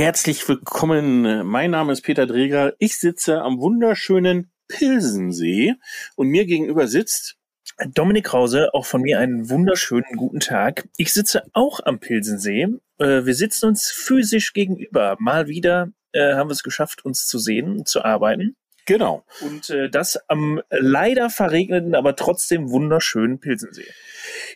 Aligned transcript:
Herzlich 0.00 0.48
willkommen. 0.48 1.46
Mein 1.46 1.72
Name 1.72 1.92
ist 1.92 2.00
Peter 2.00 2.26
Dreger. 2.26 2.72
Ich 2.78 2.96
sitze 2.96 3.42
am 3.42 3.60
wunderschönen 3.60 4.50
Pilsensee 4.66 5.74
und 6.16 6.28
mir 6.28 6.46
gegenüber 6.46 6.86
sitzt 6.86 7.36
Dominik 7.92 8.24
Krause, 8.24 8.72
auch 8.72 8.86
von 8.86 9.02
mir 9.02 9.18
einen 9.18 9.50
wunderschönen 9.50 10.16
guten 10.16 10.40
Tag. 10.40 10.88
Ich 10.96 11.12
sitze 11.12 11.42
auch 11.52 11.80
am 11.84 12.00
Pilsensee. 12.00 12.68
Äh, 12.96 13.26
wir 13.26 13.34
sitzen 13.34 13.66
uns 13.66 13.90
physisch 13.90 14.54
gegenüber. 14.54 15.16
Mal 15.18 15.48
wieder 15.48 15.90
äh, 16.12 16.32
haben 16.32 16.48
wir 16.48 16.54
es 16.54 16.62
geschafft, 16.62 17.04
uns 17.04 17.26
zu 17.26 17.38
sehen, 17.38 17.84
zu 17.84 18.02
arbeiten. 18.02 18.56
Genau. 18.86 19.24
Und 19.40 19.70
äh, 19.70 19.88
das 19.88 20.18
am 20.28 20.60
leider 20.70 21.30
verregneten, 21.30 21.94
aber 21.94 22.16
trotzdem 22.16 22.70
wunderschönen 22.70 23.38
Pilsensee. 23.38 23.86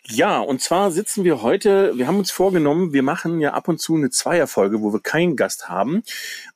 Ja, 0.07 0.41
und 0.41 0.61
zwar 0.61 0.91
sitzen 0.91 1.25
wir 1.25 1.43
heute, 1.43 1.97
wir 1.97 2.07
haben 2.07 2.19
uns 2.19 2.31
vorgenommen, 2.31 2.93
wir 2.93 3.03
machen 3.03 3.41
ja 3.41 3.55
ab 3.55 3.69
und 3.69 3.81
zu 3.81 3.97
eine 3.97 4.11
Zweierfolge, 4.11 4.83
wo 4.83 4.93
wir 4.93 5.01
keinen 5.01 5.37
Gast 5.37 5.69
haben. 5.69 6.03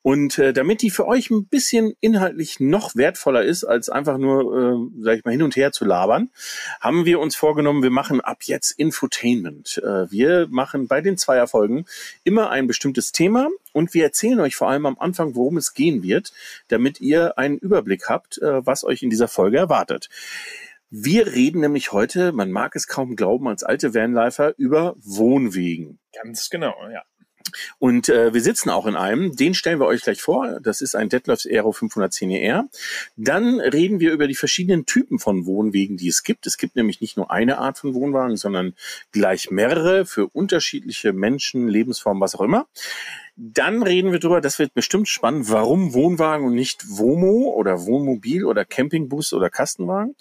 Und 0.03 0.39
äh, 0.39 0.53
damit 0.53 0.82
die 0.82 0.91
für 0.91 1.07
euch 1.07 1.31
ein 1.31 1.46
bisschen 1.46 1.94
inhaltlich 2.00 2.61
noch 2.61 2.94
wertvoller 2.94 3.44
ist, 3.44 3.64
als 3.64 3.89
einfach 3.89 4.19
nur, 4.19 4.57
äh, 4.57 5.03
sag 5.03 5.19
ich 5.19 5.25
mal, 5.25 5.30
hin 5.30 5.43
und 5.43 5.57
her 5.57 5.72
zu 5.72 5.85
labern, 5.85 6.30
haben 6.80 7.05
wir 7.05 7.21
uns 7.21 7.36
vorgenommen, 7.36 7.82
wir 7.82 7.91
machen 7.91 8.21
ab 8.21 8.39
jetzt 8.43 8.72
Infotainment. 8.72 9.79
Äh, 9.79 10.11
wir 10.11 10.46
machen 10.50 10.89
bei 10.89 11.00
den 11.00 11.16
Zweierfolgen 11.16 11.86
immer 12.25 12.50
ein 12.50 12.66
bestimmtes 12.66 13.13
Thema 13.13 13.49
und 13.79 13.95
wir 13.95 14.03
erzählen 14.03 14.41
euch 14.41 14.57
vor 14.57 14.68
allem 14.68 14.87
am 14.87 14.99
Anfang, 14.99 15.37
worum 15.37 15.57
es 15.57 15.73
gehen 15.73 16.03
wird, 16.03 16.32
damit 16.67 17.00
ihr 17.00 17.39
einen 17.39 17.59
Überblick 17.59 18.09
habt, 18.09 18.39
äh, 18.39 18.67
was 18.67 18.82
euch 18.82 19.05
in 19.05 19.11
dieser 19.11 19.29
Folge 19.29 19.57
erwartet. 19.57 20.09
Wir 20.91 21.29
reden 21.29 21.61
nämlich 21.61 21.93
heute, 21.93 22.33
man 22.33 22.50
mag 22.50 22.75
es 22.75 22.89
kaum 22.89 23.14
glauben, 23.14 23.46
als 23.46 23.63
alte 23.63 23.95
Vanlifer 23.95 24.55
über 24.59 24.96
Wohnwegen. 24.99 26.00
Ganz 26.13 26.50
genau, 26.50 26.75
ja. 26.93 27.05
Und 27.79 28.09
äh, 28.09 28.35
wir 28.35 28.41
sitzen 28.41 28.69
auch 28.71 28.86
in 28.86 28.96
einem, 28.96 29.35
den 29.36 29.55
stellen 29.55 29.81
wir 29.81 29.86
euch 29.86 30.03
gleich 30.03 30.21
vor. 30.21 30.61
Das 30.61 30.81
ist 30.81 30.95
ein 30.95 31.08
Detlefs 31.08 31.47
Aero 31.47 31.72
510 31.72 32.31
ER. 32.31 32.69
Dann 33.17 33.61
reden 33.61 34.00
wir 34.00 34.12
über 34.12 34.27
die 34.27 34.34
verschiedenen 34.34 34.86
Typen 34.86 35.19
von 35.19 35.47
Wohnwegen, 35.47 35.97
die 35.97 36.08
es 36.08 36.22
gibt. 36.24 36.47
Es 36.47 36.58
gibt 36.58 36.77
nämlich 36.77 37.00
nicht 37.00 37.17
nur 37.17 37.30
eine 37.30 37.58
Art 37.58 37.78
von 37.78 37.95
Wohnwagen, 37.95 38.36
sondern 38.36 38.74
gleich 39.12 39.50
mehrere 39.50 40.05
für 40.05 40.27
unterschiedliche 40.27 41.12
Menschen, 41.12 41.69
Lebensformen, 41.69 42.20
was 42.20 42.34
auch 42.34 42.41
immer. 42.41 42.67
Dann 43.41 43.84
reden 43.84 44.11
wir 44.11 44.19
drüber, 44.19 44.41
das 44.41 44.58
wird 44.58 44.75
bestimmt 44.75 45.08
spannend, 45.08 45.48
warum 45.48 45.94
Wohnwagen 45.94 46.44
und 46.44 46.56
nicht 46.56 46.83
Womo 46.89 47.55
oder 47.55 47.86
Wohnmobil 47.86 48.45
oder 48.45 48.64
Campingbus 48.64 49.33
oder 49.33 49.48
Kastenwagen. 49.48 50.17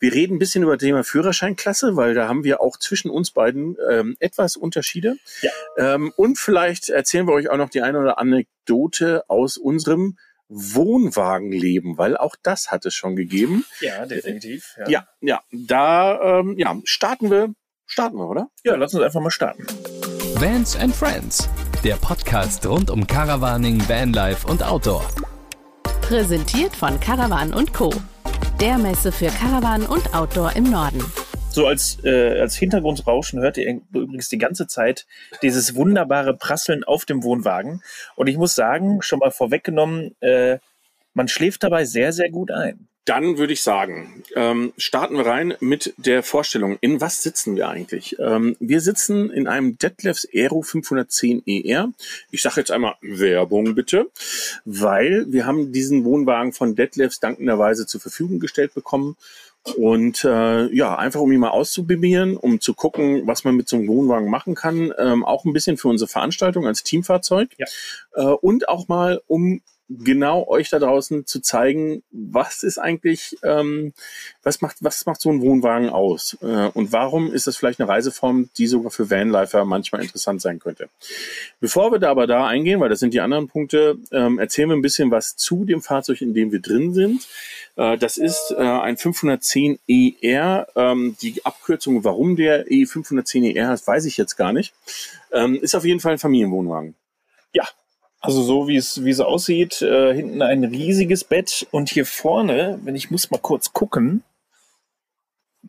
Wir 0.00 0.14
reden 0.14 0.36
ein 0.36 0.38
bisschen 0.38 0.62
über 0.62 0.78
das 0.78 0.82
Thema 0.82 1.04
Führerscheinklasse, 1.04 1.96
weil 1.96 2.14
da 2.14 2.26
haben 2.26 2.42
wir 2.42 2.62
auch 2.62 2.78
zwischen 2.78 3.10
uns 3.10 3.32
beiden 3.32 3.76
ähm, 3.90 4.16
etwas 4.18 4.56
Unterschiede. 4.56 5.16
Ja. 5.42 5.50
Ähm, 5.76 6.10
und 6.16 6.38
vielleicht 6.38 6.88
erzählen 6.88 7.26
wir 7.26 7.34
euch 7.34 7.50
auch 7.50 7.58
noch 7.58 7.68
die 7.68 7.82
eine 7.82 7.98
oder 7.98 8.18
andere 8.18 8.46
Anekdote 8.64 9.24
aus 9.28 9.58
unserem 9.58 10.16
Wohnwagenleben, 10.48 11.98
weil 11.98 12.16
auch 12.16 12.34
das 12.42 12.70
hat 12.70 12.86
es 12.86 12.94
schon 12.94 13.14
gegeben. 13.14 13.66
Ja, 13.80 14.06
definitiv. 14.06 14.74
Ja, 14.78 14.88
ja, 14.88 15.06
ja 15.20 15.42
da 15.52 16.40
ähm, 16.40 16.54
ja, 16.56 16.80
starten 16.84 17.30
wir, 17.30 17.52
starten 17.84 18.16
wir, 18.16 18.26
oder? 18.26 18.48
Ja, 18.64 18.74
lass 18.76 18.94
uns 18.94 19.02
einfach 19.02 19.20
mal 19.20 19.30
starten. 19.30 19.66
Vans 20.36 20.76
and 20.76 20.94
Friends 20.94 21.46
der 21.84 21.96
Podcast 21.96 22.66
rund 22.66 22.90
um 22.90 23.06
Caravaning, 23.06 23.78
Vanlife 23.86 24.46
und 24.46 24.62
Outdoor. 24.62 25.06
Präsentiert 26.00 26.74
von 26.74 26.98
Caravan 26.98 27.52
Co. 27.74 27.92
Der 28.58 28.78
Messe 28.78 29.12
für 29.12 29.26
Caravan 29.26 29.82
und 29.82 30.14
Outdoor 30.14 30.56
im 30.56 30.70
Norden. 30.70 31.04
So 31.50 31.66
als, 31.66 32.02
äh, 32.02 32.40
als 32.40 32.56
Hintergrundrauschen 32.56 33.40
hört 33.40 33.58
ihr 33.58 33.82
übrigens 33.92 34.30
die 34.30 34.38
ganze 34.38 34.66
Zeit 34.66 35.06
dieses 35.42 35.74
wunderbare 35.74 36.34
Prasseln 36.34 36.84
auf 36.84 37.04
dem 37.04 37.22
Wohnwagen. 37.22 37.82
Und 38.16 38.28
ich 38.28 38.38
muss 38.38 38.54
sagen, 38.54 39.02
schon 39.02 39.18
mal 39.18 39.30
vorweggenommen, 39.30 40.16
äh, 40.20 40.58
man 41.12 41.28
schläft 41.28 41.64
dabei 41.64 41.84
sehr, 41.84 42.14
sehr 42.14 42.30
gut 42.30 42.50
ein. 42.50 42.88
Dann 43.04 43.36
würde 43.36 43.52
ich 43.52 43.62
sagen, 43.62 44.22
ähm, 44.34 44.72
starten 44.78 45.16
wir 45.16 45.26
rein 45.26 45.54
mit 45.60 45.92
der 45.98 46.22
Vorstellung. 46.22 46.78
In 46.80 47.02
was 47.02 47.22
sitzen 47.22 47.54
wir 47.54 47.68
eigentlich? 47.68 48.16
Ähm, 48.18 48.56
wir 48.60 48.80
sitzen 48.80 49.30
in 49.30 49.46
einem 49.46 49.76
Detlefs 49.76 50.26
Aero 50.32 50.62
510 50.62 51.42
ER. 51.46 51.92
Ich 52.30 52.40
sage 52.40 52.60
jetzt 52.60 52.70
einmal 52.70 52.94
Werbung 53.02 53.74
bitte, 53.74 54.10
weil 54.64 55.26
wir 55.28 55.44
haben 55.44 55.70
diesen 55.72 56.04
Wohnwagen 56.04 56.54
von 56.54 56.76
Detlefs 56.76 57.20
dankenderweise 57.20 57.86
zur 57.86 58.00
Verfügung 58.00 58.40
gestellt 58.40 58.72
bekommen. 58.72 59.16
Und 59.76 60.24
äh, 60.24 60.66
ja, 60.74 60.96
einfach 60.96 61.20
um 61.20 61.32
ihn 61.32 61.40
mal 61.40 61.48
auszuprobieren, 61.48 62.36
um 62.36 62.60
zu 62.60 62.74
gucken, 62.74 63.26
was 63.26 63.44
man 63.44 63.56
mit 63.56 63.68
so 63.68 63.76
einem 63.76 63.88
Wohnwagen 63.88 64.30
machen 64.30 64.54
kann. 64.54 64.92
Ähm, 64.98 65.24
auch 65.24 65.44
ein 65.44 65.54
bisschen 65.54 65.78
für 65.78 65.88
unsere 65.88 66.08
Veranstaltung 66.08 66.66
als 66.66 66.82
Teamfahrzeug. 66.82 67.50
Ja. 67.58 67.66
Äh, 68.14 68.34
und 68.34 68.68
auch 68.68 68.88
mal, 68.88 69.22
um 69.26 69.62
genau 69.88 70.46
euch 70.48 70.70
da 70.70 70.78
draußen 70.78 71.26
zu 71.26 71.40
zeigen, 71.40 72.02
was 72.10 72.62
ist 72.62 72.78
eigentlich, 72.78 73.36
ähm, 73.42 73.92
was 74.42 74.60
macht, 74.60 74.78
was 74.80 75.04
macht 75.04 75.20
so 75.20 75.30
ein 75.30 75.42
Wohnwagen 75.42 75.90
aus 75.90 76.38
äh, 76.40 76.68
und 76.72 76.92
warum 76.92 77.32
ist 77.32 77.46
das 77.46 77.56
vielleicht 77.56 77.80
eine 77.80 77.88
Reiseform, 77.88 78.48
die 78.56 78.66
sogar 78.66 78.90
für 78.90 79.10
Vanlifer 79.10 79.64
manchmal 79.64 80.02
interessant 80.02 80.40
sein 80.40 80.58
könnte. 80.58 80.88
Bevor 81.60 81.92
wir 81.92 81.98
da 81.98 82.10
aber 82.10 82.26
da 82.26 82.46
eingehen, 82.46 82.80
weil 82.80 82.88
das 82.88 83.00
sind 83.00 83.12
die 83.12 83.20
anderen 83.20 83.48
Punkte, 83.48 83.98
ähm, 84.10 84.38
erzählen 84.38 84.70
wir 84.70 84.76
ein 84.76 84.82
bisschen 84.82 85.10
was 85.10 85.36
zu 85.36 85.64
dem 85.64 85.82
Fahrzeug, 85.82 86.22
in 86.22 86.32
dem 86.32 86.50
wir 86.50 86.60
drin 86.60 86.94
sind. 86.94 87.26
Äh, 87.76 87.98
das 87.98 88.16
ist 88.16 88.54
äh, 88.56 88.62
ein 88.62 88.96
510 88.96 89.78
ER. 89.86 90.66
Ähm, 90.76 91.16
die 91.20 91.44
Abkürzung, 91.44 92.04
warum 92.04 92.36
der 92.36 92.66
E510 92.68 93.54
ER 93.54 93.68
heißt, 93.68 93.86
weiß 93.86 94.06
ich 94.06 94.16
jetzt 94.16 94.36
gar 94.36 94.52
nicht. 94.52 94.72
Ähm, 95.32 95.56
ist 95.56 95.74
auf 95.74 95.84
jeden 95.84 96.00
Fall 96.00 96.12
ein 96.12 96.18
Familienwohnwagen. 96.18 96.94
Ja, 97.52 97.64
also 98.24 98.42
so 98.42 98.68
wie 98.68 98.76
es 98.76 99.04
wie 99.04 99.10
es 99.10 99.20
aussieht, 99.20 99.82
äh, 99.82 100.14
hinten 100.14 100.40
ein 100.40 100.64
riesiges 100.64 101.24
Bett 101.24 101.66
und 101.70 101.90
hier 101.90 102.06
vorne, 102.06 102.78
wenn 102.82 102.96
ich 102.96 103.10
muss 103.10 103.30
mal 103.30 103.38
kurz 103.38 103.72
gucken, 103.72 104.22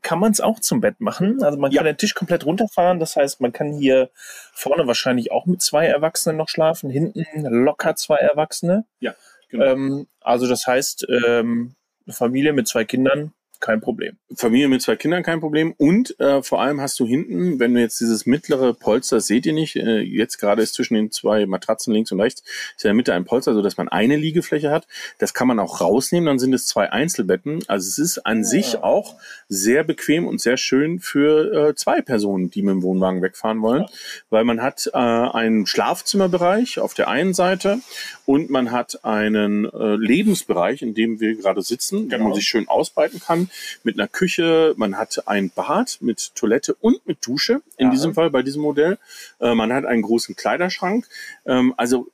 kann 0.02 0.20
man 0.20 0.32
es 0.32 0.40
auch 0.40 0.60
zum 0.62 0.80
Bett 0.80 1.02
machen. 1.02 1.44
Also 1.44 1.58
man 1.58 1.72
ja. 1.72 1.80
kann 1.80 1.86
den 1.86 1.98
Tisch 1.98 2.14
komplett 2.14 2.46
runterfahren. 2.46 3.00
Das 3.00 3.16
heißt, 3.18 3.42
man 3.42 3.52
kann 3.52 3.74
hier 3.74 4.10
vorne 4.54 4.88
wahrscheinlich 4.88 5.32
auch 5.32 5.46
mit 5.46 5.62
zwei 5.62 5.86
Erwachsenen 5.86 6.38
noch 6.38 6.48
schlafen, 6.48 6.90
hinten 6.90 7.42
locker 7.46 7.96
zwei 7.96 8.18
Erwachsene. 8.18 8.86
Ja. 9.00 9.16
Genau. 9.50 9.66
Ähm, 9.66 10.08
also 10.22 10.48
das 10.48 10.66
heißt, 10.66 11.08
ähm, 11.10 11.76
eine 12.06 12.14
Familie 12.14 12.54
mit 12.54 12.68
zwei 12.68 12.86
Kindern 12.86 13.34
kein 13.62 13.82
Problem. 13.82 14.18
Familie 14.36 14.68
mit 14.68 14.82
zwei 14.82 14.96
Kindern 14.96 15.24
kein 15.24 15.40
Problem. 15.40 15.74
Und 15.78 16.20
äh, 16.20 16.42
vor 16.44 16.62
allem 16.62 16.82
hast 16.82 17.00
du 17.00 17.06
hinten, 17.06 17.60
wenn 17.60 17.74
du 17.74 17.80
jetzt 17.80 18.00
dieses 18.00 18.26
mittlere 18.26 18.74
Polster, 18.74 19.22
seht 19.22 19.46
ihr 19.46 19.54
nicht, 19.54 19.76
äh, 19.76 20.00
jetzt 20.00 20.38
gerade 20.38 20.62
ist 20.62 20.74
zwischen 20.74 20.96
den 20.96 21.12
zwei 21.12 21.46
Matratzen 21.46 21.94
links 21.94 22.12
und 22.12 22.22
rechts, 22.22 22.42
ist 22.76 22.84
ja 22.84 22.90
in 22.90 22.96
der 22.96 22.96
Mitte 22.96 23.14
ein 23.14 23.26
Polster, 23.26 23.54
so 23.54 23.62
dass 23.62 23.78
man 23.78 23.90
eine 23.90 24.16
Liegefläche 24.16 24.72
hat. 24.72 24.88
Das 25.20 25.34
kann 25.34 25.48
man 25.48 25.60
auch 25.60 25.82
rausnehmen, 25.82 26.26
dann 26.28 26.40
sind 26.40 26.54
es 26.54 26.68
zwei 26.68 26.92
Einzelbetten. 26.92 27.64
Also 27.68 27.88
es 27.88 27.98
ist 27.98 28.26
an 28.26 28.40
ja. 28.40 28.44
sich 28.44 28.78
auch 28.84 29.16
sehr 29.48 29.84
bequem 29.84 30.28
und 30.28 30.42
sehr 30.42 30.58
schön 30.58 31.00
für 31.00 31.70
äh, 31.70 31.76
zwei 31.76 32.02
Personen, 32.02 32.50
die 32.50 32.62
mit 32.62 32.74
dem 32.74 32.84
Wohnwagen 32.84 33.22
wegfahren 33.22 33.62
wollen, 33.62 33.84
ja. 33.84 33.90
weil 34.30 34.44
man 34.44 34.62
hat 34.62 34.90
äh, 34.94 34.98
einen 34.98 35.66
Schlafzimmerbereich 35.66 36.80
auf 36.80 36.94
der 36.94 37.08
einen 37.08 37.34
Seite 37.34 37.80
und 38.26 38.50
man 38.50 38.72
hat 38.72 39.04
einen 39.04 39.66
äh, 39.66 39.96
Lebensbereich, 39.96 40.82
in 40.82 40.94
dem 40.94 41.20
wir 41.20 41.36
gerade 41.36 41.62
sitzen, 41.62 42.10
genau. 42.10 42.24
wo 42.24 42.30
man 42.30 42.36
sich 42.36 42.48
schön 42.48 42.68
ausbreiten 42.68 43.20
kann 43.20 43.50
mit 43.84 44.00
einer 44.00 44.08
Küche. 44.08 44.74
Man 44.78 44.98
hat 44.98 45.28
ein 45.28 45.52
Bad 45.52 45.98
mit 46.02 46.34
Toilette 46.36 46.76
und 46.76 47.06
mit 47.06 47.26
Dusche 47.26 47.62
in 47.78 47.88
ja. 47.88 47.92
diesem 47.92 48.14
Fall 48.14 48.32
bei 48.32 48.42
diesem 48.42 48.62
Modell. 48.62 48.98
Äh, 49.40 49.54
man 49.54 49.72
hat 49.72 49.86
einen 49.86 50.02
großen 50.02 50.36
Kleiderschrank. 50.36 51.08
Ähm, 51.46 51.74
also 51.78 52.08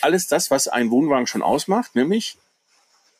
alles 0.00 0.26
das, 0.26 0.50
was 0.50 0.68
ein 0.68 0.90
Wohnwagen 0.90 1.26
schon 1.26 1.42
ausmacht, 1.42 1.94
nämlich 1.94 2.36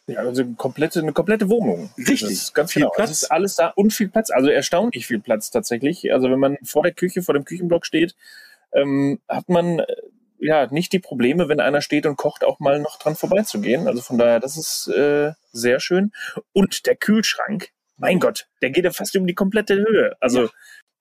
ja, 0.08 0.18
also 0.18 0.44
komplette, 0.56 1.00
eine 1.00 1.12
komplette 1.12 1.48
Wohnung. 1.48 1.90
Richtig, 1.96 2.52
ganz 2.54 2.72
viel 2.72 2.82
genau. 2.82 2.92
Platz. 2.94 3.10
Es 3.10 3.22
ist 3.22 3.30
alles 3.30 3.54
da 3.54 3.68
und 3.68 3.92
viel 3.92 4.08
Platz, 4.08 4.30
also 4.30 4.48
erstaunlich 4.48 5.06
viel 5.06 5.20
Platz 5.20 5.50
tatsächlich. 5.50 6.12
Also 6.12 6.28
wenn 6.30 6.40
man 6.40 6.58
vor 6.64 6.82
der 6.82 6.92
Küche, 6.92 7.22
vor 7.22 7.34
dem 7.34 7.44
Küchenblock 7.44 7.86
steht, 7.86 8.16
ähm, 8.72 9.20
hat 9.28 9.48
man 9.48 9.82
ja 10.42 10.66
nicht 10.70 10.92
die 10.92 10.98
Probleme, 10.98 11.48
wenn 11.48 11.60
einer 11.60 11.80
steht 11.80 12.06
und 12.06 12.16
kocht, 12.16 12.44
auch 12.44 12.58
mal 12.58 12.80
noch 12.80 12.98
dran 12.98 13.16
vorbeizugehen. 13.16 13.86
Also 13.86 14.02
von 14.02 14.18
daher, 14.18 14.40
das 14.40 14.56
ist 14.56 14.88
äh, 14.88 15.32
sehr 15.52 15.80
schön. 15.80 16.12
Und 16.52 16.86
der 16.86 16.96
Kühlschrank, 16.96 17.68
mein 17.96 18.20
Gott, 18.20 18.48
der 18.60 18.70
geht 18.70 18.84
ja 18.84 18.90
fast 18.90 19.14
über 19.14 19.26
die 19.26 19.34
komplette 19.34 19.76
Höhe. 19.76 20.16
Also 20.20 20.44
ja. 20.44 20.50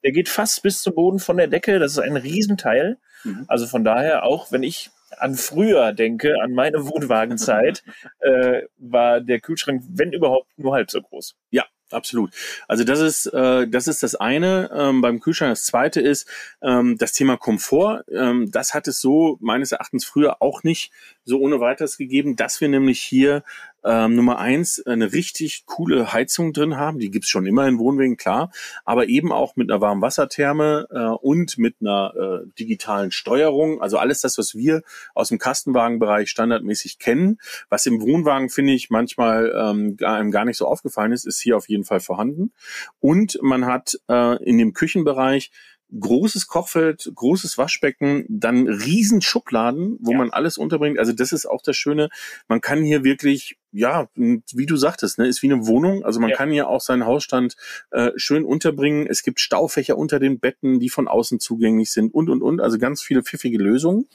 der 0.03 0.11
geht 0.11 0.29
fast 0.29 0.61
bis 0.63 0.81
zum 0.81 0.95
Boden 0.95 1.19
von 1.19 1.38
der 1.38 1.47
Decke. 1.47 1.79
Das 1.79 1.93
ist 1.93 1.99
ein 1.99 2.17
Riesenteil. 2.17 2.97
Mhm. 3.23 3.45
Also 3.47 3.67
von 3.67 3.83
daher, 3.83 4.23
auch 4.23 4.51
wenn 4.51 4.63
ich 4.63 4.91
an 5.17 5.35
früher 5.35 5.93
denke, 5.93 6.35
an 6.41 6.53
meine 6.53 6.88
Wohnwagenzeit, 6.88 7.83
äh, 8.19 8.63
war 8.77 9.21
der 9.21 9.39
Kühlschrank, 9.39 9.83
wenn 9.89 10.13
überhaupt, 10.13 10.47
nur 10.57 10.73
halb 10.73 10.91
so 10.91 11.01
groß. 11.01 11.35
Ja, 11.49 11.65
Absolut. 11.93 12.31
Also 12.67 12.83
das 12.83 12.99
ist 12.99 13.25
äh, 13.27 13.67
das 13.67 13.88
ist 13.88 14.03
das 14.03 14.15
eine 14.15 14.69
ähm, 14.73 15.01
beim 15.01 15.19
Kühlschrank. 15.19 15.51
Das 15.51 15.65
zweite 15.65 16.01
ist 16.01 16.27
ähm, 16.61 16.97
das 16.97 17.13
Thema 17.13 17.38
Komfort. 17.38 18.03
Ähm, 18.11 18.51
das 18.51 18.73
hat 18.73 18.88
es 18.88 19.01
so 19.01 19.38
meines 19.41 19.71
Erachtens 19.71 20.05
früher 20.05 20.41
auch 20.41 20.63
nicht 20.63 20.91
so 21.23 21.39
ohne 21.39 21.59
weiteres 21.59 21.97
gegeben, 21.97 22.35
dass 22.35 22.61
wir 22.61 22.69
nämlich 22.69 23.01
hier 23.01 23.43
ähm, 23.83 24.15
Nummer 24.15 24.39
eins, 24.39 24.81
eine 24.85 25.13
richtig 25.13 25.65
coole 25.65 26.13
Heizung 26.13 26.53
drin 26.53 26.77
haben. 26.77 26.99
Die 26.99 27.11
gibt's 27.11 27.29
schon 27.29 27.45
immer 27.45 27.67
in 27.67 27.79
Wohnwegen, 27.79 28.17
klar. 28.17 28.51
Aber 28.85 29.07
eben 29.07 29.31
auch 29.31 29.55
mit 29.55 29.71
einer 29.71 29.81
Warmwassertherme 29.81 30.87
äh, 30.91 30.99
und 31.25 31.57
mit 31.57 31.75
einer 31.81 32.13
äh, 32.15 32.47
digitalen 32.59 33.11
Steuerung. 33.11 33.81
Also 33.81 33.97
alles 33.97 34.21
das, 34.21 34.37
was 34.37 34.55
wir 34.55 34.81
aus 35.15 35.29
dem 35.29 35.39
Kastenwagenbereich 35.39 36.29
standardmäßig 36.29 36.99
kennen. 36.99 37.39
Was 37.69 37.85
im 37.85 38.01
Wohnwagen, 38.01 38.49
finde 38.49 38.73
ich, 38.73 38.89
manchmal 38.89 39.53
ähm, 39.55 39.97
einem 40.03 40.31
gar 40.31 40.45
nicht 40.45 40.57
so 40.57 40.67
aufgefallen 40.67 41.11
ist, 41.11 41.25
ist 41.25 41.39
hier 41.39 41.57
auf 41.57 41.69
jeden 41.69 41.83
Fall 41.83 41.99
vorhanden. 41.99 42.51
Und 42.99 43.39
man 43.41 43.65
hat 43.65 43.99
äh, 44.09 44.43
in 44.43 44.57
dem 44.57 44.73
Küchenbereich 44.73 45.51
großes 45.97 46.47
Kochfeld, 46.47 47.11
großes 47.13 47.57
Waschbecken, 47.57 48.25
dann 48.29 48.67
riesen 48.67 49.21
Schubladen, 49.21 49.97
wo 50.01 50.11
ja. 50.11 50.17
man 50.17 50.29
alles 50.29 50.57
unterbringt. 50.57 50.99
Also 50.99 51.11
das 51.11 51.31
ist 51.31 51.45
auch 51.45 51.61
das 51.61 51.75
Schöne. 51.75 52.09
Man 52.47 52.61
kann 52.61 52.81
hier 52.81 53.03
wirklich, 53.03 53.57
ja, 53.71 54.09
wie 54.15 54.65
du 54.65 54.77
sagtest, 54.77 55.17
ne, 55.17 55.27
ist 55.27 55.41
wie 55.41 55.51
eine 55.51 55.67
Wohnung. 55.67 56.03
Also 56.05 56.19
man 56.19 56.29
ja. 56.29 56.35
kann 56.38 56.51
hier 56.51 56.69
auch 56.69 56.81
seinen 56.81 57.05
Hausstand 57.05 57.55
äh, 57.91 58.11
schön 58.15 58.45
unterbringen. 58.45 59.07
Es 59.07 59.23
gibt 59.23 59.39
Staufächer 59.39 59.97
unter 59.97 60.19
den 60.19 60.39
Betten, 60.39 60.79
die 60.79 60.89
von 60.89 61.07
außen 61.07 61.39
zugänglich 61.39 61.91
sind 61.91 62.13
und, 62.13 62.29
und, 62.29 62.41
und. 62.41 62.61
Also 62.61 62.77
ganz 62.77 63.01
viele 63.01 63.23
pfiffige 63.23 63.57
Lösungen. 63.57 64.07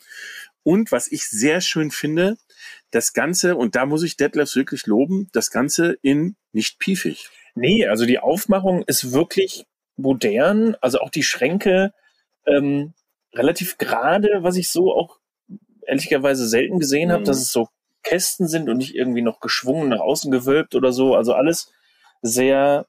Und 0.62 0.90
was 0.90 1.10
ich 1.12 1.28
sehr 1.28 1.60
schön 1.60 1.90
finde, 1.90 2.38
das 2.90 3.12
Ganze, 3.12 3.56
und 3.56 3.76
da 3.76 3.86
muss 3.86 4.02
ich 4.02 4.16
Detlefs 4.16 4.56
wirklich 4.56 4.86
loben, 4.86 5.28
das 5.32 5.50
Ganze 5.50 5.98
in 6.02 6.36
nicht 6.52 6.78
piefig. 6.78 7.28
Nee, 7.54 7.86
also 7.86 8.04
die 8.04 8.18
Aufmachung 8.18 8.82
ist 8.86 9.12
wirklich 9.12 9.66
modern, 9.96 10.76
also 10.80 11.00
auch 11.00 11.10
die 11.10 11.22
Schränke 11.22 11.92
ähm, 12.46 12.94
relativ 13.34 13.78
gerade, 13.78 14.38
was 14.40 14.56
ich 14.56 14.70
so 14.70 14.94
auch 14.94 15.18
ehrlicherweise 15.86 16.46
selten 16.48 16.78
gesehen 16.78 17.12
habe, 17.12 17.20
mhm. 17.20 17.26
dass 17.26 17.38
es 17.38 17.52
so 17.52 17.68
Kästen 18.02 18.46
sind 18.46 18.68
und 18.68 18.78
nicht 18.78 18.94
irgendwie 18.94 19.22
noch 19.22 19.40
geschwungen 19.40 19.88
nach 19.88 20.00
außen 20.00 20.30
gewölbt 20.30 20.74
oder 20.74 20.92
so. 20.92 21.14
Also 21.14 21.34
alles 21.34 21.72
sehr, 22.22 22.86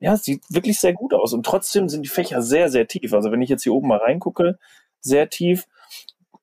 ja, 0.00 0.16
sieht 0.16 0.42
wirklich 0.48 0.78
sehr 0.78 0.92
gut 0.92 1.12
aus. 1.12 1.32
Und 1.32 1.44
trotzdem 1.44 1.88
sind 1.88 2.02
die 2.02 2.08
Fächer 2.08 2.42
sehr, 2.42 2.70
sehr 2.70 2.86
tief. 2.86 3.12
Also 3.12 3.32
wenn 3.32 3.42
ich 3.42 3.50
jetzt 3.50 3.64
hier 3.64 3.74
oben 3.74 3.88
mal 3.88 3.98
reingucke, 3.98 4.58
sehr 5.00 5.28
tief. 5.28 5.66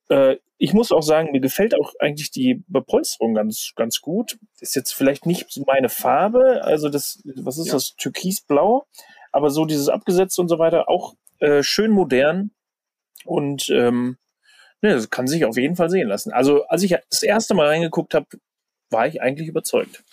Äh, 0.10 0.38
ich 0.58 0.74
muss 0.74 0.92
auch 0.92 1.02
sagen, 1.02 1.32
mir 1.32 1.42
gefällt 1.42 1.78
auch 1.78 1.94
eigentlich 2.00 2.32
die 2.32 2.64
Bepolsterung 2.68 3.34
ganz, 3.34 3.74
ganz 3.76 4.02
gut. 4.02 4.38
Ist 4.60 4.76
jetzt 4.76 4.94
vielleicht 4.94 5.26
nicht 5.26 5.62
meine 5.66 5.90
Farbe, 5.90 6.64
also 6.64 6.90
das, 6.90 7.22
was 7.24 7.58
ist 7.58 7.68
ja. 7.68 7.74
das, 7.74 7.96
Türkisblau? 7.96 8.88
Aber 9.36 9.50
so 9.52 9.66
dieses 9.66 9.90
abgesetzt 9.90 10.40
und 10.40 10.48
so 10.48 10.60
weiter 10.60 10.88
auch 10.88 11.16
äh, 11.40 11.62
schön 11.62 11.92
modern 11.92 12.52
und 13.26 13.70
ähm, 13.70 14.18
ne, 14.82 14.94
das 14.94 15.10
kann 15.10 15.28
sich 15.28 15.44
auf 15.44 15.58
jeden 15.58 15.76
Fall 15.76 15.90
sehen 15.90 16.08
lassen. 16.08 16.32
Also 16.32 16.66
als 16.68 16.84
ich 16.84 16.96
das 17.10 17.22
erste 17.22 17.54
Mal 17.54 17.68
reingeguckt 17.68 18.14
habe, 18.14 18.28
war 18.90 19.08
ich 19.08 19.22
eigentlich 19.22 19.50
überzeugt. 19.50 20.04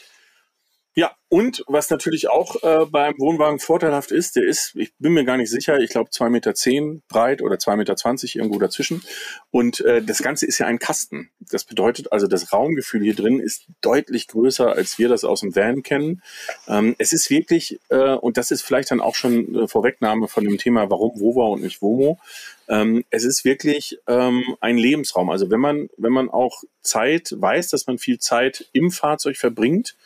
Ja, 0.95 1.17
und 1.31 1.65
was 1.69 1.89
natürlich 1.89 2.29
auch 2.29 2.63
äh, 2.63 2.85
beim 2.85 3.15
Wohnwagen 3.19 3.59
vorteilhaft 3.59 4.11
ist, 4.11 4.37
der 4.37 4.45
ist, 4.45 4.75
ich 4.75 4.93
bin 4.99 5.15
mir 5.15 5.25
gar 5.25 5.39
nicht 5.39 5.49
sicher, 5.49 5.79
ich 5.79 5.89
glaube 5.89 6.11
zwei 6.11 6.29
Meter 6.29 6.55
zehn 6.55 7.03
breit 7.09 7.41
oder 7.41 7.59
zwei 7.59 7.77
Meter 7.77 7.97
zwanzig 7.97 8.37
irgendwo 8.37 8.59
dazwischen. 8.59 9.03
Und 9.51 9.81
äh, 9.81 10.03
das 10.03 10.19
Ganze 10.19 10.45
ist 10.45 10.59
ja 10.59 10.67
ein 10.67 10.79
Kasten. 10.79 11.31
Das 11.41 11.65
bedeutet 11.65 12.13
also, 12.13 12.27
das 12.27 12.53
Raumgefühl 12.53 13.03
hier 13.03 13.15
drin 13.15 13.41
ist 13.41 13.69
deutlich 13.81 14.29
größer, 14.29 14.71
als 14.71 14.99
wir 14.99 15.09
das 15.09 15.25
aus 15.25 15.41
dem 15.41 15.57
Van 15.57 15.83
kennen. 15.83 16.23
Ähm, 16.69 16.95
es 16.99 17.15
ist 17.15 17.31
wirklich, 17.31 17.81
äh, 17.89 18.13
und 18.13 18.37
das 18.37 18.51
ist 18.51 18.61
vielleicht 18.61 18.91
dann 18.91 19.01
auch 19.01 19.15
schon 19.15 19.55
äh, 19.55 19.69
Vorwegnahme 19.69 20.29
von 20.29 20.45
dem 20.45 20.59
Thema, 20.59 20.91
warum 20.91 21.19
Wova 21.19 21.47
und 21.47 21.63
nicht 21.63 21.81
Womo. 21.81 22.21
Ähm, 22.69 23.03
es 23.09 23.25
ist 23.25 23.47
wirklich 23.47 23.99
ähm, 24.07 24.43
ein 24.61 24.77
Lebensraum. 24.77 25.31
Also 25.31 25.51
wenn 25.51 25.61
man, 25.61 25.89
wenn 25.97 26.13
man 26.13 26.29
auch 26.29 26.63
Zeit 26.83 27.35
weiß, 27.35 27.71
dass 27.71 27.87
man 27.87 27.97
viel 27.97 28.19
Zeit 28.19 28.69
im 28.73 28.91
Fahrzeug 28.91 29.39
verbringt, 29.39 29.97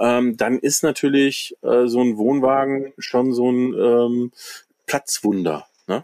ähm, 0.00 0.36
dann 0.36 0.58
ist 0.58 0.82
natürlich 0.82 1.56
äh, 1.62 1.86
so 1.86 2.00
ein 2.00 2.16
Wohnwagen 2.16 2.92
schon 2.98 3.32
so 3.32 3.50
ein 3.50 3.74
ähm, 3.74 4.32
Platzwunder. 4.86 5.66
Ne? 5.86 6.02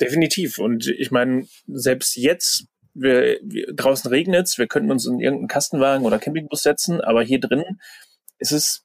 Definitiv. 0.00 0.58
Und 0.58 0.86
ich 0.88 1.10
meine, 1.10 1.46
selbst 1.66 2.16
jetzt, 2.16 2.66
wir, 2.94 3.38
wir, 3.42 3.72
draußen 3.74 4.08
regnet 4.08 4.46
es, 4.46 4.58
wir 4.58 4.66
könnten 4.66 4.90
uns 4.90 5.06
in 5.06 5.20
irgendeinen 5.20 5.48
Kastenwagen 5.48 6.06
oder 6.06 6.18
Campingbus 6.18 6.62
setzen, 6.62 7.00
aber 7.00 7.22
hier 7.22 7.40
drin 7.40 7.64
ist 8.38 8.52
es 8.52 8.84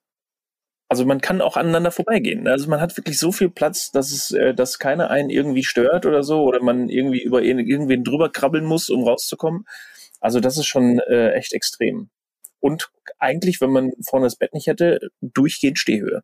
also 0.92 1.06
man 1.06 1.22
kann 1.22 1.40
auch 1.42 1.56
aneinander 1.56 1.92
vorbeigehen. 1.92 2.48
Also 2.48 2.68
man 2.68 2.82
hat 2.82 2.98
wirklich 2.98 3.20
so 3.20 3.32
viel 3.32 3.50
Platz, 3.50 3.92
dass 3.92 4.12
es, 4.12 4.32
äh, 4.32 4.56
dass 4.56 4.80
keiner 4.80 5.12
einen 5.12 5.30
irgendwie 5.30 5.64
stört 5.64 6.08
oder 6.08 6.24
so, 6.24 6.42
oder 6.44 6.64
man 6.64 6.90
irgendwie 6.90 7.22
über 7.22 7.44
irgendwen 7.44 8.04
drüber 8.04 8.32
krabbeln 8.32 8.66
muss, 8.66 8.90
um 8.90 9.04
rauszukommen. 9.04 9.66
Also 10.20 10.40
das 10.40 10.58
ist 10.58 10.66
schon 10.66 10.98
äh, 11.00 11.34
echt 11.34 11.54
extrem 11.54 12.10
und 12.60 12.92
eigentlich, 13.18 13.62
wenn 13.62 13.72
man 13.72 13.92
vorne 14.08 14.26
das 14.26 14.36
Bett 14.36 14.54
nicht 14.54 14.68
hätte, 14.68 15.00
durchgehend 15.22 15.80
Stehhöhe. 15.80 16.24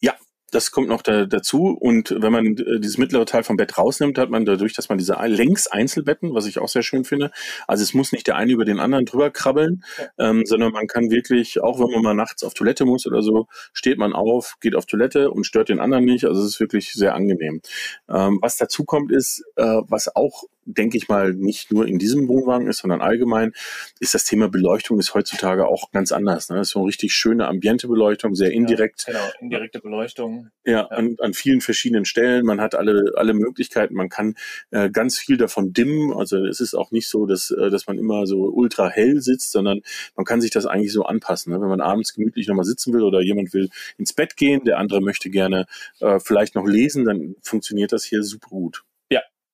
Ja, 0.00 0.14
das 0.52 0.70
kommt 0.70 0.88
noch 0.88 1.02
da, 1.02 1.24
dazu. 1.24 1.68
Und 1.68 2.14
wenn 2.16 2.32
man 2.32 2.46
äh, 2.58 2.78
dieses 2.78 2.98
mittlere 2.98 3.24
Teil 3.24 3.42
vom 3.42 3.56
Bett 3.56 3.76
rausnimmt, 3.78 4.18
hat 4.18 4.30
man 4.30 4.44
dadurch, 4.44 4.74
dass 4.74 4.88
man 4.88 4.98
diese 4.98 5.14
längs 5.14 5.66
Einzelbetten, 5.66 6.34
was 6.34 6.46
ich 6.46 6.58
auch 6.58 6.68
sehr 6.68 6.82
schön 6.82 7.04
finde. 7.04 7.30
Also 7.66 7.82
es 7.82 7.94
muss 7.94 8.12
nicht 8.12 8.26
der 8.26 8.36
eine 8.36 8.52
über 8.52 8.64
den 8.64 8.78
anderen 8.78 9.06
drüber 9.06 9.30
krabbeln, 9.30 9.82
ja. 9.98 10.30
ähm, 10.30 10.44
sondern 10.44 10.72
man 10.72 10.86
kann 10.86 11.10
wirklich, 11.10 11.60
auch 11.62 11.80
wenn 11.80 11.90
man 11.90 12.02
mal 12.02 12.14
nachts 12.14 12.44
auf 12.44 12.54
Toilette 12.54 12.84
muss 12.84 13.06
oder 13.06 13.22
so, 13.22 13.46
steht 13.72 13.98
man 13.98 14.12
auf, 14.12 14.56
geht 14.60 14.76
auf 14.76 14.86
Toilette 14.86 15.30
und 15.30 15.44
stört 15.44 15.70
den 15.70 15.80
anderen 15.80 16.04
nicht. 16.04 16.26
Also 16.26 16.42
es 16.42 16.48
ist 16.54 16.60
wirklich 16.60 16.92
sehr 16.92 17.14
angenehm. 17.14 17.62
Ähm, 18.08 18.38
was 18.42 18.56
dazu 18.58 18.84
kommt, 18.84 19.10
ist, 19.10 19.42
äh, 19.56 19.80
was 19.88 20.14
auch 20.14 20.44
denke 20.64 20.96
ich 20.96 21.08
mal, 21.08 21.32
nicht 21.32 21.72
nur 21.72 21.86
in 21.86 21.98
diesem 21.98 22.28
Wohnwagen 22.28 22.66
ist, 22.68 22.78
sondern 22.78 23.00
allgemein, 23.00 23.52
ist 24.00 24.14
das 24.14 24.24
Thema 24.24 24.48
Beleuchtung 24.48 24.98
ist 24.98 25.14
heutzutage 25.14 25.66
auch 25.66 25.90
ganz 25.90 26.12
anders. 26.12 26.48
Ne? 26.48 26.56
Das 26.56 26.68
ist 26.68 26.72
so 26.72 26.80
eine 26.80 26.88
richtig 26.88 27.12
schöne 27.12 27.48
Ambiente-Beleuchtung, 27.48 28.34
sehr 28.34 28.52
indirekt. 28.52 29.04
Ja, 29.06 29.12
genau, 29.12 29.24
indirekte 29.40 29.80
Beleuchtung. 29.80 30.48
Ja, 30.64 30.72
ja. 30.72 30.86
An, 30.86 31.16
an 31.20 31.34
vielen 31.34 31.60
verschiedenen 31.60 32.04
Stellen. 32.04 32.44
Man 32.44 32.60
hat 32.60 32.74
alle, 32.74 33.12
alle 33.16 33.34
Möglichkeiten. 33.34 33.94
Man 33.94 34.08
kann 34.08 34.36
äh, 34.70 34.90
ganz 34.90 35.18
viel 35.18 35.36
davon 35.36 35.72
dimmen. 35.72 36.12
Also 36.12 36.44
es 36.46 36.60
ist 36.60 36.74
auch 36.74 36.90
nicht 36.90 37.08
so, 37.08 37.26
dass, 37.26 37.50
äh, 37.50 37.70
dass 37.70 37.86
man 37.86 37.98
immer 37.98 38.26
so 38.26 38.44
ultra 38.44 38.88
hell 38.88 39.20
sitzt, 39.20 39.52
sondern 39.52 39.80
man 40.16 40.24
kann 40.24 40.40
sich 40.40 40.50
das 40.50 40.66
eigentlich 40.66 40.92
so 40.92 41.04
anpassen. 41.04 41.52
Ne? 41.52 41.60
Wenn 41.60 41.68
man 41.68 41.80
abends 41.80 42.14
gemütlich 42.14 42.46
nochmal 42.48 42.64
sitzen 42.64 42.92
will 42.92 43.02
oder 43.02 43.20
jemand 43.20 43.52
will 43.52 43.68
ins 43.98 44.12
Bett 44.12 44.36
gehen, 44.36 44.64
der 44.64 44.78
andere 44.78 45.00
möchte 45.00 45.30
gerne 45.30 45.66
äh, 46.00 46.20
vielleicht 46.20 46.54
noch 46.54 46.66
lesen, 46.66 47.04
dann 47.04 47.34
funktioniert 47.42 47.92
das 47.92 48.04
hier 48.04 48.22
super 48.22 48.48
gut. 48.48 48.84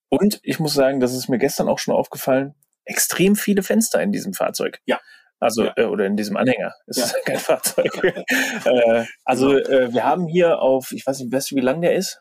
Und 0.08 0.40
ich 0.42 0.58
muss 0.58 0.74
sagen, 0.74 1.00
das 1.00 1.14
ist 1.14 1.28
mir 1.28 1.38
gestern 1.38 1.68
auch 1.68 1.78
schon 1.78 1.94
aufgefallen, 1.94 2.54
extrem 2.84 3.36
viele 3.36 3.62
Fenster 3.62 4.02
in 4.02 4.12
diesem 4.12 4.32
Fahrzeug. 4.32 4.80
Ja. 4.86 4.98
Also, 5.40 5.64
ja. 5.66 5.72
Äh, 5.76 5.84
oder 5.84 6.06
in 6.06 6.16
diesem 6.16 6.36
Anhänger. 6.36 6.74
Es 6.86 6.96
ja. 6.96 7.04
ist 7.04 7.16
kein 7.24 7.38
Fahrzeug. 7.38 8.02
äh, 8.64 9.04
also, 9.24 9.56
äh, 9.56 9.92
wir 9.92 10.04
haben 10.04 10.26
hier 10.26 10.60
auf, 10.60 10.92
ich 10.92 11.06
weiß 11.06 11.20
nicht, 11.20 11.32
weißt 11.32 11.50
du, 11.50 11.56
wie 11.56 11.60
lang 11.60 11.80
der 11.80 11.94
ist? 11.94 12.18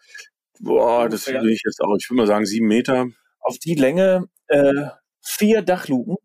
Boah, 0.59 1.07
das 1.07 1.27
will 1.27 1.49
ich 1.49 1.61
jetzt 1.65 1.81
auch, 1.81 1.95
ich 1.99 2.09
würde 2.09 2.21
mal 2.21 2.27
sagen, 2.27 2.45
sieben 2.45 2.67
Meter. 2.67 3.05
Auf 3.39 3.57
die 3.59 3.75
Länge 3.75 4.25
äh, 4.47 4.87
vier 5.21 5.61
Dachluken 5.61 6.17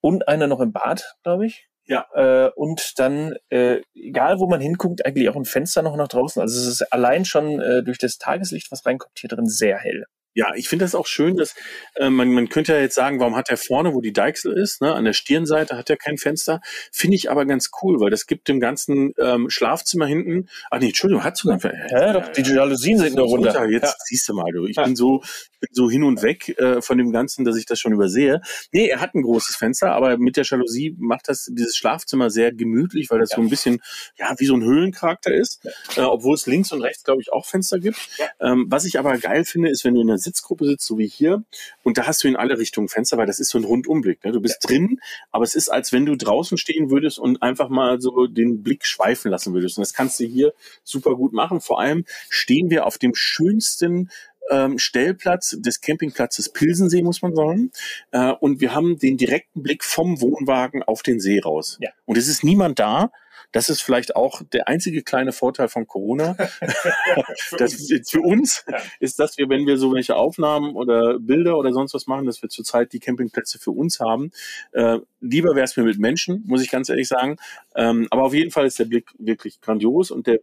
und 0.00 0.28
einer 0.28 0.46
noch 0.46 0.60
im 0.60 0.72
Bad, 0.72 1.16
glaube 1.22 1.46
ich. 1.46 1.68
Ja. 1.84 2.06
Äh, 2.14 2.50
und 2.54 2.98
dann, 2.98 3.34
äh, 3.48 3.80
egal 3.94 4.38
wo 4.38 4.46
man 4.46 4.60
hinguckt, 4.60 5.04
eigentlich 5.04 5.28
auch 5.28 5.36
ein 5.36 5.44
Fenster 5.44 5.82
noch 5.82 5.96
nach 5.96 6.08
draußen. 6.08 6.40
Also 6.40 6.60
es 6.60 6.66
ist 6.66 6.92
allein 6.92 7.24
schon 7.24 7.60
äh, 7.60 7.82
durch 7.82 7.98
das 7.98 8.18
Tageslicht, 8.18 8.70
was 8.70 8.86
reinkommt, 8.86 9.18
hier 9.18 9.28
drin 9.28 9.48
sehr 9.48 9.78
hell. 9.78 10.06
Ja, 10.34 10.54
ich 10.54 10.68
finde 10.68 10.84
das 10.84 10.94
auch 10.94 11.06
schön, 11.06 11.36
dass 11.36 11.54
äh, 11.96 12.10
man, 12.10 12.32
man 12.32 12.48
könnte 12.48 12.72
ja 12.72 12.80
jetzt 12.80 12.94
sagen, 12.94 13.20
warum 13.20 13.36
hat 13.36 13.50
er 13.50 13.56
vorne, 13.56 13.94
wo 13.94 14.00
die 14.00 14.12
Deichsel 14.12 14.52
ist, 14.52 14.80
ne, 14.80 14.94
an 14.94 15.04
der 15.04 15.12
Stirnseite 15.12 15.76
hat 15.76 15.90
er 15.90 15.96
kein 15.96 16.16
Fenster. 16.16 16.60
Finde 16.90 17.16
ich 17.16 17.30
aber 17.30 17.44
ganz 17.44 17.70
cool, 17.82 18.00
weil 18.00 18.10
das 18.10 18.26
gibt 18.26 18.48
dem 18.48 18.60
ganzen 18.60 19.12
ähm, 19.18 19.50
Schlafzimmer 19.50 20.06
hinten. 20.06 20.48
Ach 20.70 20.80
nee, 20.80 20.86
Entschuldigung, 20.86 21.24
hat 21.24 21.36
sogar 21.36 21.56
ein 21.56 21.60
Fenster. 21.60 21.88
Ja, 21.90 22.12
doch, 22.12 22.28
die 22.28 22.42
Jalousien 22.42 22.98
sind 22.98 23.16
nur 23.16 23.26
runter. 23.26 23.68
Jetzt 23.68 23.84
ja. 23.84 23.94
siehst 24.04 24.28
du 24.28 24.34
mal, 24.34 24.50
du. 24.52 24.66
Ich 24.66 24.76
ja. 24.76 24.84
bin 24.84 24.96
so 24.96 25.22
bin 25.62 25.70
so 25.72 25.88
hin 25.88 26.02
und 26.02 26.22
weg 26.22 26.58
äh, 26.58 26.82
von 26.82 26.98
dem 26.98 27.12
Ganzen, 27.12 27.44
dass 27.44 27.56
ich 27.56 27.66
das 27.66 27.78
schon 27.78 27.92
übersehe. 27.92 28.40
Nee, 28.72 28.88
er 28.88 29.00
hat 29.00 29.14
ein 29.14 29.22
großes 29.22 29.56
Fenster, 29.56 29.92
aber 29.92 30.18
mit 30.18 30.36
der 30.36 30.44
Jalousie 30.44 30.96
macht 30.98 31.28
das 31.28 31.48
dieses 31.50 31.76
Schlafzimmer 31.76 32.30
sehr 32.30 32.52
gemütlich, 32.52 33.10
weil 33.10 33.20
das 33.20 33.30
so 33.30 33.40
ein 33.40 33.48
bisschen 33.48 33.80
ja 34.18 34.34
wie 34.38 34.46
so 34.46 34.54
ein 34.54 34.62
Höhlencharakter 34.62 35.32
ist, 35.32 35.64
äh, 35.96 36.00
obwohl 36.00 36.34
es 36.34 36.46
links 36.46 36.72
und 36.72 36.82
rechts 36.82 37.04
glaube 37.04 37.22
ich 37.22 37.32
auch 37.32 37.46
Fenster 37.46 37.78
gibt. 37.78 37.96
Ähm, 38.40 38.66
was 38.68 38.84
ich 38.84 38.98
aber 38.98 39.16
geil 39.18 39.44
finde, 39.44 39.70
ist, 39.70 39.84
wenn 39.84 39.94
du 39.94 40.00
in 40.00 40.08
der 40.08 40.18
Sitzgruppe 40.22 40.66
sitzt, 40.66 40.86
so 40.86 40.98
wie 40.98 41.06
hier, 41.06 41.44
und 41.82 41.98
da 41.98 42.06
hast 42.06 42.24
du 42.24 42.28
in 42.28 42.36
alle 42.36 42.58
Richtungen 42.58 42.88
Fenster, 42.88 43.16
weil 43.18 43.26
das 43.26 43.40
ist 43.40 43.50
so 43.50 43.58
ein 43.58 43.64
Rundumblick. 43.64 44.24
Ne? 44.24 44.32
Du 44.32 44.40
bist 44.40 44.58
ja. 44.64 44.68
drin, 44.68 45.00
aber 45.30 45.44
es 45.44 45.54
ist, 45.54 45.68
als 45.68 45.92
wenn 45.92 46.06
du 46.06 46.16
draußen 46.16 46.58
stehen 46.58 46.90
würdest 46.90 47.18
und 47.18 47.42
einfach 47.42 47.68
mal 47.68 48.00
so 48.00 48.26
den 48.26 48.62
Blick 48.62 48.86
schweifen 48.86 49.30
lassen 49.30 49.54
würdest. 49.54 49.78
Und 49.78 49.82
das 49.82 49.94
kannst 49.94 50.20
du 50.20 50.24
hier 50.24 50.52
super 50.84 51.16
gut 51.16 51.32
machen. 51.32 51.60
Vor 51.60 51.80
allem 51.80 52.04
stehen 52.28 52.70
wir 52.70 52.86
auf 52.86 52.98
dem 52.98 53.14
schönsten 53.14 54.10
ähm, 54.50 54.78
Stellplatz 54.78 55.56
des 55.58 55.80
Campingplatzes 55.80 56.50
Pilsensee, 56.50 57.02
muss 57.02 57.22
man 57.22 57.34
sagen. 57.34 57.70
Äh, 58.10 58.32
und 58.32 58.60
wir 58.60 58.74
haben 58.74 58.98
den 58.98 59.16
direkten 59.16 59.62
Blick 59.62 59.84
vom 59.84 60.20
Wohnwagen 60.20 60.82
auf 60.82 61.02
den 61.02 61.20
See 61.20 61.40
raus. 61.40 61.78
Ja. 61.80 61.90
Und 62.04 62.18
es 62.18 62.28
ist 62.28 62.44
niemand 62.44 62.78
da, 62.78 63.10
Das 63.52 63.68
ist 63.68 63.82
vielleicht 63.82 64.16
auch 64.16 64.42
der 64.52 64.68
einzige 64.68 65.02
kleine 65.02 65.32
Vorteil 65.32 65.68
von 65.68 65.86
Corona. 65.86 66.36
das, 67.58 67.74
für 68.08 68.20
uns 68.20 68.64
Ja. 68.68 68.78
ist, 69.00 69.18
dass 69.18 69.36
wir, 69.38 69.48
wenn 69.48 69.66
wir 69.66 69.76
so 69.76 69.92
welche 69.92 70.16
Aufnahmen 70.16 70.74
oder 70.74 71.18
Bilder 71.18 71.58
oder 71.58 71.72
sonst 71.72 71.94
was 71.94 72.06
machen, 72.06 72.26
dass 72.26 72.42
wir 72.42 72.48
zurzeit 72.48 72.92
die 72.92 72.98
Campingplätze 73.00 73.58
für 73.58 73.70
uns 73.70 74.00
haben. 74.00 74.30
Äh, 74.72 74.98
lieber 75.20 75.54
wäre 75.54 75.64
es 75.64 75.76
mir 75.76 75.84
mit 75.84 75.98
Menschen, 75.98 76.42
muss 76.46 76.62
ich 76.62 76.70
ganz 76.70 76.88
ehrlich 76.88 77.08
sagen. 77.08 77.36
Ähm, 77.76 78.08
aber 78.10 78.24
auf 78.24 78.34
jeden 78.34 78.50
Fall 78.50 78.66
ist 78.66 78.78
der 78.78 78.86
Blick 78.86 79.10
wirklich 79.18 79.60
grandios 79.60 80.10
und 80.10 80.26
der 80.26 80.40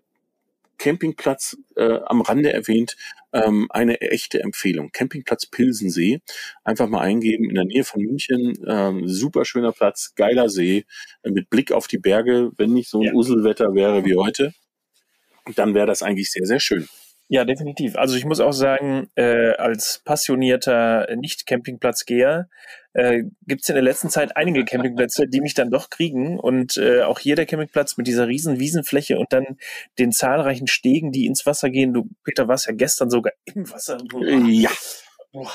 Campingplatz 0.80 1.58
äh, 1.76 2.00
am 2.06 2.22
Rande 2.22 2.52
erwähnt, 2.52 2.96
ähm, 3.32 3.68
eine 3.70 4.02
echte 4.02 4.42
Empfehlung. 4.42 4.92
Campingplatz 4.92 5.46
Pilsensee. 5.46 6.22
Einfach 6.64 6.90
mal 6.90 7.02
eingeben 7.02 7.48
in 7.48 7.56
der 7.56 7.66
Nähe 7.66 7.84
von 7.84 8.02
München. 8.02 8.58
Ähm, 8.68 9.08
super 9.08 9.46
schöner 9.46 9.72
Platz, 9.72 10.14
geiler 10.16 10.50
See, 10.50 10.86
äh, 11.22 11.30
mit 11.30 11.52
Blick 11.52 11.72
auf 11.72 11.88
die 11.88 12.00
Berge. 12.00 12.52
Wenn 12.58 12.74
nicht 12.74 12.90
so 12.90 13.00
ein 13.02 13.08
Ja. 13.08 13.14
Uselwetter 13.14 13.76
wäre 13.76 14.04
wie 14.06 14.16
heute, 14.16 14.54
dann 15.56 15.74
wäre 15.76 15.88
das 15.88 16.02
eigentlich 16.02 16.32
sehr, 16.32 16.46
sehr 16.46 16.60
schön. 16.60 16.88
Ja, 17.32 17.46
definitiv. 17.46 17.96
Also 17.96 18.16
ich 18.16 18.26
muss 18.26 18.40
auch 18.40 18.54
sagen, 18.54 19.08
äh, 19.14 19.52
als 19.52 20.02
passionierter 20.04 21.08
Nicht-Campingplatzgeher 21.16 22.50
äh, 22.94 23.22
gibt 23.46 23.62
es 23.62 23.70
in 23.70 23.76
der 23.76 23.84
letzten 23.84 24.10
Zeit 24.10 24.36
einige 24.36 24.66
Campingplätze, 24.66 25.28
die 25.28 25.40
mich 25.40 25.54
dann 25.54 25.70
doch 25.70 25.92
kriegen. 25.92 26.40
Und 26.40 26.78
äh, 26.78 27.04
auch 27.04 27.20
hier 27.20 27.36
der 27.36 27.46
Campingplatz 27.46 27.98
mit 27.98 28.08
dieser 28.08 28.28
riesen 28.28 28.60
Wiesenfläche 28.60 29.20
und 29.20 29.32
dann 29.32 29.58
den 30.00 30.12
zahlreichen 30.12 30.66
Stegen, 30.66 31.12
die 31.12 31.28
ins 31.28 31.46
Wasser 31.46 31.70
gehen. 31.70 31.94
Du, 31.94 32.10
Peter, 32.24 32.48
warst 32.48 32.66
ja 32.66 32.74
gestern 32.74 33.12
sogar 33.12 33.34
im 33.46 33.70
Wasser. 33.72 34.00
Ja, 34.48 34.72
Boah. 35.32 35.52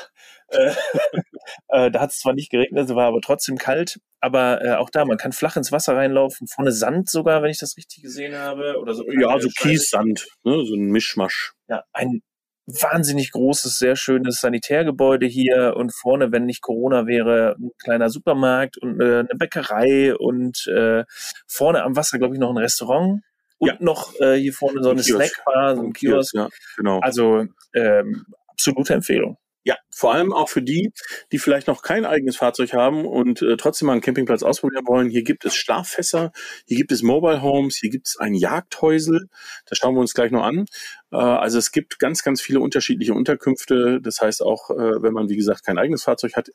Äh, 0.49 0.73
äh, 1.69 1.91
da 1.91 2.01
hat 2.01 2.11
es 2.11 2.19
zwar 2.19 2.35
nicht 2.35 2.51
geregnet, 2.51 2.89
es 2.89 2.95
war 2.95 3.07
aber 3.07 3.21
trotzdem 3.21 3.57
kalt. 3.59 3.99
Aber 4.21 4.65
äh, 4.65 4.75
auch 4.77 4.89
da, 4.91 5.05
man 5.05 5.19
kann 5.19 5.33
flach 5.33 5.57
ins 5.57 5.71
Wasser 5.71 5.97
reinlaufen, 5.97 6.47
vorne 6.47 6.73
Sand 6.73 7.11
sogar, 7.11 7.43
wenn 7.43 7.51
ich 7.51 7.59
das 7.59 7.77
richtig 7.77 8.03
gesehen 8.03 8.35
habe. 8.35 8.79
Oder 8.81 8.95
so 8.95 9.05
ja, 9.11 9.39
so 9.39 9.51
Steine. 9.51 9.75
Kies, 9.75 9.91
Sand, 9.91 10.27
ne, 10.45 10.65
so 10.65 10.75
ein 10.75 10.87
Mischmasch. 10.91 11.53
Ja, 11.69 11.83
ein 11.93 12.23
wahnsinnig 12.67 13.33
großes, 13.33 13.79
sehr 13.79 13.95
schönes 13.97 14.41
Sanitärgebäude 14.41 15.27
hier 15.27 15.75
und 15.77 15.95
vorne, 15.95 16.33
wenn 16.33 16.47
nicht 16.47 16.63
Corona 16.63 17.07
wäre, 17.07 17.57
ein 17.59 17.71
kleiner 17.83 18.09
Supermarkt 18.09 18.79
und 18.79 19.01
äh, 19.03 19.19
eine 19.19 19.29
Bäckerei 19.37 20.17
und 20.17 20.67
äh, 20.69 21.05
vorne 21.47 21.83
am 21.83 21.95
Wasser, 21.95 22.19
glaube 22.19 22.35
ich, 22.35 22.41
noch 22.41 22.49
ein 22.51 22.57
Restaurant 22.57 23.21
und 23.59 23.69
Ja. 23.69 23.77
noch 23.81 24.19
äh, 24.21 24.37
hier 24.37 24.55
vorne 24.55 24.83
so 24.83 24.89
Ein 24.89 24.97
eine 24.97 25.03
Kiosk. 25.03 25.35
Snackbar, 25.35 25.77
so 25.77 25.83
ein 25.83 25.93
Kiosk. 25.93 26.35
Ja, 26.35 26.49
genau. 26.79 27.01
Also 27.01 27.45
ähm, 27.75 28.25
absolute 28.49 28.95
Empfehlung. 28.95 29.37
Ja, 29.65 29.77
vor 29.91 30.13
allem 30.13 30.33
auch 30.33 30.49
für 30.49 30.63
die, 30.63 30.93
die 31.33 31.39
vielleicht 31.39 31.67
noch 31.67 31.83
kein 31.83 32.05
eigenes 32.05 32.37
Fahrzeug 32.37 32.73
haben 32.73 33.07
und 33.07 33.43
äh, 33.43 33.57
trotzdem 33.57 33.87
mal 33.87 33.93
einen 33.93 34.03
Campingplatz 34.03 34.43
ausprobieren 34.43 34.87
wollen. 34.87 35.09
Hier 35.09 35.23
gibt 35.23 35.45
es 35.45 35.57
Schlaffässer, 35.57 36.33
hier 36.67 36.77
gibt 36.77 36.93
es 36.93 37.03
Mobile 37.03 37.43
Homes, 37.43 37.77
hier 37.77 37.91
gibt 37.91 38.09
es 38.09 38.19
ein 38.19 38.35
Jagdhäusel. 38.35 39.29
Das 39.67 39.79
schauen 39.79 39.95
wir 39.95 40.01
uns 40.01 40.15
gleich 40.15 40.31
noch 40.31 40.45
an. 40.45 40.67
Äh, 41.11 41.17
also 41.17 41.59
es 41.59 41.73
gibt 41.73 41.99
ganz, 41.99 42.23
ganz 42.23 42.43
viele 42.43 42.61
unterschiedliche 42.61 43.15
Unterkünfte. 43.15 44.01
Das 44.03 44.21
heißt 44.21 44.43
auch, 44.43 44.71
äh, 44.71 45.03
wenn 45.03 45.13
man 45.13 45.29
wie 45.29 45.37
gesagt 45.37 45.65
kein 45.65 45.79
eigenes 45.79 46.05
Fahrzeug 46.05 46.35
hat, 46.37 46.51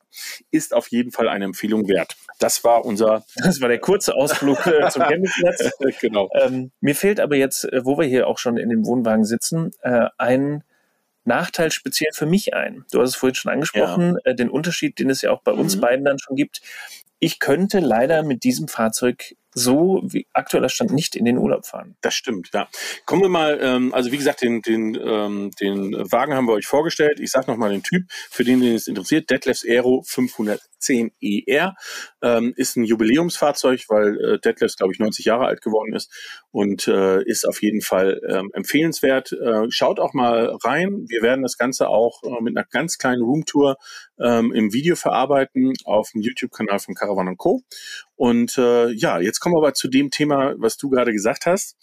ist 0.52 0.74
auf 0.74 0.88
jeden 0.90 1.12
Fall 1.12 1.28
eine 1.30 1.46
Empfehlung 1.46 1.88
wert. 1.88 2.16
Das 2.40 2.64
war 2.64 2.86
unser 2.86 3.26
Das 3.44 3.62
war 3.62 3.70
der 3.70 3.80
kurze 3.80 4.14
Ausflug 4.14 4.66
äh, 4.68 4.90
zum 4.90 5.02
Campingplatz. 5.04 5.72
genau. 6.02 6.30
Ähm, 6.34 6.72
mir 6.82 6.96
fehlt 6.96 7.20
aber 7.20 7.36
jetzt, 7.36 7.66
äh, 7.66 7.84
wo 7.84 7.98
wir 7.98 8.06
hier 8.06 8.28
auch 8.28 8.38
schon 8.38 8.58
in 8.58 8.70
dem 8.70 8.86
Wohnwagen 8.86 9.26
sitzen, 9.26 9.72
äh, 9.82 10.08
ein 10.18 10.64
Nachteil 11.30 11.72
speziell 11.72 12.12
für 12.14 12.26
mich 12.26 12.54
ein. 12.54 12.84
Du 12.92 13.00
hast 13.02 13.12
es 13.12 13.16
vorhin 13.16 13.36
schon 13.36 13.52
angesprochen, 13.54 14.18
äh, 14.26 14.36
den 14.36 14.50
Unterschied, 14.50 15.00
den 15.00 15.10
es 15.10 15.22
ja 15.22 15.32
auch 15.32 15.42
bei 15.44 15.54
uns 15.54 15.78
Mhm. 15.78 15.82
beiden 15.82 16.06
dann 16.06 16.20
schon 16.20 16.36
gibt. 16.36 16.62
Ich 17.20 17.40
könnte 17.40 17.80
leider 17.80 18.24
mit 18.24 18.44
diesem 18.44 18.68
Fahrzeug 18.68 19.36
so 19.54 20.02
wie 20.06 20.28
aktueller 20.34 20.70
Stand 20.70 20.92
nicht 20.92 21.16
in 21.16 21.26
den 21.26 21.38
Urlaub 21.38 21.66
fahren. 21.66 21.96
Das 22.02 22.14
stimmt, 22.14 22.52
ja. 22.54 22.70
Kommen 23.06 23.24
wir 23.24 23.30
mal, 23.30 23.60
ähm, 23.62 23.94
also 23.94 24.12
wie 24.12 24.18
gesagt, 24.18 24.42
den, 24.42 24.62
den, 24.62 24.96
ähm, 24.96 25.52
den 25.60 25.94
Wagen 26.12 26.34
haben 26.36 26.48
wir 26.48 26.54
euch 26.54 26.68
vorgestellt. 26.68 27.20
Ich 27.20 27.32
sage 27.32 27.50
nochmal 27.52 27.72
den 27.72 27.84
Typ, 27.84 28.04
für 28.30 28.44
den, 28.44 28.62
den 28.62 28.76
es 28.76 28.88
interessiert. 28.88 29.30
Detlefs 29.30 29.66
Aero 29.66 30.04
510 30.06 31.12
ER 31.20 31.76
ähm, 32.22 32.54
ist 32.56 32.76
ein 32.76 32.84
Jubiläumsfahrzeug, 32.84 33.86
weil 33.90 34.20
äh, 34.20 34.40
Detlefs, 34.40 34.76
glaube 34.78 34.94
ich, 34.94 35.00
90 35.00 35.26
Jahre 35.26 35.46
alt 35.46 35.62
geworden 35.62 35.94
ist 35.94 36.12
und 36.52 36.88
äh, 36.88 37.24
ist 37.24 37.48
auf 37.48 37.62
jeden 37.62 37.82
Fall 37.82 38.20
ähm, 38.28 38.50
empfehlenswert. 38.54 39.32
Äh, 39.32 39.70
schaut 39.70 40.00
auch 40.00 40.14
mal 40.14 40.58
rein. 40.64 41.06
Wir 41.08 41.22
werden 41.22 41.42
das 41.42 41.58
Ganze 41.58 41.88
auch 41.90 42.24
äh, 42.24 42.42
mit 42.42 42.58
einer 42.58 42.66
ganz 42.66 42.98
kleinen 42.98 43.22
Roomtour 43.22 43.78
ähm, 44.20 44.52
im 44.54 44.74
Video 44.74 44.96
verarbeiten 44.96 45.74
auf 45.86 46.12
dem 46.12 46.22
YouTube-Kanal 46.22 46.80
von 46.80 46.96
Caravan 46.96 47.38
Co. 47.38 47.62
Und 48.16 48.58
äh, 48.58 48.90
ja, 48.92 49.20
jetzt 49.20 49.40
kommen 49.40 49.56
wir 49.56 49.60
aber 49.60 49.74
zu 49.74 49.88
dem 49.88 50.12
Thema, 50.12 50.54
was 50.58 50.78
du 50.78 50.90
gerade 50.90 51.14
gesagt 51.14 51.46
hast. 51.46 51.78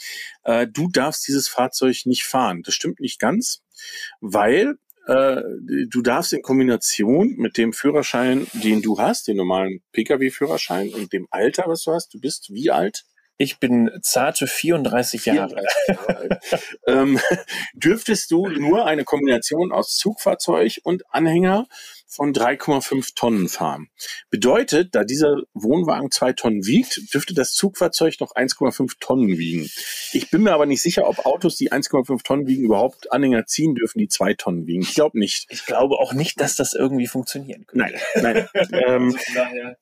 Äh, 0.44 0.66
du 0.66 0.88
darfst 0.88 1.26
dieses 1.26 1.48
Fahrzeug 1.48 2.02
nicht 2.04 2.24
fahren. 2.24 2.62
Das 2.62 2.74
stimmt 2.74 3.00
nicht 3.00 3.18
ganz, 3.18 3.62
weil 4.20 4.76
äh, 5.06 5.40
du 5.88 6.02
darfst 6.02 6.32
in 6.32 6.42
Kombination 6.42 7.34
mit 7.36 7.56
dem 7.56 7.72
Führerschein, 7.72 8.46
den 8.52 8.82
du 8.82 8.98
hast, 8.98 9.28
den 9.28 9.36
normalen 9.36 9.80
Pkw-Führerschein 9.92 10.92
und 10.94 11.12
dem 11.12 11.26
Alter, 11.30 11.64
was 11.66 11.84
du 11.84 11.92
hast, 11.92 12.12
du 12.12 12.20
bist 12.20 12.52
wie 12.52 12.70
alt? 12.70 13.04
Ich 13.38 13.58
bin 13.58 13.90
zarte 14.02 14.46
34 14.46 15.26
Jahre. 15.26 15.62
34 15.86 15.88
Jahre 15.88 16.16
alt. 16.18 16.42
ähm, 16.86 17.20
dürftest 17.74 18.30
du 18.30 18.48
nur 18.48 18.86
eine 18.86 19.04
Kombination 19.04 19.72
aus 19.72 19.96
Zugfahrzeug 19.96 20.80
und 20.84 21.02
Anhänger 21.12 21.66
von 22.08 22.32
3,5 22.32 23.14
Tonnen 23.14 23.48
fahren. 23.48 23.88
Bedeutet, 24.30 24.94
da 24.94 25.04
dieser 25.04 25.42
Wohnwagen 25.54 26.10
zwei 26.10 26.32
Tonnen 26.32 26.64
wiegt, 26.64 27.12
dürfte 27.12 27.34
das 27.34 27.52
Zugfahrzeug 27.52 28.20
noch 28.20 28.34
1,5 28.34 28.94
Tonnen 29.00 29.36
wiegen. 29.36 29.68
Ich 30.12 30.30
bin 30.30 30.42
mir 30.42 30.52
aber 30.52 30.66
nicht 30.66 30.82
sicher, 30.82 31.08
ob 31.08 31.26
Autos, 31.26 31.56
die 31.56 31.72
1,5 31.72 32.22
Tonnen 32.22 32.46
wiegen, 32.46 32.64
überhaupt 32.64 33.12
Anhänger 33.12 33.46
ziehen 33.46 33.74
dürfen, 33.74 33.98
die 33.98 34.08
zwei 34.08 34.34
Tonnen 34.34 34.66
wiegen. 34.66 34.82
Ich 34.82 34.94
glaube 34.94 35.18
nicht. 35.18 35.46
Ich 35.50 35.66
glaube 35.66 35.96
auch 35.96 36.12
nicht, 36.14 36.40
dass 36.40 36.56
das 36.56 36.72
irgendwie 36.72 37.06
funktionieren 37.06 37.66
könnte. 37.66 37.98
Nein, 38.14 38.48
nein. 38.54 38.68
ähm, 38.86 39.16
Also 39.16 39.76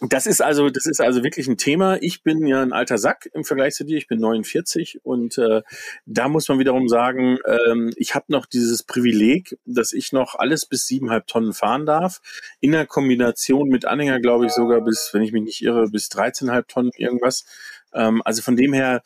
das 0.00 0.26
ist 0.26 0.42
also, 0.42 0.68
das 0.68 0.84
ist 0.84 1.00
also 1.00 1.24
wirklich 1.24 1.48
ein 1.48 1.56
Thema. 1.56 1.96
Ich 2.02 2.22
bin 2.22 2.46
ja 2.46 2.60
ein 2.60 2.74
alter 2.74 2.98
Sack 2.98 3.30
im 3.32 3.44
Vergleich 3.44 3.74
zu 3.74 3.84
dir. 3.84 3.96
Ich 3.96 4.08
bin 4.08 4.20
49 4.20 5.00
und 5.04 5.38
äh, 5.38 5.62
da 6.04 6.28
muss 6.28 6.48
man 6.48 6.58
wiederum 6.58 6.86
sagen, 6.88 7.38
ähm, 7.46 7.92
ich 7.96 8.14
habe 8.14 8.26
noch 8.28 8.44
dieses 8.44 8.82
Privileg, 8.82 9.58
dass 9.64 9.94
ich 9.94 10.12
noch 10.12 10.34
alles 10.34 10.66
bis 10.66 10.86
siebeneinhalb 10.86 11.26
Tonnen 11.26 11.54
fahren 11.54 11.86
darf. 11.86 12.20
In 12.60 12.72
der 12.72 12.84
Kombination 12.84 13.68
mit 13.68 13.86
Anhänger, 13.86 14.20
glaube 14.20 14.44
ich, 14.44 14.52
sogar 14.52 14.82
bis, 14.82 15.10
wenn 15.12 15.22
ich 15.22 15.32
mich 15.32 15.42
nicht 15.42 15.62
irre, 15.62 15.88
bis 15.88 16.08
13,5 16.08 16.66
Tonnen 16.66 16.90
irgendwas. 16.96 17.46
Ähm, 17.94 18.20
also 18.24 18.42
von 18.42 18.56
dem 18.56 18.74
her 18.74 19.02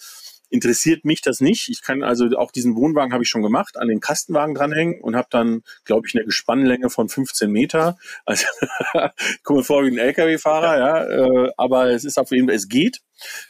interessiert 0.51 1.05
mich 1.05 1.21
das 1.23 1.41
nicht. 1.41 1.69
Ich 1.69 1.83
kann 1.83 2.03
also 2.03 2.27
auch 2.37 2.51
diesen 2.51 2.77
Wohnwagen 2.77 3.13
habe 3.13 3.23
ich 3.23 3.31
schon 3.31 3.43
gemacht, 3.43 3.77
an 3.77 3.89
den 3.89 4.01
Kastenwagen 4.01 4.55
dranhängen 4.55 5.01
und 5.01 5.17
habe 5.17 5.29
dann, 5.31 5.63
glaube 5.85 6.07
ich, 6.07 6.15
eine 6.15 6.25
Gespannlänge 6.25 6.91
von 6.91 7.09
15 7.09 7.51
Meter. 7.51 7.97
Also 8.27 8.47
ich 8.95 9.43
komme 9.43 9.65
vor 9.65 9.85
wie 9.85 9.89
ein 9.89 9.99
LKW-Fahrer, 9.99 10.79
ja, 10.79 11.05
äh, 11.47 11.53
aber 11.57 11.91
es 11.91 12.05
ist 12.05 12.19
auf 12.19 12.31
jeden 12.31 12.47
Fall, 12.49 12.57
es 12.57 12.69
geht. 12.69 13.01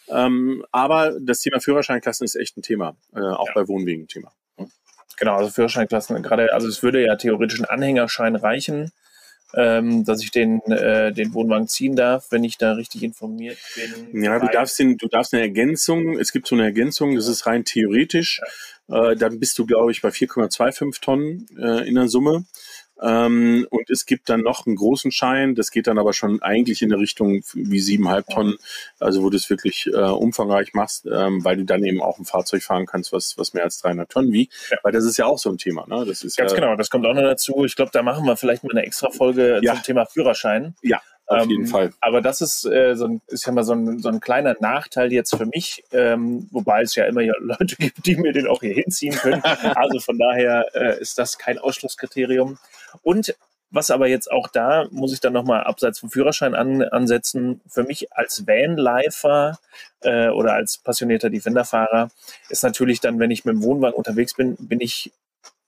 Ähm, 0.08 0.64
aber 0.70 1.18
das 1.20 1.40
Thema 1.40 1.60
Führerscheinklassen 1.60 2.24
ist 2.24 2.36
echt 2.36 2.56
ein 2.56 2.62
Thema, 2.62 2.96
äh, 3.14 3.20
auch 3.20 3.48
Ja. 3.48 3.54
bei 3.54 3.68
Wohnwegen 3.68 4.04
ein 4.04 4.08
Thema. 4.08 4.32
Genau, 5.18 5.36
also 5.36 5.50
Führerscheinklassen 5.50 6.22
gerade, 6.22 6.52
also 6.54 6.66
es 6.68 6.82
würde 6.82 7.04
ja 7.04 7.16
theoretisch 7.16 7.60
ein 7.60 7.66
Anhängerschein 7.66 8.36
reichen, 8.36 8.90
ähm, 9.54 10.04
dass 10.04 10.22
ich 10.22 10.30
den, 10.30 10.60
äh, 10.70 11.12
den 11.12 11.34
Wohnwagen 11.34 11.68
ziehen 11.68 11.96
darf, 11.96 12.26
wenn 12.30 12.44
ich 12.44 12.58
da 12.58 12.72
richtig 12.72 13.02
informiert 13.02 13.58
bin. 13.74 14.22
Ja, 14.22 14.38
du 14.38 14.46
darfst 14.48 14.78
den, 14.78 14.96
du 14.96 15.08
darfst 15.08 15.34
eine 15.34 15.42
Ergänzung, 15.42 16.18
es 16.18 16.32
gibt 16.32 16.46
so 16.46 16.54
eine 16.54 16.64
Ergänzung, 16.64 17.16
das 17.16 17.28
ist 17.28 17.46
rein 17.46 17.64
theoretisch. 17.64 18.40
Äh, 18.88 19.16
dann 19.16 19.38
bist 19.38 19.58
du, 19.58 19.66
glaube 19.66 19.92
ich, 19.92 20.02
bei 20.02 20.08
4,25 20.08 21.00
Tonnen 21.00 21.46
äh, 21.58 21.88
in 21.88 21.94
der 21.94 22.08
Summe. 22.08 22.44
Ähm, 23.02 23.66
und 23.70 23.90
es 23.90 24.06
gibt 24.06 24.28
dann 24.28 24.40
noch 24.42 24.66
einen 24.66 24.76
großen 24.76 25.10
Schein, 25.12 25.54
das 25.54 25.70
geht 25.70 25.86
dann 25.86 25.98
aber 25.98 26.12
schon 26.12 26.42
eigentlich 26.42 26.82
in 26.82 26.92
eine 26.92 27.00
Richtung 27.00 27.42
wie 27.54 27.80
siebeneinhalb 27.80 28.26
Tonnen, 28.28 28.56
also 28.98 29.22
wo 29.22 29.30
du 29.30 29.36
es 29.36 29.48
wirklich 29.48 29.86
äh, 29.86 29.96
umfangreich 29.96 30.74
machst, 30.74 31.06
ähm, 31.06 31.44
weil 31.44 31.56
du 31.56 31.64
dann 31.64 31.84
eben 31.84 32.02
auch 32.02 32.18
ein 32.18 32.24
Fahrzeug 32.24 32.62
fahren 32.62 32.86
kannst, 32.86 33.12
was, 33.12 33.38
was 33.38 33.54
mehr 33.54 33.64
als 33.64 33.78
300 33.80 34.10
Tonnen 34.10 34.32
wiegt. 34.32 34.52
Ja. 34.70 34.78
Weil 34.82 34.92
das 34.92 35.04
ist 35.04 35.16
ja 35.16 35.26
auch 35.26 35.38
so 35.38 35.50
ein 35.50 35.58
Thema. 35.58 35.86
Ne? 35.86 36.04
Das 36.04 36.22
ist 36.22 36.36
Ganz 36.36 36.52
ja, 36.52 36.58
genau, 36.60 36.76
das 36.76 36.90
kommt 36.90 37.06
auch 37.06 37.14
noch 37.14 37.22
dazu. 37.22 37.64
Ich 37.64 37.76
glaube, 37.76 37.90
da 37.92 38.02
machen 38.02 38.24
wir 38.26 38.36
vielleicht 38.36 38.64
mal 38.64 38.70
eine 38.70 38.82
extra 38.82 39.10
Folge 39.10 39.60
Ja. 39.62 39.74
zum 39.74 39.82
Thema 39.82 40.06
Führerschein. 40.06 40.74
Ja, 40.82 41.00
auf 41.30 41.44
Ähm, 41.44 41.50
jeden 41.50 41.66
Fall. 41.66 41.92
Aber 42.00 42.20
das 42.20 42.40
ist, 42.40 42.64
äh, 42.64 42.94
so, 42.96 43.06
ein, 43.06 43.20
ist 43.28 43.46
ja 43.46 43.52
mal 43.52 43.62
so 43.62 43.72
ein, 43.72 44.00
so 44.00 44.08
ein 44.08 44.20
kleiner 44.20 44.56
Nachteil 44.58 45.12
jetzt 45.12 45.36
für 45.36 45.46
mich, 45.46 45.84
ähm, 45.92 46.48
wobei 46.50 46.82
es 46.82 46.94
ja 46.96 47.04
immer 47.04 47.22
Leute 47.40 47.76
gibt, 47.76 48.04
die 48.04 48.16
mir 48.16 48.32
den 48.32 48.48
auch 48.48 48.60
hier 48.60 48.74
hinziehen 48.74 49.14
können. 49.14 49.42
also 49.74 50.00
von 50.00 50.18
daher 50.18 50.66
äh, 50.74 51.00
ist 51.00 51.18
das 51.18 51.38
kein 51.38 51.58
Ausschlusskriterium. 51.58 52.58
Und 53.02 53.34
was 53.70 53.92
aber 53.92 54.08
jetzt 54.08 54.30
auch 54.32 54.48
da, 54.48 54.88
muss 54.90 55.12
ich 55.12 55.20
dann 55.20 55.32
nochmal 55.32 55.62
abseits 55.62 56.00
vom 56.00 56.10
Führerschein 56.10 56.56
an, 56.56 56.82
ansetzen, 56.82 57.60
für 57.68 57.84
mich 57.84 58.12
als 58.12 58.44
Vanlifer 58.48 59.60
äh, 60.00 60.28
oder 60.30 60.54
als 60.54 60.78
passionierter 60.78 61.30
Defenderfahrer 61.30 62.10
ist 62.48 62.64
natürlich 62.64 62.98
dann, 62.98 63.20
wenn 63.20 63.30
ich 63.30 63.44
mit 63.44 63.54
dem 63.54 63.62
Wohnwagen 63.62 63.94
unterwegs 63.94 64.34
bin, 64.34 64.56
bin 64.58 64.80
ich 64.80 65.12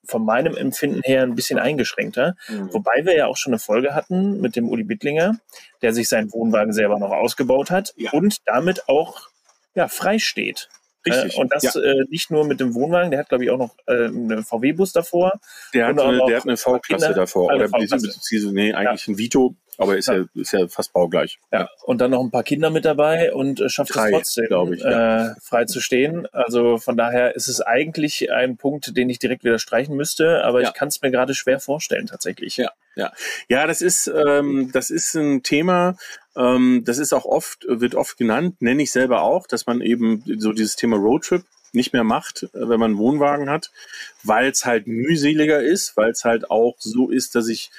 von 0.04 0.24
meinem 0.24 0.56
Empfinden 0.56 1.00
her 1.04 1.22
ein 1.22 1.34
bisschen 1.34 1.58
eingeschränkter. 1.58 2.34
Wobei 2.70 3.04
wir 3.04 3.14
ja 3.16 3.26
auch 3.26 3.36
schon 3.36 3.52
eine 3.52 3.58
Folge 3.60 3.94
hatten 3.94 4.40
mit 4.40 4.56
dem 4.56 4.68
Uli 4.68 4.84
Bittlinger, 4.84 5.38
der 5.80 5.92
sich 5.92 6.08
seinen 6.08 6.32
Wohnwagen 6.32 6.72
selber 6.72 6.98
noch 6.98 7.10
ausgebaut 7.10 7.70
hat 7.70 7.92
Ja. 7.96 8.10
und 8.12 8.38
damit 8.46 8.88
auch 8.88 9.28
ja, 9.74 9.88
frei 9.88 10.18
steht. 10.18 10.68
Richtig. 11.06 11.36
Äh, 11.36 11.40
und 11.40 11.52
das 11.52 11.62
Ja. 11.62 11.80
äh, 11.80 12.04
nicht 12.08 12.30
nur 12.30 12.44
mit 12.46 12.60
dem 12.60 12.74
Wohnwagen, 12.74 13.10
der 13.10 13.20
hat, 13.20 13.28
glaube 13.28 13.44
ich, 13.44 13.50
auch 13.50 13.58
noch 13.58 13.74
äh, 13.86 14.06
einen 14.06 14.44
VW-Bus 14.44 14.92
davor. 14.92 15.40
Der 15.74 15.86
hat, 15.86 16.00
eine, 16.00 16.22
auch 16.22 16.26
der 16.26 16.36
hat 16.36 16.44
eine 16.46 16.56
V-Klasse 16.56 17.14
davor. 17.14 17.52
Oder 17.52 17.68
beziehungsweise, 17.68 18.52
nee, 18.52 18.72
eigentlich 18.72 19.08
ein 19.08 19.18
Vito, 19.18 19.56
aber 19.78 19.96
ist 19.96 20.08
ja, 20.08 20.24
ist 20.34 20.52
ja 20.52 20.68
fast 20.68 20.92
baugleich. 20.92 21.38
Ja. 21.50 21.68
Und 21.84 22.00
dann 22.00 22.10
noch 22.10 22.22
ein 22.22 22.30
paar 22.30 22.42
Kinder 22.42 22.70
mit 22.70 22.84
dabei 22.84 23.32
und 23.32 23.60
äh, 23.60 23.68
schafft 23.68 23.94
Drei, 23.94 24.08
es 24.08 24.12
trotzdem, 24.12 24.46
glaub 24.46 24.70
ich, 24.70 24.84
äh, 24.84 25.34
frei 25.40 25.64
zu 25.64 25.80
stehen. 25.80 26.26
Also 26.32 26.78
von 26.78 26.96
daher 26.96 27.34
ist 27.34 27.48
es 27.48 27.60
eigentlich 27.60 28.30
ein 28.30 28.56
Punkt, 28.56 28.96
den 28.96 29.08
ich 29.10 29.18
direkt 29.18 29.44
wieder 29.44 29.58
streichen 29.58 29.96
müsste, 29.96 30.44
aber 30.44 30.62
Ja. 30.62 30.68
ich 30.68 30.74
kann 30.74 30.88
es 30.88 31.00
mir 31.02 31.10
gerade 31.10 31.34
schwer 31.34 31.60
vorstellen 31.60 32.06
tatsächlich. 32.06 32.56
Ja. 32.56 32.70
Ja, 33.48 33.66
das 33.66 33.80
ist, 33.80 34.06
ähm, 34.06 34.70
das 34.72 34.90
ist 34.90 35.14
ein 35.14 35.42
Thema, 35.42 35.96
ähm, 36.36 36.82
das 36.84 36.98
ist 36.98 37.14
auch 37.14 37.24
oft, 37.24 37.64
wird 37.66 37.94
oft 37.94 38.18
genannt, 38.18 38.60
nenne 38.60 38.82
ich 38.82 38.92
selber 38.92 39.22
auch, 39.22 39.46
dass 39.46 39.66
man 39.66 39.80
eben 39.80 40.22
so 40.38 40.52
dieses 40.52 40.76
Thema 40.76 40.98
Roadtrip 40.98 41.42
nicht 41.72 41.94
mehr 41.94 42.04
macht, 42.04 42.42
äh, 42.42 42.48
wenn 42.52 42.78
man 42.78 42.90
einen 42.90 42.98
Wohnwagen 42.98 43.48
hat, 43.48 43.70
weil 44.22 44.50
es 44.50 44.66
halt 44.66 44.86
mühseliger 44.86 45.62
ist, 45.62 45.96
weil 45.96 46.10
es 46.10 46.24
halt 46.24 46.50
auch 46.50 46.74
so 46.78 47.08
ist, 47.08 47.34
dass 47.34 47.48
ich 47.48 47.70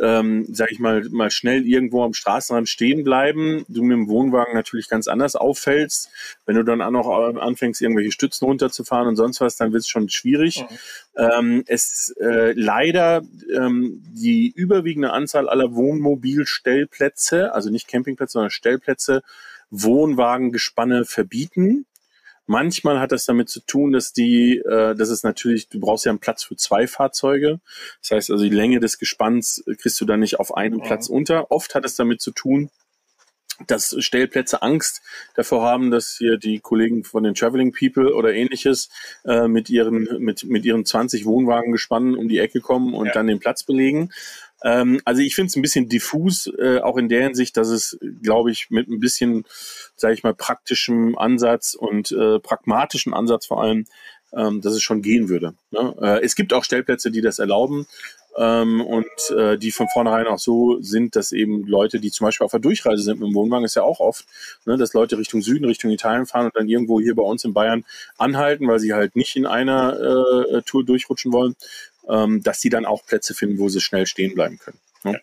ähm, 0.00 0.46
sag 0.50 0.70
ich 0.72 0.78
mal, 0.78 1.06
mal 1.10 1.30
schnell 1.30 1.66
irgendwo 1.66 2.04
am 2.04 2.12
Straßenrand 2.12 2.68
stehen 2.68 3.04
bleiben, 3.04 3.64
du 3.68 3.82
mit 3.82 3.96
dem 3.96 4.08
Wohnwagen 4.08 4.54
natürlich 4.54 4.88
ganz 4.88 5.08
anders 5.08 5.36
auffällst. 5.36 6.10
Wenn 6.44 6.56
du 6.56 6.62
dann 6.62 6.82
auch 6.82 6.90
noch 6.90 7.08
anfängst, 7.08 7.80
irgendwelche 7.80 8.12
Stützen 8.12 8.46
runterzufahren 8.46 9.08
und 9.08 9.16
sonst 9.16 9.40
was, 9.40 9.56
dann 9.56 9.72
wird 9.72 9.82
es 9.82 9.88
schon 9.88 10.08
schwierig. 10.08 10.62
Mhm. 10.62 10.76
Ähm, 11.16 11.64
es 11.66 12.14
äh, 12.20 12.52
leider 12.52 13.22
ähm, 13.54 14.02
die 14.12 14.52
überwiegende 14.54 15.12
Anzahl 15.12 15.48
aller 15.48 15.74
Wohnmobilstellplätze, 15.74 17.54
also 17.54 17.70
nicht 17.70 17.88
Campingplätze, 17.88 18.32
sondern 18.32 18.50
Stellplätze, 18.50 19.22
Wohnwagengespanne 19.70 21.04
verbieten. 21.04 21.86
Manchmal 22.46 23.00
hat 23.00 23.12
das 23.12 23.24
damit 23.26 23.48
zu 23.48 23.60
tun, 23.60 23.92
dass 23.92 24.12
die, 24.12 24.58
äh, 24.58 24.94
dass 24.94 25.08
es 25.08 25.22
natürlich, 25.24 25.68
du 25.68 25.80
brauchst 25.80 26.04
ja 26.04 26.10
einen 26.12 26.20
Platz 26.20 26.44
für 26.44 26.56
zwei 26.56 26.86
Fahrzeuge. 26.86 27.60
Das 28.02 28.12
heißt 28.12 28.30
also, 28.30 28.44
die 28.44 28.50
Länge 28.50 28.78
des 28.80 28.98
Gespanns 28.98 29.64
äh, 29.66 29.74
kriegst 29.74 30.00
du 30.00 30.04
dann 30.04 30.20
nicht 30.20 30.38
auf 30.38 30.56
einem 30.56 30.78
Mhm. 30.78 30.82
Platz 30.82 31.08
unter. 31.08 31.50
Oft 31.50 31.74
hat 31.74 31.84
es 31.84 31.96
damit 31.96 32.20
zu 32.20 32.30
tun, 32.30 32.70
dass 33.66 33.96
Stellplätze 33.98 34.60
Angst 34.60 35.00
davor 35.34 35.62
haben, 35.62 35.90
dass 35.90 36.16
hier 36.18 36.36
die 36.36 36.60
Kollegen 36.60 37.04
von 37.04 37.24
den 37.24 37.34
Traveling 37.34 37.72
People 37.72 38.14
oder 38.14 38.34
ähnliches 38.34 38.90
äh, 39.24 39.48
mit 39.48 39.70
ihren 39.70 40.06
mit 40.18 40.44
mit 40.44 40.64
ihren 40.66 40.84
20 40.84 41.24
Wohnwagen 41.24 41.72
gespannen 41.72 42.16
um 42.16 42.28
die 42.28 42.38
Ecke 42.38 42.60
kommen 42.60 42.92
und 42.92 43.06
Ja. 43.06 43.12
dann 43.12 43.26
den 43.28 43.38
Platz 43.40 43.64
belegen. 43.64 44.12
Ähm, 44.66 45.00
also 45.04 45.22
ich 45.22 45.36
finde 45.36 45.48
es 45.48 45.56
ein 45.56 45.62
bisschen 45.62 45.88
diffus, 45.88 46.50
äh, 46.58 46.80
auch 46.80 46.96
in 46.96 47.08
der 47.08 47.22
Hinsicht, 47.22 47.56
dass 47.56 47.68
es, 47.68 47.96
glaube 48.20 48.50
ich, 48.50 48.68
mit 48.70 48.88
ein 48.88 48.98
bisschen, 48.98 49.44
sage 49.94 50.14
ich 50.14 50.24
mal, 50.24 50.34
praktischem 50.34 51.16
Ansatz 51.16 51.74
und 51.74 52.10
äh, 52.10 52.40
pragmatischen 52.40 53.14
Ansatz 53.14 53.46
vor 53.46 53.62
allem, 53.62 53.84
ähm, 54.32 54.60
dass 54.60 54.74
es 54.74 54.82
schon 54.82 55.02
gehen 55.02 55.28
würde. 55.28 55.54
Ne? 55.70 55.94
Äh, 56.00 56.24
es 56.24 56.34
gibt 56.34 56.52
auch 56.52 56.64
Stellplätze, 56.64 57.12
die 57.12 57.20
das 57.20 57.38
erlauben 57.38 57.86
ähm, 58.36 58.80
und 58.80 59.06
äh, 59.36 59.56
die 59.56 59.70
von 59.70 59.88
vornherein 59.88 60.26
auch 60.26 60.40
so 60.40 60.80
sind, 60.82 61.14
dass 61.14 61.30
eben 61.30 61.64
Leute, 61.66 62.00
die 62.00 62.10
zum 62.10 62.26
Beispiel 62.26 62.44
auf 62.44 62.50
der 62.50 62.58
Durchreise 62.58 63.02
sind 63.02 63.20
mit 63.20 63.28
dem 63.28 63.34
Wohnwagen, 63.34 63.64
ist 63.64 63.76
ja 63.76 63.84
auch 63.84 64.00
oft, 64.00 64.26
ne, 64.64 64.76
dass 64.76 64.94
Leute 64.94 65.16
Richtung 65.16 65.42
Süden, 65.42 65.64
Richtung 65.64 65.92
Italien 65.92 66.26
fahren 66.26 66.46
und 66.46 66.56
dann 66.56 66.68
irgendwo 66.68 67.00
hier 67.00 67.14
bei 67.14 67.22
uns 67.22 67.44
in 67.44 67.54
Bayern 67.54 67.84
anhalten, 68.18 68.66
weil 68.66 68.80
sie 68.80 68.92
halt 68.92 69.14
nicht 69.14 69.36
in 69.36 69.46
einer 69.46 69.94
äh, 70.50 70.62
Tour 70.62 70.84
durchrutschen 70.84 71.32
wollen, 71.32 71.54
ähm, 72.08 72.42
dass 72.42 72.60
die 72.60 72.70
dann 72.70 72.84
auch 72.84 73.04
Plätze 73.04 73.34
finden, 73.34 73.58
wo 73.58 73.68
sie 73.68 73.80
schnell 73.80 74.06
stehen 74.06 74.34
bleiben 74.34 74.58
können. 74.58 74.78
Ne? 75.04 75.20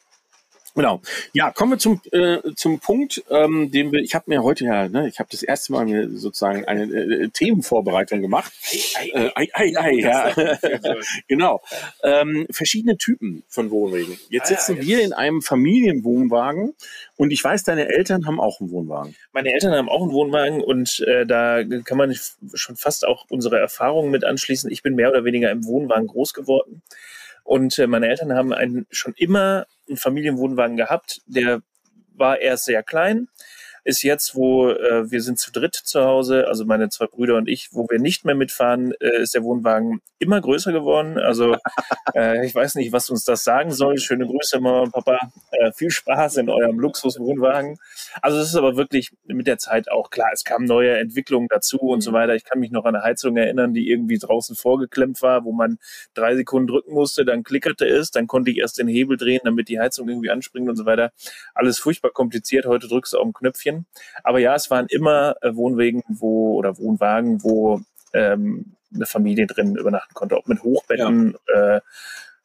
Genau. 0.75 1.01
Ja, 1.33 1.51
kommen 1.51 1.73
wir 1.73 1.77
zum, 1.77 2.01
äh, 2.11 2.39
zum 2.55 2.79
Punkt, 2.79 3.23
ähm, 3.29 3.69
den 3.71 3.91
wir, 3.91 3.99
ich 3.99 4.15
habe 4.15 4.25
mir 4.27 4.41
heute 4.41 4.65
ja, 4.65 4.89
ne, 4.89 5.07
ich 5.07 5.19
habe 5.19 5.29
das 5.31 5.43
erste 5.43 5.71
Mal 5.71 5.85
mir 5.85 6.09
sozusagen 6.09 6.65
eine 6.65 6.83
äh, 6.85 7.29
Themenvorbereitung 7.29 8.21
gemacht. 8.21 8.51
Äh, 9.13 9.29
ei, 9.35 9.47
ei, 9.53 9.73
ei, 9.77 9.91
ja. 9.99 10.33
genau. 11.27 11.61
Ähm, 12.03 12.47
verschiedene 12.49 12.97
Typen 12.97 13.43
von 13.47 13.69
Wohnwegen. 13.69 14.17
Jetzt 14.29 14.49
Ah, 14.49 14.53
ja, 14.53 14.59
sitzen 14.59 14.77
jetzt. 14.77 14.87
wir 14.87 15.01
in 15.03 15.13
einem 15.13 15.41
Familienwohnwagen 15.43 16.73
und 17.17 17.31
ich 17.31 17.43
weiß, 17.43 17.63
deine 17.63 17.89
Eltern 17.89 18.25
haben 18.25 18.39
auch 18.39 18.59
einen 18.59 18.71
Wohnwagen. 18.71 19.15
Meine 19.31 19.53
Eltern 19.53 19.73
haben 19.73 19.89
auch 19.89 20.01
einen 20.01 20.11
Wohnwagen 20.11 20.61
und 20.61 20.99
äh, 21.01 21.25
da 21.27 21.63
kann 21.83 21.97
man 21.97 22.15
schon 22.55 22.75
fast 22.75 23.05
auch 23.05 23.25
unsere 23.29 23.59
Erfahrungen 23.59 24.09
mit 24.09 24.23
anschließen. 24.23 24.71
Ich 24.71 24.81
bin 24.81 24.95
mehr 24.95 25.09
oder 25.09 25.23
weniger 25.23 25.51
im 25.51 25.65
Wohnwagen 25.65 26.07
groß 26.07 26.33
geworden. 26.33 26.81
Und 27.43 27.77
äh, 27.77 27.87
meine 27.87 28.07
Eltern 28.07 28.33
haben 28.33 28.53
einen, 28.53 28.87
schon 28.89 29.13
immer 29.17 29.65
einen 29.87 29.97
Familienwohnwagen 29.97 30.77
gehabt. 30.77 31.21
Der 31.25 31.61
war 32.15 32.39
erst 32.39 32.65
sehr 32.65 32.83
klein, 32.83 33.27
ist 33.83 34.03
jetzt, 34.03 34.35
wo 34.35 34.69
äh, 34.69 35.11
wir 35.11 35.21
sind 35.21 35.39
zu 35.39 35.51
dritt 35.51 35.75
zu 35.75 36.03
Hause, 36.03 36.47
also 36.47 36.65
meine 36.65 36.89
zwei 36.89 37.07
Brüder 37.07 37.35
und 37.37 37.47
ich, 37.47 37.69
wo 37.71 37.87
wir 37.89 37.99
nicht 37.99 38.25
mehr 38.25 38.35
mitfahren, 38.35 38.93
äh, 38.99 39.21
ist 39.21 39.35
der 39.35 39.43
Wohnwagen 39.43 40.01
immer 40.19 40.39
größer 40.39 40.71
geworden. 40.71 41.19
Also 41.19 41.55
äh, 42.15 42.45
ich 42.45 42.55
weiß 42.55 42.75
nicht, 42.75 42.91
was 42.93 43.09
uns 43.09 43.25
das 43.25 43.43
sagen 43.43 43.71
soll. 43.71 43.97
Schöne 43.97 44.25
Grüße, 44.25 44.59
Mama 44.59 44.81
und 44.81 44.91
Papa. 44.93 45.19
Äh, 45.51 45.71
viel 45.73 45.91
Spaß 45.91 46.37
in 46.37 46.49
eurem 46.49 46.79
Luxuswohnwagen. 46.79 47.77
Also 48.21 48.39
es 48.39 48.49
ist 48.49 48.55
aber 48.55 48.77
wirklich 48.77 49.11
mit 49.25 49.47
der 49.47 49.57
Zeit 49.57 49.91
auch 49.91 50.09
klar. 50.09 50.29
Es 50.33 50.43
kamen 50.43 50.65
neue 50.65 50.97
Entwicklungen 50.97 51.47
dazu 51.49 51.77
und 51.79 52.01
so 52.01 52.13
weiter. 52.13 52.35
Ich 52.35 52.45
kann 52.45 52.59
mich 52.59 52.71
noch 52.71 52.85
an 52.85 52.95
eine 52.95 53.03
Heizung 53.03 53.35
erinnern, 53.37 53.73
die 53.73 53.89
irgendwie 53.89 54.17
draußen 54.17 54.55
vorgeklemmt 54.55 55.21
war, 55.21 55.43
wo 55.43 55.51
man 55.51 55.77
drei 56.13 56.35
Sekunden 56.35 56.67
drücken 56.67 56.93
musste, 56.93 57.25
dann 57.25 57.43
klickerte 57.43 57.85
es, 57.85 58.11
dann 58.11 58.27
konnte 58.27 58.51
ich 58.51 58.57
erst 58.57 58.77
den 58.77 58.87
Hebel 58.87 59.17
drehen, 59.17 59.41
damit 59.43 59.67
die 59.67 59.79
Heizung 59.79 60.07
irgendwie 60.07 60.29
anspringt 60.29 60.69
und 60.69 60.75
so 60.75 60.85
weiter. 60.85 61.11
Alles 61.53 61.79
furchtbar 61.79 62.11
kompliziert. 62.11 62.65
Heute 62.65 62.87
drückst 62.87 63.13
du 63.13 63.17
auf 63.17 63.25
ein 63.25 63.33
Knöpfchen. 63.33 63.72
Aber 64.23 64.39
ja, 64.39 64.55
es 64.55 64.69
waren 64.71 64.87
immer 64.89 65.35
äh, 65.41 65.55
Wohnwegen, 65.55 66.03
wo 66.07 66.55
oder 66.55 66.77
Wohnwagen, 66.77 67.43
wo 67.43 67.81
ähm, 68.13 68.73
eine 68.93 69.05
Familie 69.05 69.47
drin 69.47 69.75
übernachten 69.75 70.13
konnte, 70.13 70.37
ob 70.37 70.47
mit 70.47 70.63
Hochbetten 70.63 71.35
äh, 71.53 71.81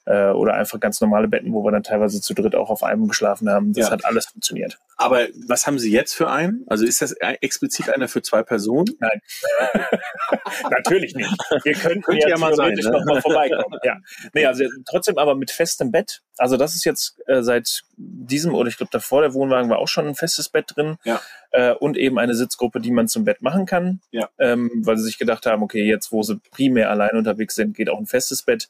äh, 0.08 0.30
oder 0.30 0.54
einfach 0.54 0.80
ganz 0.80 1.00
normale 1.02 1.28
Betten, 1.28 1.52
wo 1.52 1.62
wir 1.62 1.70
dann 1.70 1.82
teilweise 1.82 2.22
zu 2.22 2.32
dritt 2.32 2.54
auch 2.54 2.70
auf 2.70 2.82
einem 2.82 3.08
geschlafen 3.08 3.50
haben. 3.50 3.74
Das 3.74 3.86
Ja. 3.86 3.92
hat 3.92 4.06
alles 4.06 4.26
funktioniert. 4.26 4.78
Aber 4.96 5.26
was 5.46 5.66
haben 5.66 5.78
Sie 5.78 5.92
jetzt 5.92 6.14
für 6.14 6.30
einen? 6.30 6.64
Also 6.66 6.86
ist 6.86 7.02
das 7.02 7.12
explizit 7.12 7.90
einer 7.90 8.08
für 8.08 8.22
zwei 8.22 8.42
Personen? 8.42 8.88
Nein. 8.98 9.20
Natürlich 10.70 11.14
nicht. 11.14 11.30
Wir 11.62 11.74
könnten 11.74 12.02
Könnte 12.02 12.22
ja, 12.22 12.30
ja 12.30 12.38
mal 12.38 12.54
sein, 12.54 12.74
theoretisch 12.74 12.86
ne? 12.86 12.92
noch 12.92 13.04
mal 13.04 13.20
vorbeikommen. 13.20 13.78
Ja. 13.84 13.98
Nee, 14.32 14.46
also 14.46 14.64
trotzdem 14.88 15.18
aber 15.18 15.34
mit 15.34 15.50
festem 15.50 15.92
Bett. 15.92 16.22
Also 16.38 16.56
das 16.56 16.74
ist 16.74 16.84
jetzt 16.84 17.20
äh, 17.26 17.42
seit 17.42 17.82
diesem, 17.96 18.54
oder 18.54 18.68
ich 18.68 18.78
glaube 18.78 18.90
davor, 18.90 19.20
der 19.20 19.34
Wohnwagen 19.34 19.68
war 19.70 19.78
auch 19.78 19.88
schon 19.88 20.08
ein 20.08 20.14
festes 20.14 20.48
Bett 20.48 20.72
drin. 20.74 20.96
Ja. 21.04 21.20
Äh, 21.50 21.74
und 21.74 21.96
eben 21.98 22.18
eine 22.18 22.34
Sitzgruppe, 22.34 22.80
die 22.80 22.90
man 22.90 23.08
zum 23.08 23.24
Bett 23.24 23.42
machen 23.42 23.66
kann. 23.66 24.00
Ja. 24.10 24.30
Ähm, 24.38 24.70
weil 24.84 24.96
sie 24.96 25.04
sich 25.04 25.18
gedacht 25.18 25.44
haben, 25.46 25.62
okay, 25.62 25.84
jetzt 25.84 26.12
wo 26.12 26.22
sie 26.22 26.40
primär 26.50 26.90
allein 26.90 27.14
unterwegs 27.16 27.54
sind, 27.54 27.76
geht 27.76 27.90
auch 27.90 27.98
ein 27.98 28.06
festes 28.06 28.42
Bett. 28.42 28.68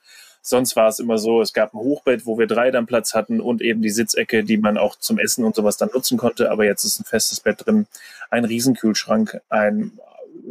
Sonst 0.49 0.77
war 0.77 0.89
es 0.89 0.99
immer 0.99 1.19
so, 1.19 1.43
es 1.43 1.53
gab 1.53 1.75
ein 1.75 1.79
Hochbett, 1.79 2.25
wo 2.25 2.39
wir 2.39 2.47
drei 2.47 2.71
dann 2.71 2.87
Platz 2.87 3.13
hatten 3.13 3.39
und 3.39 3.61
eben 3.61 3.83
die 3.83 3.91
Sitzecke, 3.91 4.45
die 4.45 4.57
man 4.57 4.79
auch 4.79 4.97
zum 4.97 5.19
Essen 5.19 5.45
und 5.45 5.55
sowas 5.55 5.77
dann 5.77 5.91
nutzen 5.93 6.17
konnte. 6.17 6.51
Aber 6.51 6.65
jetzt 6.65 6.85
ist 6.85 6.99
ein 6.99 7.05
festes 7.05 7.41
Bett 7.41 7.67
drin, 7.67 7.87
ein 8.31 8.47
Riesenkühlschrank, 8.47 9.43
ein 9.51 9.93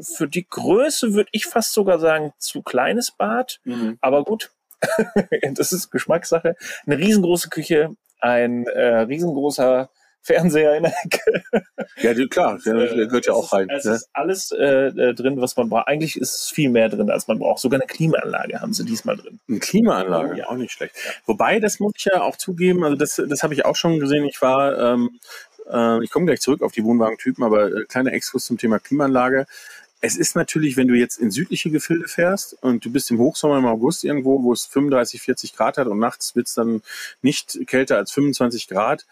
für 0.03 0.27
die 0.27 0.47
Größe 0.47 1.15
würde 1.15 1.29
ich 1.31 1.47
fast 1.47 1.73
sogar 1.73 1.97
sagen, 1.97 2.31
zu 2.37 2.61
kleines 2.61 3.09
Bad. 3.09 3.59
Aber 3.99 4.23
gut, 4.23 4.51
das 5.53 5.71
ist 5.71 5.89
Geschmackssache. 5.89 6.55
Eine 6.85 6.99
riesengroße 6.99 7.49
Küche, 7.49 7.95
ein 8.19 8.67
äh, 8.67 8.99
riesengroßer 8.99 9.89
Fernseher 10.21 10.75
in 10.75 10.83
der 10.83 10.93
Ecke. 11.03 11.43
Ja, 12.01 12.13
klar, 12.27 12.59
der, 12.65 12.73
der 12.95 13.05
gehört 13.07 13.25
ja 13.27 13.33
auch 13.33 13.53
rein. 13.53 13.69
Es 13.69 13.85
Ne? 13.85 13.93
ist 13.93 14.09
alles 14.13 14.51
äh, 14.51 14.87
äh, 14.87 15.13
drin, 15.13 15.39
was 15.39 15.55
man 15.55 15.69
braucht. 15.69 15.87
Eigentlich 15.87 16.19
ist 16.19 16.33
es 16.35 16.49
viel 16.49 16.69
mehr 16.69 16.89
drin, 16.89 17.09
als 17.09 17.27
man 17.27 17.39
braucht. 17.39 17.59
Sogar 17.61 17.79
eine 17.79 17.87
Klimaanlage 17.87 18.59
haben 18.59 18.73
sie 18.73 18.83
diesmal 18.83 19.15
drin. 19.15 19.39
Eine 19.47 19.59
Klimaanlage, 19.59 20.37
Ja. 20.39 20.47
auch 20.49 20.55
nicht 20.57 20.71
schlecht. 20.73 20.95
Wobei, 21.25 21.59
das 21.59 21.79
muss 21.79 21.93
ich 21.95 22.05
ja 22.05 22.21
auch 22.21 22.35
zugeben, 22.35 22.83
also 22.83 22.95
das, 22.97 23.21
das 23.27 23.43
habe 23.43 23.53
ich 23.53 23.63
auch 23.65 23.75
schon 23.75 23.99
gesehen. 23.99 24.25
Ich 24.25 24.41
war, 24.41 24.77
ähm, 24.77 25.19
äh, 25.71 26.03
ich 26.03 26.09
komme 26.11 26.25
gleich 26.25 26.41
zurück 26.41 26.61
auf 26.61 26.73
die 26.73 26.83
Wohnwagentypen, 26.83 27.43
aber 27.43 27.67
äh, 27.71 27.85
kleiner 27.85 28.11
Exkurs 28.13 28.45
zum 28.45 28.57
Thema 28.57 28.79
Klimaanlage. 28.79 29.45
Es 29.99 30.15
ist 30.15 30.35
natürlich, 30.35 30.77
wenn 30.77 30.87
du 30.87 30.93
jetzt 30.93 31.17
in 31.17 31.31
südliche 31.31 31.71
Gefilde 31.71 32.07
fährst 32.07 32.55
und 32.61 32.85
du 32.85 32.91
bist 32.91 33.09
im 33.09 33.17
Hochsommer 33.17 33.57
im 33.57 33.65
August 33.65 34.03
irgendwo, 34.03 34.43
wo 34.43 34.53
es 34.53 34.65
35, 34.67 35.21
40 35.21 35.55
Grad 35.55 35.77
hat 35.77 35.87
und 35.87 35.97
nachts 35.97 36.35
wird 36.35 36.47
es 36.47 36.53
dann 36.53 36.83
nicht 37.23 37.57
kälter 37.65 37.97
als 37.97 38.11
25 38.11 38.67
Grad, 38.67 39.07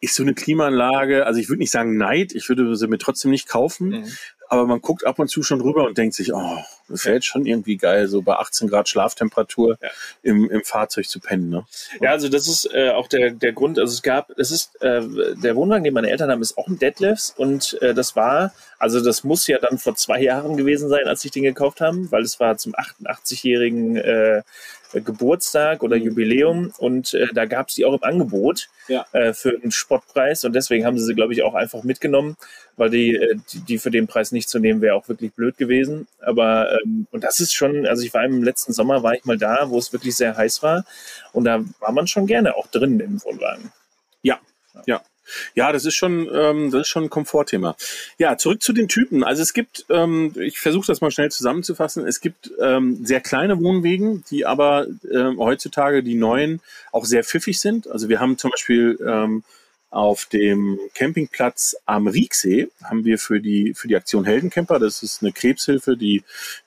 ist 0.00 0.14
so 0.14 0.22
eine 0.22 0.34
Klimaanlage, 0.34 1.26
also 1.26 1.40
ich 1.40 1.48
würde 1.48 1.60
nicht 1.60 1.72
sagen 1.72 1.96
Neid, 1.96 2.32
ich 2.34 2.48
würde 2.48 2.76
sie 2.76 2.86
mir 2.86 2.98
trotzdem 2.98 3.30
nicht 3.30 3.48
kaufen, 3.48 4.04
aber 4.48 4.66
man 4.66 4.80
guckt 4.80 5.04
ab 5.06 5.18
und 5.18 5.28
zu 5.28 5.42
schon 5.42 5.60
rüber 5.60 5.84
und 5.84 5.98
denkt 5.98 6.14
sich, 6.14 6.32
oh, 6.32 6.58
das 6.88 7.04
wäre 7.04 7.16
jetzt 7.16 7.26
schon 7.26 7.44
irgendwie 7.44 7.76
geil, 7.76 8.08
so 8.08 8.22
bei 8.22 8.34
18 8.36 8.68
Grad 8.68 8.88
Schlaftemperatur 8.88 9.76
Ja. 9.82 9.88
im, 10.22 10.48
im 10.48 10.64
Fahrzeug 10.64 11.06
zu 11.06 11.20
pennen. 11.20 11.50
Ne? 11.50 11.66
Ja, 12.00 12.12
also 12.12 12.28
das 12.30 12.48
ist 12.48 12.72
äh, 12.72 12.90
auch 12.90 13.08
der, 13.08 13.32
der 13.32 13.52
Grund. 13.52 13.78
Also 13.78 13.92
es 13.92 14.02
gab, 14.02 14.30
es 14.38 14.50
ist 14.50 14.80
äh, 14.80 15.02
der 15.34 15.54
Wohnwagen, 15.54 15.84
den 15.84 15.92
meine 15.92 16.08
Eltern 16.10 16.30
haben, 16.30 16.40
ist 16.40 16.56
auch 16.56 16.66
ein 16.68 16.78
Deadlifts 16.78 17.34
und 17.36 17.76
äh, 17.82 17.92
das 17.92 18.16
war, 18.16 18.54
also 18.78 19.02
das 19.04 19.22
muss 19.22 19.46
ja 19.48 19.58
dann 19.58 19.76
vor 19.76 19.96
zwei 19.96 20.22
Jahren 20.22 20.56
gewesen 20.56 20.88
sein, 20.88 21.06
als 21.06 21.24
ich 21.26 21.30
den 21.30 21.42
gekauft 21.42 21.82
haben, 21.82 22.10
weil 22.10 22.22
es 22.22 22.40
war 22.40 22.56
zum 22.56 22.74
88-jährigen 22.74 23.96
äh, 23.96 24.38
äh, 24.38 24.42
Geburtstag 24.94 25.82
oder 25.82 25.96
Jubiläum 25.96 26.72
und 26.78 27.14
äh, 27.14 27.26
da 27.34 27.44
gab 27.44 27.68
es 27.68 27.74
die 27.74 27.84
auch 27.84 27.92
im 27.92 28.02
Angebot 28.02 28.68
Ja. 28.88 29.04
äh, 29.12 29.32
für 29.34 29.50
einen 29.50 29.70
Spottpreis 29.70 30.44
und 30.44 30.54
deswegen 30.54 30.86
haben 30.86 30.98
sie 30.98 31.04
sie, 31.04 31.14
glaube 31.14 31.32
ich, 31.32 31.42
auch 31.42 31.54
einfach 31.54 31.82
mitgenommen, 31.82 32.36
weil 32.76 32.90
die, 32.90 33.14
äh, 33.16 33.36
die, 33.52 33.60
die 33.60 33.78
für 33.78 33.90
den 33.90 34.06
Preis 34.06 34.32
nicht 34.32 34.48
zu 34.48 34.58
nehmen, 34.58 34.80
wäre 34.80 34.94
auch 34.94 35.08
wirklich 35.08 35.32
blöd 35.34 35.56
gewesen. 35.58 36.08
Aber 36.20 36.78
ähm, 36.82 37.06
und 37.10 37.24
das 37.24 37.40
ist 37.40 37.52
schon, 37.54 37.86
also 37.86 38.02
ich 38.02 38.14
war 38.14 38.24
im 38.24 38.42
letzten 38.42 38.72
Sommer, 38.72 39.02
war 39.02 39.14
ich 39.14 39.24
mal 39.24 39.38
da, 39.38 39.68
wo 39.70 39.78
es 39.78 39.92
wirklich 39.92 40.16
sehr 40.16 40.36
heiß 40.36 40.62
war 40.62 40.84
und 41.32 41.44
da 41.44 41.62
war 41.80 41.92
man 41.92 42.06
schon 42.06 42.26
gerne 42.26 42.56
auch 42.56 42.66
drin 42.68 43.00
im 43.00 43.22
Wohnwagen. 43.24 43.72
Ja, 44.22 44.38
ja. 44.86 45.02
Ja, 45.54 45.72
das 45.72 45.84
ist 45.84 45.94
schon, 45.94 46.28
ähm, 46.32 46.70
das 46.70 46.82
ist 46.82 46.88
schon 46.88 47.04
ein 47.04 47.10
Komfortthema. 47.10 47.76
Ja, 48.18 48.36
zurück 48.36 48.62
zu 48.62 48.72
den 48.72 48.88
Typen. 48.88 49.24
Also 49.24 49.42
es 49.42 49.52
gibt, 49.52 49.86
ähm, 49.90 50.34
ich 50.38 50.58
versuche 50.58 50.86
das 50.86 51.00
mal 51.00 51.10
schnell 51.10 51.30
zusammenzufassen. 51.30 52.06
Es 52.06 52.20
gibt 52.20 52.50
ähm, 52.60 53.04
sehr 53.04 53.20
kleine 53.20 53.60
Wohnwegen, 53.60 54.24
die 54.30 54.46
aber 54.46 54.86
ähm, 55.12 55.38
heutzutage 55.38 56.02
die 56.02 56.14
neuen 56.14 56.60
auch 56.92 57.04
sehr 57.04 57.24
pfiffig 57.24 57.60
sind. 57.60 57.88
Also 57.88 58.08
wir 58.08 58.20
haben 58.20 58.38
zum 58.38 58.50
Beispiel 58.50 58.98
ähm, 59.06 59.42
auf 59.90 60.26
dem 60.26 60.78
Campingplatz 60.94 61.76
am 61.86 62.06
Rieksee 62.06 62.68
haben 62.84 63.04
wir 63.04 63.18
für 63.18 63.40
die, 63.40 63.72
für 63.74 63.88
die 63.88 63.96
Aktion 63.96 64.24
Heldencamper, 64.24 64.78
das 64.78 65.02
ist 65.02 65.22
eine 65.22 65.32
Krebshilfe, 65.32 65.96
die 65.96 66.24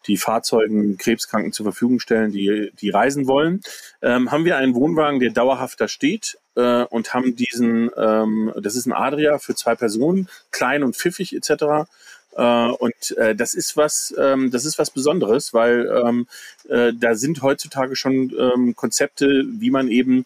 die 0.08 0.18
Fahrzeugen 0.18 0.98
Krebskranken 0.98 1.54
zur 1.54 1.66
Verfügung 1.66 2.00
stellen, 2.00 2.32
die, 2.32 2.72
die 2.82 2.90
reisen 2.90 3.28
wollen, 3.28 3.62
ähm, 4.02 4.32
haben 4.32 4.46
wir 4.46 4.58
einen 4.58 4.74
Wohnwagen, 4.74 5.20
der 5.20 5.32
dauerhaft 5.32 5.80
da 5.80 5.88
steht 5.88 6.40
äh, 6.56 6.84
und 6.84 7.14
haben 7.14 7.36
diesen, 7.36 7.90
ähm, 7.98 8.54
das 8.58 8.76
ist 8.76 8.86
ein 8.86 8.94
Adria 8.94 9.38
für 9.40 9.56
zwei 9.56 9.76
Personen, 9.76 10.28
klein 10.52 10.84
und 10.84 10.96
pfiffig 10.96 11.34
etc. 11.34 11.88
Äh, 12.36 12.68
und 12.70 13.18
äh, 13.18 13.36
das 13.36 13.54
ist 13.54 13.78
was, 13.78 14.14
ähm, 14.18 14.52
das 14.52 14.66
ist 14.66 14.80
was 14.80 14.92
Besonderes, 14.92 15.54
weil 15.54 15.88
ähm, 16.06 16.28
äh, 16.70 16.94
da 16.94 17.16
sind 17.16 17.42
heutzutage 17.42 17.96
schon 17.96 18.34
ähm, 18.38 18.76
Konzepte, 18.76 19.44
wie 19.60 19.72
man 19.72 19.90
eben 19.90 20.26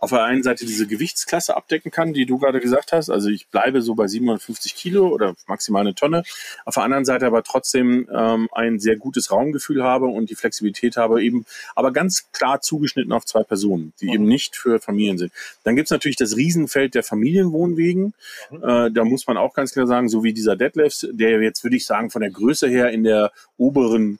auf 0.00 0.10
der 0.10 0.24
einen 0.24 0.42
Seite 0.42 0.66
diese 0.66 0.86
Gewichtsklasse 0.86 1.56
abdecken 1.56 1.90
kann, 1.90 2.12
die 2.12 2.26
du 2.26 2.38
gerade 2.38 2.60
gesagt 2.60 2.92
hast. 2.92 3.10
Also 3.10 3.28
ich 3.28 3.48
bleibe 3.48 3.82
so 3.82 3.94
bei 3.94 4.06
750 4.06 4.74
Kilo 4.74 5.08
oder 5.08 5.34
maximal 5.46 5.80
eine 5.80 5.94
Tonne. 5.94 6.22
Auf 6.64 6.74
der 6.74 6.84
anderen 6.84 7.04
Seite 7.04 7.26
aber 7.26 7.42
trotzdem 7.42 8.08
ähm, 8.12 8.48
ein 8.52 8.78
sehr 8.78 8.96
gutes 8.96 9.30
Raumgefühl 9.30 9.82
habe 9.82 10.06
und 10.06 10.30
die 10.30 10.34
Flexibilität 10.34 10.96
habe, 10.96 11.22
eben 11.22 11.46
aber 11.74 11.92
ganz 11.92 12.30
klar 12.32 12.60
zugeschnitten 12.60 13.12
auf 13.12 13.24
zwei 13.24 13.42
Personen, 13.42 13.92
die 14.00 14.12
eben 14.12 14.24
nicht 14.24 14.56
für 14.56 14.80
Familien 14.80 15.18
sind. 15.18 15.32
Dann 15.64 15.76
gibt's 15.76 15.90
natürlich 15.90 16.16
das 16.16 16.36
Riesenfeld 16.36 16.94
der 16.94 17.02
Familienwohnwegen. 17.02 18.14
Äh, 18.50 18.90
da 18.90 19.04
muss 19.04 19.26
man 19.26 19.36
auch 19.36 19.54
ganz 19.54 19.72
klar 19.72 19.86
sagen, 19.86 20.08
so 20.08 20.22
wie 20.22 20.32
dieser 20.32 20.56
Deadlifts, 20.56 21.06
der 21.10 21.40
jetzt 21.40 21.64
würde 21.64 21.76
ich 21.76 21.86
sagen 21.86 22.10
von 22.10 22.20
der 22.20 22.30
Größe 22.30 22.68
her 22.68 22.90
in 22.90 23.04
der 23.04 23.32
oberen 23.56 24.18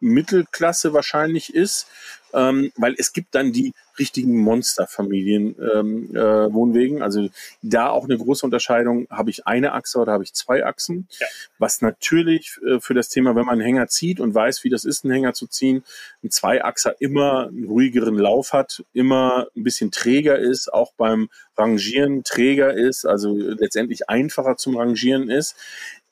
Mittelklasse 0.00 0.92
wahrscheinlich 0.92 1.54
ist, 1.54 1.86
ähm, 2.32 2.72
weil 2.76 2.94
es 2.96 3.12
gibt 3.12 3.34
dann 3.34 3.52
die 3.52 3.74
richtigen 3.98 4.38
Monsterfamilien 4.38 5.56
ähm, 5.74 6.16
äh, 6.16 6.52
Wohnwegen. 6.52 7.02
Also 7.02 7.28
da 7.60 7.88
auch 7.90 8.04
eine 8.04 8.16
große 8.16 8.46
Unterscheidung, 8.46 9.06
habe 9.10 9.30
ich 9.30 9.46
eine 9.46 9.72
Achse 9.72 9.98
oder 9.98 10.12
habe 10.12 10.24
ich 10.24 10.32
zwei 10.32 10.64
Achsen, 10.64 11.08
Ja. 11.18 11.26
was 11.58 11.82
natürlich 11.82 12.56
äh, 12.66 12.80
für 12.80 12.94
das 12.94 13.08
Thema, 13.08 13.34
wenn 13.34 13.44
man 13.44 13.54
einen 13.54 13.62
Hänger 13.62 13.88
zieht 13.88 14.20
und 14.20 14.34
weiß, 14.34 14.64
wie 14.64 14.70
das 14.70 14.84
ist, 14.84 15.04
einen 15.04 15.12
Hänger 15.12 15.34
zu 15.34 15.46
ziehen, 15.48 15.82
ein 16.22 16.30
Zweiachser 16.30 16.94
immer 17.00 17.48
einen 17.48 17.64
ruhigeren 17.64 18.16
Lauf 18.16 18.52
hat, 18.52 18.84
immer 18.92 19.48
ein 19.56 19.64
bisschen 19.64 19.90
träger 19.90 20.38
ist, 20.38 20.72
auch 20.72 20.92
beim 20.96 21.28
Rangieren 21.56 22.24
träger 22.24 22.72
ist, 22.72 23.04
also 23.04 23.34
letztendlich 23.36 24.08
einfacher 24.08 24.56
zum 24.56 24.76
Rangieren 24.78 25.28
ist. 25.28 25.56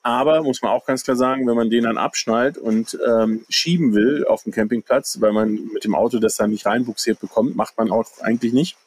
Aber 0.01 0.43
muss 0.43 0.61
man 0.61 0.71
auch 0.71 0.85
ganz 0.85 1.03
klar 1.03 1.17
sagen, 1.17 1.47
wenn 1.47 1.55
man 1.55 1.69
den 1.69 1.83
dann 1.83 1.97
abschnallt 1.97 2.57
und 2.57 2.97
ähm, 3.05 3.45
schieben 3.49 3.93
will 3.93 4.25
auf 4.25 4.43
dem 4.43 4.53
Campingplatz, 4.53 5.19
weil 5.19 5.33
man 5.33 5.69
mit 5.73 5.83
dem 5.83 5.93
Auto 5.93 6.19
das 6.19 6.35
dann 6.35 6.51
nicht 6.51 6.65
reinbuxiert 6.65 7.19
bekommt, 7.19 7.55
macht 7.55 7.77
man 7.77 7.91
auch 7.91 8.07
eigentlich 8.21 8.53
nicht. 8.53 8.77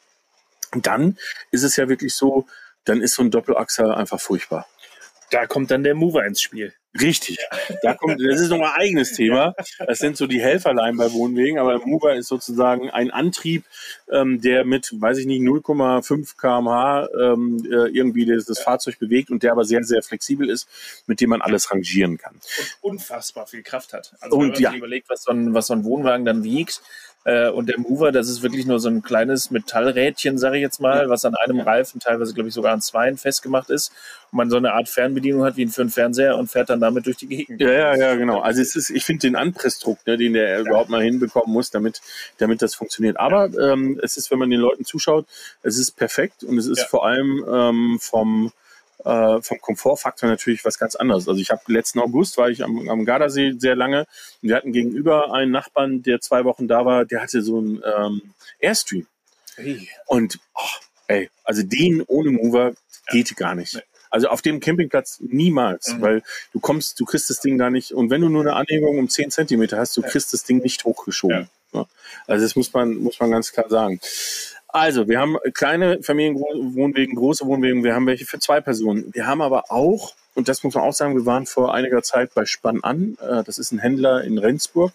Und 0.73 0.87
dann 0.87 1.17
ist 1.51 1.63
es 1.63 1.75
ja 1.75 1.87
wirklich 1.87 2.15
so, 2.15 2.47
dann 2.83 3.01
ist 3.01 3.13
so 3.13 3.21
ein 3.21 3.29
Doppelachser 3.29 3.95
einfach 3.95 4.19
furchtbar. 4.19 4.67
Da 5.29 5.45
kommt 5.45 5.69
dann 5.71 5.83
der 5.83 5.93
Mover 5.95 6.25
ins 6.25 6.41
Spiel. 6.41 6.73
Richtig. 6.99 7.39
Da 7.81 7.95
kommt, 7.95 8.21
das 8.21 8.39
ist 8.39 8.49
nochmal 8.49 8.73
ein 8.75 8.81
eigenes 8.81 9.13
Thema. 9.13 9.55
Das 9.79 9.99
sind 9.99 10.15
so 10.15 10.27
die 10.27 10.41
Helferlein 10.41 10.95
bei 10.95 11.11
Wohnwegen, 11.11 11.57
aber 11.57 11.77
der 11.77 11.87
Mover 11.87 12.15
ist 12.15 12.27
sozusagen 12.27 12.89
ein 12.91 13.09
Antrieb, 13.09 13.65
ähm, 14.11 14.41
der 14.41 14.63
mit, 14.63 14.91
weiß 14.93 15.17
ich 15.17 15.25
nicht, 15.25 15.41
0,5 15.41 16.37
kmh 16.37 17.07
ähm, 17.19 17.65
äh, 17.65 17.89
irgendwie 17.89 18.25
das, 18.25 18.45
das 18.45 18.59
Fahrzeug 18.59 18.99
bewegt 18.99 19.31
und 19.31 19.41
der 19.41 19.53
aber 19.53 19.65
sehr, 19.65 19.83
sehr 19.83 20.03
flexibel 20.03 20.49
ist, 20.49 20.67
mit 21.07 21.19
dem 21.19 21.31
man 21.31 21.41
alles 21.41 21.71
rangieren 21.71 22.17
kann. 22.17 22.35
und 22.81 22.93
unfassbar 22.93 23.47
viel 23.47 23.63
Kraft 23.63 23.93
hat. 23.93 24.13
Also 24.19 24.37
Und 24.37 24.43
wenn 24.43 24.51
man 24.51 24.61
ja. 24.61 24.69
sich 24.69 24.77
überlegt, 24.77 25.09
was 25.09 25.23
so, 25.23 25.31
ein, 25.31 25.53
was 25.53 25.67
so 25.67 25.73
ein 25.73 25.83
Wohnwagen 25.83 26.25
dann 26.25 26.43
wiegt. 26.43 26.81
Äh, 27.25 27.49
und 27.49 27.69
der 27.69 27.79
Mover, 27.79 28.11
das 28.11 28.27
ist 28.27 28.43
wirklich 28.43 28.65
nur 28.65 28.79
so 28.79 28.89
ein 28.89 29.01
kleines 29.01 29.49
Metallrädchen, 29.49 30.37
sage 30.37 30.57
ich 30.57 30.61
jetzt 30.61 30.81
mal, 30.81 31.09
was 31.09 31.23
an 31.23 31.35
einem 31.35 31.61
Reifen, 31.61 31.99
teilweise 32.01 32.33
glaube 32.33 32.49
ich 32.49 32.53
sogar 32.53 32.73
an 32.73 32.81
zweien 32.81 33.17
festgemacht 33.17 33.69
ist. 33.69 33.91
Und 34.31 34.37
man 34.37 34.49
so 34.49 34.57
eine 34.57 34.73
Art 34.73 34.89
Fernbedienung 34.89 35.43
hat 35.45 35.55
wie 35.55 35.65
für 35.67 35.81
einen 35.81 35.89
Fernseher 35.89 36.37
und 36.37 36.51
fährt 36.51 36.69
dann 36.69 36.81
damit 36.81 37.05
durch 37.05 37.17
die 37.17 37.27
Gegend. 37.27 37.61
Ja, 37.61 37.71
ja, 37.71 37.95
ja, 37.95 38.15
genau. 38.15 38.41
Also 38.41 38.61
es 38.61 38.75
ist, 38.75 38.89
ich 38.89 39.05
finde 39.05 39.21
den 39.27 39.35
Anpressdruck, 39.35 39.99
ne, 40.05 40.17
den 40.17 40.33
der 40.33 40.59
überhaupt 40.59 40.89
mal 40.89 41.01
hinbekommen 41.01 41.53
muss, 41.53 41.71
damit, 41.71 42.01
damit 42.39 42.61
das 42.61 42.75
funktioniert. 42.75 43.17
Aber 43.17 43.45
ähm, 43.57 43.99
es 44.03 44.17
ist, 44.17 44.29
wenn 44.29 44.39
man 44.39 44.49
den 44.49 44.59
Leuten 44.59 44.83
zuschaut, 44.83 45.25
es 45.61 45.77
ist 45.77 45.91
perfekt 45.91 46.43
und 46.43 46.57
es 46.57 46.67
ist 46.67 46.79
Ja. 46.79 46.85
vor 46.87 47.05
allem 47.05 47.45
ähm, 47.49 47.97
vom 48.01 48.51
äh, 49.05 49.41
vom 49.41 49.59
Komfortfaktor 49.59 50.29
natürlich 50.29 50.63
was 50.65 50.77
ganz 50.79 50.95
anderes. 50.95 51.27
Also 51.27 51.39
ich 51.41 51.49
habe 51.51 51.61
letzten 51.67 51.99
August 51.99 52.37
war 52.37 52.49
ich 52.49 52.63
am, 52.63 52.87
am 52.89 53.05
Gardasee 53.05 53.53
sehr 53.57 53.75
lange 53.75 54.05
und 54.41 54.49
wir 54.49 54.55
hatten 54.55 54.71
gegenüber 54.71 55.33
einen 55.33 55.51
Nachbarn, 55.51 56.03
der 56.03 56.21
zwei 56.21 56.45
Wochen 56.45 56.67
da 56.67 56.85
war, 56.85 57.05
der 57.05 57.21
hatte 57.21 57.41
so 57.41 57.57
einen 57.59 57.81
ähm, 57.97 58.21
Airstream 58.59 59.07
Hey. 59.55 59.87
und 60.07 60.39
oh, 60.55 60.61
ey, 61.07 61.29
also 61.43 61.61
den 61.63 62.01
ohne 62.01 62.31
Mover 62.31 62.73
geht 63.11 63.35
gar 63.35 63.53
nicht. 63.55 63.75
Nee. 63.75 63.81
Also 64.09 64.27
auf 64.29 64.41
dem 64.41 64.59
Campingplatz 64.59 65.17
niemals, 65.21 65.93
Mhm. 65.95 66.01
weil 66.01 66.23
du 66.53 66.59
kommst, 66.59 66.99
du 66.99 67.05
kriegst 67.05 67.29
das 67.29 67.39
Ding 67.39 67.57
da 67.57 67.69
nicht 67.69 67.91
und 67.93 68.09
wenn 68.09 68.21
du 68.21 68.29
nur 68.29 68.41
eine 68.41 68.53
Anhebung 68.55 68.97
um 68.97 69.09
10 69.09 69.31
Zentimeter 69.31 69.77
hast, 69.77 69.95
du 69.97 70.01
kriegst 70.01 70.33
das 70.33 70.43
Ding 70.43 70.59
nicht 70.59 70.83
hochgeschoben. 70.85 71.49
Ja. 71.73 71.87
Also 72.27 72.45
das 72.45 72.55
muss 72.55 72.71
man, 72.73 72.95
muss 72.97 73.19
man 73.19 73.31
ganz 73.31 73.51
klar 73.51 73.67
sagen. 73.69 73.99
Also, 74.75 75.07
wir 75.07 75.19
haben 75.19 75.37
kleine 75.53 76.01
Familienwohnwegen, 76.01 77.13
große 77.13 77.45
Wohnwegen, 77.45 77.83
wir 77.83 77.93
haben 77.93 78.07
welche 78.07 78.25
für 78.25 78.39
zwei 78.39 78.59
Personen. 78.59 79.13
Wir 79.13 79.27
haben 79.27 79.43
aber 79.43 79.71
auch, 79.71 80.15
und 80.33 80.47
das 80.47 80.63
muss 80.63 80.73
man 80.73 80.83
auch 80.83 80.93
sagen, 80.93 81.13
wir 81.13 81.27
waren 81.27 81.45
vor 81.45 81.75
einiger 81.75 82.01
Zeit 82.01 82.33
bei 82.33 82.45
Spann 82.45 82.83
an, 82.83 83.15
äh, 83.21 83.43
das 83.43 83.59
ist 83.59 83.71
ein 83.71 83.77
Händler 83.77 84.23
in 84.23 84.39
Rendsburg, 84.39 84.91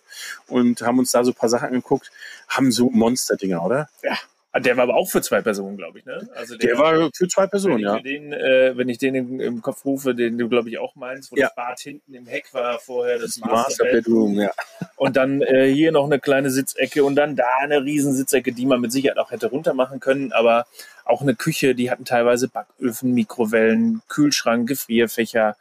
und 0.48 0.82
haben 0.82 0.98
uns 0.98 1.12
da 1.12 1.22
so 1.22 1.30
ein 1.30 1.34
paar 1.34 1.48
Sachen 1.48 1.68
angeguckt, 1.68 2.10
haben 2.48 2.72
so 2.72 2.90
Monsterdinger, 2.90 3.64
oder? 3.64 3.88
Ja. 4.02 4.18
Der 4.60 4.76
war 4.76 4.84
aber 4.84 4.94
auch 4.96 5.08
für 5.08 5.20
zwei 5.22 5.40
Personen, 5.42 5.76
glaube 5.76 5.98
ich. 5.98 6.04
Ne? 6.04 6.28
Also 6.34 6.56
Der 6.56 6.78
war 6.78 7.10
für 7.14 7.28
zwei 7.28 7.46
Personen, 7.46 7.80
ja. 7.80 7.98
den, 8.00 8.32
äh, 8.32 8.76
wenn 8.76 8.88
ich 8.88 8.98
den 8.98 9.14
im, 9.14 9.40
im 9.40 9.62
Kopf 9.62 9.84
rufe, 9.84 10.14
den 10.14 10.38
du, 10.38 10.48
glaube 10.48 10.68
ich, 10.70 10.78
auch 10.78 10.94
meinst, 10.96 11.32
wo 11.32 11.36
Ja. 11.36 11.46
das 11.46 11.54
Bad 11.54 11.80
hinten 11.80 12.14
im 12.14 12.26
Heck 12.26 12.52
war 12.54 12.78
vorher, 12.78 13.18
das 13.18 13.38
Master 13.38 13.54
Master 13.56 13.84
Bedroom, 13.84 14.34
ja. 14.40 14.50
Und 14.96 15.16
dann 15.16 15.42
äh, 15.42 15.66
hier 15.72 15.92
noch 15.92 16.04
eine 16.06 16.18
kleine 16.20 16.50
Sitzecke 16.50 17.04
und 17.04 17.14
dann 17.16 17.36
da 17.36 17.46
eine 17.60 17.82
riesen 17.82 18.14
Sitzecke, 18.14 18.52
die 18.52 18.66
man 18.66 18.80
mit 18.80 18.92
Sicherheit 18.92 19.18
auch 19.18 19.30
hätte 19.30 19.46
runter 19.48 19.74
machen 19.74 20.00
können. 20.00 20.32
Aber 20.32 20.66
auch 21.04 21.22
eine 21.22 21.34
Küche, 21.34 21.74
die 21.74 21.90
hatten 21.90 22.04
teilweise 22.04 22.48
Backöfen, 22.48 23.14
Mikrowellen, 23.14 24.02
Kühlschrank, 24.08 24.68
Gefrierfächer. 24.68 25.56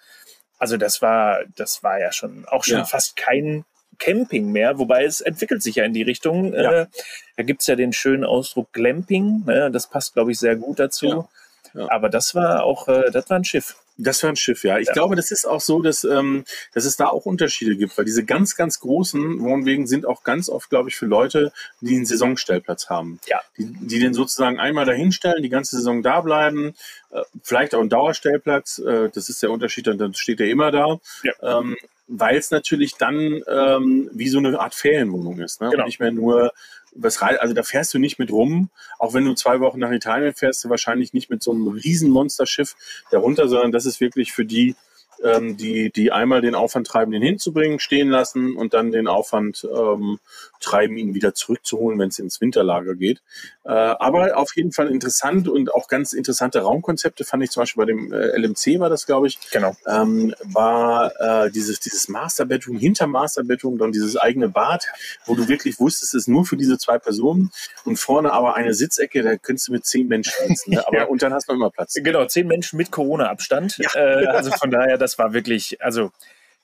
Also 0.60 0.78
das 0.78 1.02
war, 1.02 1.40
das 1.56 1.84
war 1.84 2.00
ja 2.00 2.12
schon 2.12 2.46
auch 2.48 2.64
schon 2.64 2.80
Ja. 2.80 2.86
fast 2.86 3.16
kein 3.16 3.64
Camping 4.00 4.52
mehr, 4.52 4.78
wobei 4.80 5.04
es 5.06 5.22
entwickelt 5.22 5.64
sich 5.64 5.76
ja 5.76 5.86
in 5.86 5.94
die 5.94 6.04
Richtung. 6.04 6.54
Ja. 6.54 6.82
Äh, 6.82 6.88
da 7.36 7.44
gibt's 7.44 7.68
ja 7.68 7.76
den 7.76 7.94
schönen 7.94 8.24
Ausdruck 8.24 8.72
Glamping. 8.74 9.44
Ne? 9.46 9.72
Das 9.72 9.88
passt, 9.90 10.14
glaube 10.14 10.32
ich, 10.32 10.40
sehr 10.40 10.56
gut 10.56 10.80
dazu. 10.80 11.08
Ja. 11.08 11.28
Ja. 11.74 11.92
Aber 11.92 12.10
das 12.10 12.34
war 12.34 12.64
auch, 12.64 12.88
äh, 12.88 13.12
das 13.12 13.30
war 13.30 13.38
ein 13.38 13.44
Schiff. 13.44 13.76
Das 13.98 14.22
war 14.24 14.30
ein 14.30 14.36
Schiff, 14.36 14.64
ja. 14.64 14.78
Ich 14.78 14.88
Ja. 14.88 14.94
glaube, 14.94 15.16
das 15.16 15.32
ist 15.32 15.46
auch 15.46 15.60
so, 15.60 15.82
dass, 15.82 16.04
ähm, 16.04 16.46
dass 16.74 16.86
es 16.86 16.98
da 16.98 17.08
auch 17.08 17.26
Unterschiede 17.26 17.76
gibt, 17.76 17.98
weil 17.98 18.06
diese 18.06 18.24
ganz, 18.24 18.56
ganz 18.56 18.80
großen 18.80 19.42
Wohnwegen 19.42 19.88
sind 19.88 20.06
auch 20.06 20.24
ganz 20.24 20.50
oft, 20.50 20.70
glaube 20.70 20.90
ich, 20.90 20.96
für 20.96 21.08
Leute, 21.08 21.52
die 21.82 21.96
einen 21.96 22.06
Saisonstellplatz 22.06 22.90
haben. 22.90 23.20
Ja. 23.28 23.42
Die, 23.58 23.66
die 23.66 24.00
den 24.00 24.14
sozusagen 24.14 24.60
einmal 24.60 24.86
dahinstellen, 24.86 25.42
die 25.42 25.50
ganze 25.50 25.78
Saison 25.78 26.04
da 26.04 26.22
bleiben, 26.22 26.76
äh, 27.12 27.22
vielleicht 27.44 27.74
auch 27.76 27.82
ein 27.82 27.90
Dauerstellplatz, 27.90 28.80
äh, 28.80 29.10
das 29.14 29.30
ist 29.30 29.42
der 29.44 29.52
Unterschied, 29.52 29.88
dann 29.88 29.98
dann 29.98 30.14
steht 30.14 30.40
er 30.40 30.48
immer 30.48 30.72
da. 30.72 31.00
Ja. 31.24 31.60
Ähm, 31.60 31.76
weil 32.08 32.38
es 32.38 32.52
natürlich 32.52 32.96
dann 32.96 33.42
ähm, 33.48 34.10
wie 34.14 34.30
so 34.30 34.38
eine 34.38 34.60
Art 34.60 34.76
Ferienwohnung 34.76 35.40
ist. 35.40 35.62
Ne? 35.62 35.70
Genau. 35.70 35.84
Und 35.84 35.88
nicht 35.88 36.00
mehr 36.00 36.12
nur 36.12 36.52
was 37.00 37.22
also 37.22 37.54
da 37.54 37.64
fährst 37.64 37.94
du 37.94 38.00
nicht 38.00 38.20
mit 38.20 38.32
rum, 38.32 38.70
auch 39.00 39.14
wenn 39.14 39.26
du 39.26 39.34
zwei 39.34 39.60
Wochen 39.60 39.80
nach 39.80 39.92
Italien 39.92 40.34
fährst, 40.34 40.64
du 40.64 40.70
wahrscheinlich 40.70 41.14
nicht 41.14 41.30
mit 41.30 41.44
so 41.44 41.52
einem 41.52 41.68
riesen 41.68 42.10
Monsterschiff 42.10 42.76
darunter, 43.12 43.48
sondern 43.48 43.72
das 43.72 43.86
ist 43.86 44.02
wirklich 44.02 44.34
für 44.34 44.46
die, 44.46 44.76
ähm, 45.24 45.58
die, 45.58 45.92
die 45.92 46.12
einmal 46.12 46.42
den 46.42 46.56
Aufwand 46.56 46.88
treiben, 46.88 47.12
den 47.12 47.22
hinzubringen, 47.22 47.80
stehen 47.80 48.10
lassen 48.10 48.56
und 48.56 48.74
dann 48.74 48.92
den 48.92 49.08
Aufwand 49.08 49.68
ähm, 49.76 50.20
treiben, 50.60 50.98
ihn 50.98 51.14
wieder 51.14 51.34
zurückzuholen, 51.34 52.00
wenn 52.00 52.10
es 52.10 52.20
ins 52.20 52.42
Winterlager 52.42 52.96
geht. 52.96 53.22
Äh, 53.64 53.70
aber 53.72 54.38
auf 54.38 54.56
jeden 54.56 54.72
Fall 54.72 54.90
interessant 54.90 55.48
und 55.48 55.74
auch 55.74 55.88
ganz 55.88 56.14
interessante 56.14 56.62
Raumkonzepte 56.62 57.24
fand 57.26 57.44
ich 57.44 57.52
zum 57.52 57.62
Beispiel 57.62 57.86
bei 57.86 57.92
dem 57.92 58.12
äh, 58.12 58.38
LMC 58.38 58.80
war 58.80 58.90
das, 58.90 59.06
glaube 59.06 59.28
ich. 59.28 59.38
Genau. 59.52 59.76
Ähm, 59.88 60.34
war 60.44 61.12
äh, 61.46 61.52
dieses, 61.52 61.80
dieses 61.80 62.08
Master 62.08 62.46
Bedroom, 62.46 62.78
hinter 62.78 63.08
Master 63.08 63.44
Bedroom, 63.44 63.78
dann 63.78 63.92
dieses 63.92 64.18
eigene 64.18 64.50
Bad, 64.50 64.86
wo 65.26 65.36
du 65.36 65.48
wirklich 65.48 65.80
wusstest, 65.80 66.14
es 66.14 66.22
ist 66.24 66.28
nur 66.28 66.46
für 66.46 66.58
diese 66.58 66.78
zwei 66.78 66.98
Personen 66.98 67.52
und 67.86 67.98
vorne 67.98 68.32
aber 68.32 68.56
eine 68.56 68.74
Sitzecke, 68.74 69.22
da 69.24 69.36
könntest 69.38 69.68
du 69.68 69.74
mit 69.74 69.86
zehn 69.86 70.08
Menschen 70.08 70.34
sitzen. 70.48 70.72
Ne? 70.72 70.84
Aber 70.88 70.98
Ja. 70.98 71.04
und 71.06 71.22
dann 71.22 71.34
hast 71.34 71.50
du 71.50 71.54
immer 71.54 71.70
Platz. 71.70 71.94
Genau, 71.96 72.26
zehn 72.26 72.48
Menschen 72.48 72.78
mit 72.78 72.92
Corona-Abstand. 72.92 73.78
Ja. 73.78 73.90
Äh, 73.96 74.26
also 74.28 74.52
von 74.52 74.72
daher, 74.72 74.98
das 75.08 75.18
war 75.18 75.32
wirklich, 75.32 75.82
also 75.82 76.12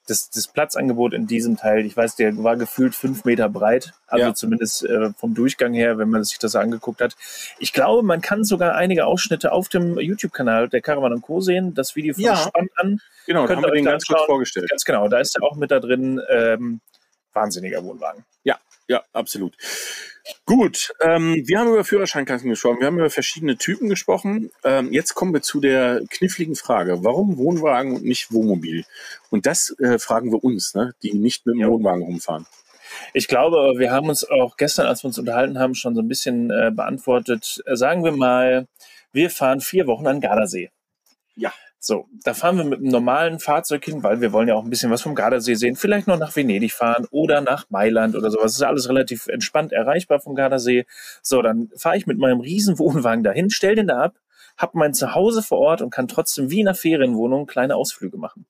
das, 0.06 0.30
das 0.30 0.50
Platzangebot 0.50 1.14
in 1.14 1.28
diesem 1.28 1.56
Teil, 1.56 1.86
ich 1.86 1.96
weiß, 1.96 2.18
der 2.18 2.44
war 2.44 2.58
gefühlt 2.58 2.94
fünf 2.94 3.24
Meter 3.24 3.48
breit, 3.48 3.94
also 4.06 4.26
Ja. 4.26 4.34
zumindest 4.34 4.84
äh, 4.84 5.12
vom 5.14 5.34
Durchgang 5.34 5.74
her, 5.74 5.98
wenn 5.98 6.10
man 6.10 6.26
sich 6.26 6.38
das 6.40 6.58
angeguckt 6.58 7.00
hat. 7.00 7.16
Ich 7.58 7.72
glaube, 7.72 8.04
man 8.04 8.20
kann 8.20 8.44
sogar 8.44 8.76
einige 8.76 9.06
Ausschnitte 9.06 9.54
auf 9.54 9.70
dem 9.70 9.98
YouTube-Kanal 9.98 10.68
der 10.68 10.82
Caravan 10.82 11.22
Co. 11.22 11.40
sehen. 11.40 11.74
Das 11.74 11.96
Video 11.96 12.14
von 12.16 12.24
Ja. 12.24 12.36
Spann 12.36 12.68
an. 12.76 13.00
Genau, 13.28 13.44
da 13.44 13.48
Könnt 13.48 13.58
haben 13.64 13.72
wir 13.72 13.76
den 13.76 13.86
ganz 13.86 14.06
kurz 14.06 14.24
vorgestellt. 14.26 14.70
Ganz 14.70 14.84
genau, 14.84 15.08
da 15.08 15.20
ist 15.20 15.38
er 15.38 15.44
auch 15.44 15.56
mit 15.56 15.72
da 15.72 15.80
drin. 15.80 16.22
Ähm, 16.30 16.82
wahnsinniger 17.32 17.82
Wohnwagen. 17.84 18.26
Ja, 18.44 18.60
absolut. 19.14 19.56
Gut, 20.46 20.94
ähm, 21.02 21.44
wir 21.46 21.60
haben 21.60 21.70
über 21.70 21.84
Führerscheinklassen 21.84 22.50
gesprochen, 22.50 22.80
wir 22.80 22.88
haben 22.88 22.98
über 22.98 23.10
verschiedene 23.10 23.58
Typen 23.58 23.90
gesprochen. 23.90 24.52
Ähm, 24.64 24.94
jetzt 24.94 25.16
kommen 25.16 25.34
wir 25.34 25.42
zu 25.42 25.60
der 25.60 26.02
kniffligen 26.10 26.56
Frage, 26.56 27.04
warum 27.04 27.38
Wohnwagen 27.38 27.94
und 27.94 28.06
nicht 28.06 28.32
Wohnmobil? 28.32 28.86
Und 29.30 29.46
das 29.46 29.76
äh, 29.80 30.00
fragen 30.00 30.32
wir 30.32 30.44
uns, 30.44 30.76
ne, 30.76 30.96
die 31.04 31.14
nicht 31.14 31.46
mit 31.46 31.56
dem 31.56 31.62
Ja. 31.62 31.68
Wohnwagen 31.70 32.04
rumfahren. 32.04 32.46
Ich 33.14 33.28
glaube, 33.28 33.74
wir 33.78 33.92
haben 33.92 34.08
uns 34.08 34.24
auch 34.24 34.56
gestern, 34.56 34.86
als 34.86 35.04
wir 35.04 35.08
uns 35.08 35.18
unterhalten 35.18 35.60
haben, 35.60 35.76
schon 35.76 35.96
so 35.96 36.02
ein 36.02 36.08
bisschen 36.08 36.52
äh, 36.52 36.72
beantwortet. 36.72 37.62
Sagen 37.74 38.04
wir 38.04 38.12
mal, 38.12 38.68
wir 39.12 39.30
fahren 39.30 39.62
vier 39.62 39.88
Wochen 39.88 40.08
an 40.08 40.22
Gardasee. 40.22 40.70
Ja. 41.36 41.52
So, 41.86 42.08
da 42.24 42.34
fahren 42.34 42.56
wir 42.56 42.64
mit 42.64 42.80
einem 42.80 42.92
normalen 42.92 43.40
Fahrzeug 43.40 43.84
hin, 43.84 44.04
weil 44.04 44.22
wir 44.22 44.32
wollen 44.32 44.48
ja 44.48 44.56
auch 44.56 44.64
ein 44.64 44.70
bisschen 44.70 44.90
was 44.90 45.02
vom 45.02 45.16
Gardasee 45.16 45.56
sehen. 45.56 45.76
Vielleicht 45.76 46.08
noch 46.08 46.18
nach 46.18 46.34
Venedig 46.34 46.72
fahren 46.72 47.06
oder 47.12 47.42
nach 47.42 47.70
Mailand 47.72 48.16
oder 48.16 48.32
sowas. 48.32 48.54
Das 48.54 48.56
ist 48.56 48.62
alles 48.62 48.88
relativ 48.88 49.28
entspannt 49.28 49.74
erreichbar 49.74 50.22
vom 50.22 50.34
Gardasee. 50.34 50.86
So, 51.22 51.42
dann 51.42 51.70
fahre 51.76 51.98
ich 51.98 52.08
mit 52.08 52.20
meinem 52.20 52.40
riesen 52.40 52.80
Wohnwagen 52.80 53.26
dahin, 53.26 53.50
stell 53.50 53.76
den 53.76 53.88
da 53.88 54.02
ab, 54.02 54.16
hab 54.56 54.76
mein 54.76 54.94
Zuhause 54.94 55.44
vor 55.44 55.58
Ort 55.58 55.82
und 55.82 55.90
kann 55.90 56.08
trotzdem 56.08 56.50
wie 56.50 56.62
in 56.62 56.70
einer 56.70 56.76
Ferienwohnung 56.76 57.48
kleine 57.48 57.76
Ausflüge 57.76 58.16
machen. 58.18 58.46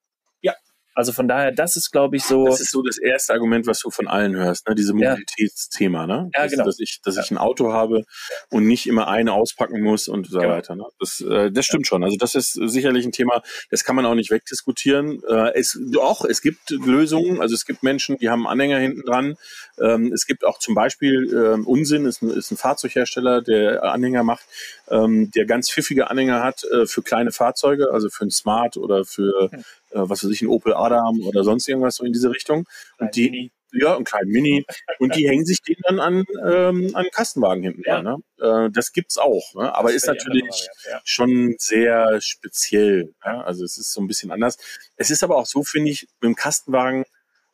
Also 0.95 1.11
von 1.11 1.27
daher, 1.27 1.51
das 1.51 1.75
ist, 1.75 1.91
glaube 1.91 2.15
ich, 2.15 2.23
so. 2.23 2.45
Das 2.45 2.61
ist 2.61 2.71
so 2.71 2.81
das 2.81 2.97
erste 2.97 3.33
Argument, 3.33 3.65
was 3.65 3.79
du 3.79 3.89
von 3.89 4.07
allen 4.07 4.35
hörst, 4.35 4.67
ne? 4.67 4.75
diese. 4.75 4.93
Mobilitätsthema, 4.93 6.05
ne? 6.05 6.29
Ja, 6.35 6.43
dass, 6.43 6.51
genau. 6.51 6.65
dass 6.65 6.79
ich, 6.79 7.01
dass 7.03 7.17
ich 7.17 7.31
ein 7.31 7.37
Auto 7.37 7.73
habe 7.73 8.03
und 8.49 8.67
nicht 8.67 8.87
immer 8.87 9.07
eine 9.07 9.33
auspacken 9.33 9.81
muss 9.81 10.07
und 10.07 10.27
so 10.27 10.39
Genau. 10.39 10.53
weiter. 10.53 10.75
Ne? 10.75 10.85
Das, 10.99 11.21
äh, 11.21 11.51
das 11.51 11.65
stimmt 11.65 11.87
schon. 11.87 12.03
Also 12.03 12.17
das 12.17 12.35
ist 12.35 12.53
sicherlich 12.53 13.05
ein 13.05 13.11
Thema, 13.11 13.41
das 13.71 13.83
kann 13.83 13.95
man 13.95 14.05
auch 14.05 14.15
nicht 14.15 14.29
wegdiskutieren. 14.29 15.21
Äh, 15.27 15.53
es, 15.55 15.79
doch, 15.91 16.25
es 16.25 16.41
gibt 16.41 16.69
Lösungen. 16.69 17.41
Also 17.41 17.55
es 17.55 17.65
gibt 17.65 17.83
Menschen, 17.83 18.17
die 18.17 18.29
haben 18.29 18.47
Anhänger 18.47 18.77
hinten 18.77 19.01
dran. 19.01 19.35
Ähm, 19.79 20.11
es 20.13 20.27
gibt 20.27 20.45
auch 20.45 20.59
zum 20.59 20.75
Beispiel 20.75 21.31
ähm, 21.33 21.65
Unsinn, 21.65 22.05
ist 22.05 22.21
ein, 22.21 22.29
ist 22.29 22.51
ein 22.51 22.57
Fahrzeughersteller, 22.57 23.41
der 23.41 23.83
Anhänger 23.83 24.23
macht, 24.23 24.45
ähm, 24.89 25.31
der 25.31 25.45
ganz 25.45 25.71
pfiffige 25.71 26.09
Anhänger 26.09 26.43
hat 26.43 26.63
äh, 26.65 26.85
für 26.85 27.01
kleine 27.01 27.31
Fahrzeuge, 27.31 27.91
also 27.91 28.09
für 28.09 28.25
ein 28.25 28.31
Smart 28.31 28.77
oder 28.77 29.05
für 29.05 29.49
Hm. 29.51 29.63
Äh, 29.93 29.99
was 30.09 30.23
weiß 30.23 30.31
ich, 30.31 30.41
ein 30.41 30.47
Opel 30.47 30.73
Adam 30.73 31.19
oder 31.21 31.43
sonst 31.43 31.67
irgendwas 31.67 31.95
so 31.95 32.05
in 32.05 32.13
diese 32.13 32.29
Richtung. 32.29 32.65
Und 32.97 33.15
die, 33.15 33.51
ja, 33.73 33.95
einen 33.95 34.05
kleinen 34.05 34.29
Mini. 34.29 34.65
Und 34.99 35.15
die 35.15 35.27
hängen 35.29 35.45
sich 35.45 35.61
den 35.61 35.77
dann 35.83 35.99
an, 35.99 36.25
ähm, 36.45 36.91
an 36.93 37.07
Kastenwagen 37.11 37.63
hinten 37.63 37.81
Ja. 37.85 38.01
dran. 38.01 38.21
Ne? 38.37 38.65
Äh, 38.67 38.71
das 38.71 38.91
gibt's 38.91 39.17
auch. 39.17 39.55
Ne? 39.55 39.73
Aber 39.75 39.91
ist 39.91 40.05
die 40.05 40.09
andere 40.11 40.27
natürlich 40.27 40.43
Variante, 40.43 40.89
ja. 40.91 41.01
schon 41.03 41.55
sehr 41.57 42.21
speziell. 42.21 43.13
Ja? 43.25 43.41
Also 43.41 43.63
es 43.63 43.77
ist 43.77 43.93
so 43.93 44.01
ein 44.01 44.07
bisschen 44.07 44.31
anders. 44.31 44.57
Es 44.95 45.09
ist 45.09 45.23
aber 45.23 45.37
auch 45.37 45.45
so, 45.45 45.63
finde 45.63 45.91
ich, 45.91 46.07
mit 46.21 46.29
dem 46.29 46.35
Kastenwagen, 46.35 47.05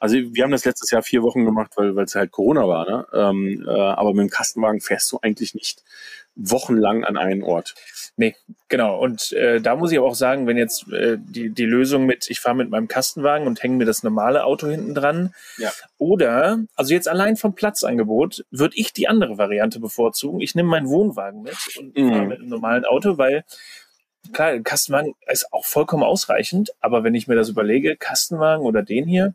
also 0.01 0.15
wir 0.15 0.43
haben 0.43 0.51
das 0.51 0.63
letztes 0.63 0.91
Jahr 0.91 1.03
vier 1.03 1.23
Wochen 1.23 1.43
gemacht, 1.43 1.73
weil 1.75 1.93
weil 1.95 2.05
es 2.05 2.15
halt 2.15 2.31
Corona 2.31 2.67
war. 2.67 2.89
Ne? 2.89 3.05
Ähm, 3.13 3.65
äh, 3.67 3.71
aber 3.71 4.13
mit 4.13 4.21
dem 4.21 4.29
Kastenwagen 4.29 4.79
fährst 4.79 5.11
du 5.11 5.19
eigentlich 5.21 5.53
nicht 5.53 5.83
wochenlang 6.39 7.03
an 7.03 7.17
einen 7.17 7.43
Ort. 7.43 7.75
Nee, 8.15 8.35
genau. 8.67 8.99
Und 8.99 9.31
äh, 9.33 9.61
da 9.61 9.75
muss 9.75 9.91
ich 9.91 9.97
aber 9.97 10.07
auch 10.07 10.15
sagen, 10.15 10.47
wenn 10.47 10.57
jetzt 10.57 10.91
äh, 10.91 11.17
die, 11.19 11.49
die 11.51 11.65
Lösung 11.65 12.05
mit, 12.05 12.29
ich 12.29 12.39
fahre 12.39 12.55
mit 12.55 12.69
meinem 12.69 12.87
Kastenwagen 12.87 13.47
und 13.47 13.61
hänge 13.63 13.77
mir 13.77 13.85
das 13.85 14.03
normale 14.03 14.43
Auto 14.43 14.67
hinten 14.67 14.93
dran. 14.93 15.33
Ja. 15.57 15.71
Oder, 15.97 16.59
also 16.75 16.93
jetzt 16.93 17.07
allein 17.07 17.37
vom 17.37 17.55
Platzangebot, 17.55 18.45
würde 18.51 18.75
ich 18.77 18.93
die 18.93 19.07
andere 19.07 19.37
Variante 19.37 19.79
bevorzugen. 19.79 20.41
Ich 20.41 20.55
nehme 20.55 20.69
meinen 20.69 20.89
Wohnwagen 20.89 21.43
mit 21.43 21.57
und 21.77 21.97
Mhm. 21.97 22.09
fahre 22.09 22.25
mit 22.25 22.39
einem 22.39 22.49
normalen 22.49 22.85
Auto, 22.85 23.17
weil 23.17 23.43
klar, 24.33 24.49
ein 24.49 24.63
Kastenwagen 24.63 25.15
ist 25.27 25.51
auch 25.53 25.65
vollkommen 25.65 26.03
ausreichend. 26.03 26.71
Aber 26.81 27.03
wenn 27.03 27.15
ich 27.15 27.27
mir 27.27 27.35
das 27.35 27.49
überlege, 27.49 27.95
Kastenwagen 27.95 28.65
oder 28.65 28.83
den 28.83 29.05
hier, 29.07 29.33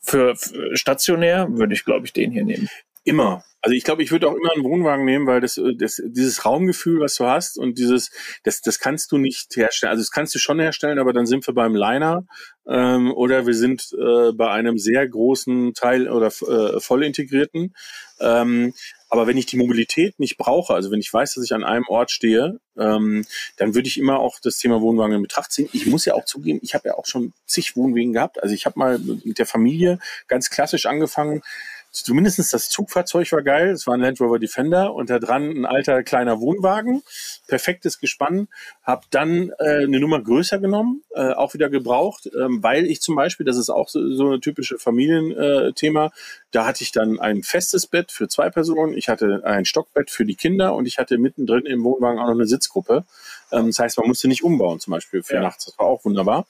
für, 0.00 0.36
für 0.36 0.76
stationär 0.76 1.48
würde 1.50 1.74
ich, 1.74 1.84
glaube 1.84 2.06
ich, 2.06 2.12
den 2.12 2.30
hier 2.30 2.44
nehmen. 2.44 2.68
Immer. 3.08 3.44
Also 3.60 3.74
ich 3.74 3.82
glaube, 3.82 4.02
ich 4.02 4.12
würde 4.12 4.28
auch 4.28 4.34
immer 4.34 4.52
einen 4.54 4.64
Wohnwagen 4.64 5.04
nehmen, 5.04 5.26
weil 5.26 5.40
das, 5.40 5.58
äh, 5.58 5.74
das 5.74 6.00
dieses 6.04 6.44
Raumgefühl, 6.44 7.00
was 7.00 7.16
du 7.16 7.24
hast 7.24 7.58
und 7.58 7.76
dieses, 7.78 8.10
das, 8.44 8.60
das 8.60 8.78
kannst 8.78 9.10
du 9.10 9.18
nicht 9.18 9.56
herstellen. 9.56 9.90
Also 9.90 10.02
das 10.02 10.10
kannst 10.10 10.34
du 10.34 10.38
schon 10.38 10.60
herstellen, 10.60 10.98
aber 10.98 11.12
dann 11.12 11.26
sind 11.26 11.46
wir 11.46 11.54
beim 11.54 11.74
Liner 11.74 12.24
ähm, 12.68 13.12
oder 13.12 13.46
wir 13.46 13.54
sind 13.54 13.88
äh, 13.98 14.32
bei 14.32 14.50
einem 14.50 14.78
sehr 14.78 15.06
großen 15.08 15.74
Teil 15.74 16.08
oder 16.08 16.28
äh, 16.28 16.80
voll 16.80 17.02
integrierten. 17.02 17.74
Ähm, 18.20 18.74
aber 19.10 19.26
wenn 19.26 19.36
ich 19.38 19.46
die 19.46 19.56
Mobilität 19.56 20.20
nicht 20.20 20.36
brauche, 20.36 20.74
also 20.74 20.90
wenn 20.90 21.00
ich 21.00 21.12
weiß, 21.12 21.34
dass 21.34 21.44
ich 21.44 21.54
an 21.54 21.64
einem 21.64 21.86
Ort 21.88 22.10
stehe, 22.10 22.60
ähm, 22.76 23.24
dann 23.56 23.74
würde 23.74 23.88
ich 23.88 23.98
immer 23.98 24.20
auch 24.20 24.38
das 24.40 24.58
Thema 24.58 24.80
Wohnwagen 24.82 25.16
in 25.16 25.22
Betracht 25.22 25.50
ziehen. 25.50 25.68
Ich 25.72 25.86
muss 25.86 26.04
ja 26.04 26.14
auch 26.14 26.26
zugeben, 26.26 26.60
ich 26.62 26.74
habe 26.74 26.88
ja 26.88 26.94
auch 26.94 27.06
schon 27.06 27.32
zig 27.46 27.74
Wohnwegen 27.74 28.12
gehabt. 28.12 28.42
Also 28.42 28.54
ich 28.54 28.66
habe 28.66 28.78
mal 28.78 28.98
mit 28.98 29.38
der 29.38 29.46
Familie 29.46 29.98
ganz 30.26 30.50
klassisch 30.50 30.86
angefangen. 30.86 31.42
Zumindest 31.90 32.52
das 32.52 32.68
Zugfahrzeug 32.68 33.30
war 33.32 33.42
geil. 33.42 33.70
Es 33.70 33.86
war 33.86 33.94
ein 33.94 34.00
Land 34.00 34.20
Rover 34.20 34.38
Defender 34.38 34.94
und 34.94 35.10
da 35.10 35.18
dran 35.18 35.50
ein 35.50 35.66
alter 35.66 36.02
kleiner 36.02 36.40
Wohnwagen. 36.40 37.02
Perfektes 37.46 37.98
Gespann. 37.98 38.48
Hab 38.82 39.10
dann 39.10 39.52
äh, 39.58 39.84
eine 39.84 39.98
Nummer 40.00 40.22
größer 40.22 40.58
genommen, 40.58 41.02
äh, 41.14 41.32
auch 41.32 41.54
wieder 41.54 41.70
gebraucht, 41.70 42.28
ähm, 42.38 42.62
weil 42.62 42.86
ich 42.86 43.00
zum 43.00 43.16
Beispiel, 43.16 43.46
das 43.46 43.56
ist 43.56 43.70
auch 43.70 43.88
so, 43.88 44.12
so 44.14 44.26
eine 44.26 44.40
typische 44.40 44.78
Familienthema, 44.78 46.06
äh, 46.06 46.10
da 46.50 46.66
hatte 46.66 46.82
ich 46.82 46.92
dann 46.92 47.18
ein 47.20 47.42
festes 47.42 47.86
Bett 47.86 48.12
für 48.12 48.28
zwei 48.28 48.50
Personen, 48.50 48.96
ich 48.96 49.08
hatte 49.08 49.42
ein 49.44 49.64
Stockbett 49.64 50.10
für 50.10 50.24
die 50.24 50.36
Kinder 50.36 50.74
und 50.74 50.86
ich 50.86 50.98
hatte 50.98 51.18
mittendrin 51.18 51.66
im 51.66 51.84
Wohnwagen 51.84 52.18
auch 52.18 52.26
noch 52.26 52.34
eine 52.34 52.46
Sitzgruppe. 52.46 53.04
Ähm, 53.52 53.68
das 53.68 53.78
heißt, 53.78 53.98
man 53.98 54.08
musste 54.08 54.28
nicht 54.28 54.42
umbauen, 54.42 54.80
zum 54.80 54.92
Beispiel 54.92 55.22
für 55.22 55.34
Ja. 55.34 55.42
nachts. 55.42 55.66
Das 55.66 55.78
war 55.78 55.86
auch 55.86 56.04
wunderbar. 56.04 56.46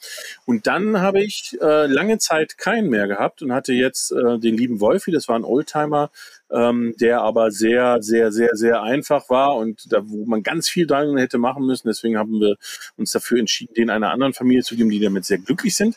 Und 0.46 0.66
dann 0.66 1.00
habe 1.00 1.22
ich 1.22 1.56
äh, 1.60 1.86
lange 1.86 2.18
Zeit 2.18 2.58
keinen 2.58 2.88
mehr 2.90 3.06
gehabt 3.08 3.42
und 3.42 3.52
hatte 3.52 3.72
jetzt 3.72 4.12
äh, 4.12 4.38
den 4.38 4.56
lieben 4.56 4.80
Wolfi, 4.80 5.10
das 5.10 5.28
war 5.28 5.36
ein 5.36 5.44
Oldtimer, 5.44 6.10
ähm, 6.50 6.94
der 7.00 7.20
aber 7.20 7.50
sehr, 7.50 8.02
sehr, 8.02 8.32
sehr, 8.32 8.50
sehr 8.54 8.82
einfach 8.82 9.28
war 9.30 9.56
und 9.56 9.92
da, 9.92 10.00
wo 10.04 10.24
man 10.24 10.42
ganz 10.42 10.68
viel 10.68 10.86
dran 10.86 11.16
hätte 11.16 11.38
machen 11.38 11.66
müssen. 11.66 11.88
Deswegen 11.88 12.18
haben 12.18 12.40
wir 12.40 12.56
uns 12.96 13.12
dafür 13.12 13.38
entschieden, 13.38 13.74
den 13.74 13.90
einer 13.90 14.10
anderen 14.10 14.32
Familie 14.34 14.62
zu 14.62 14.76
geben, 14.76 14.90
die 14.90 15.00
damit 15.00 15.24
sehr 15.24 15.38
glücklich 15.38 15.76
sind. 15.76 15.96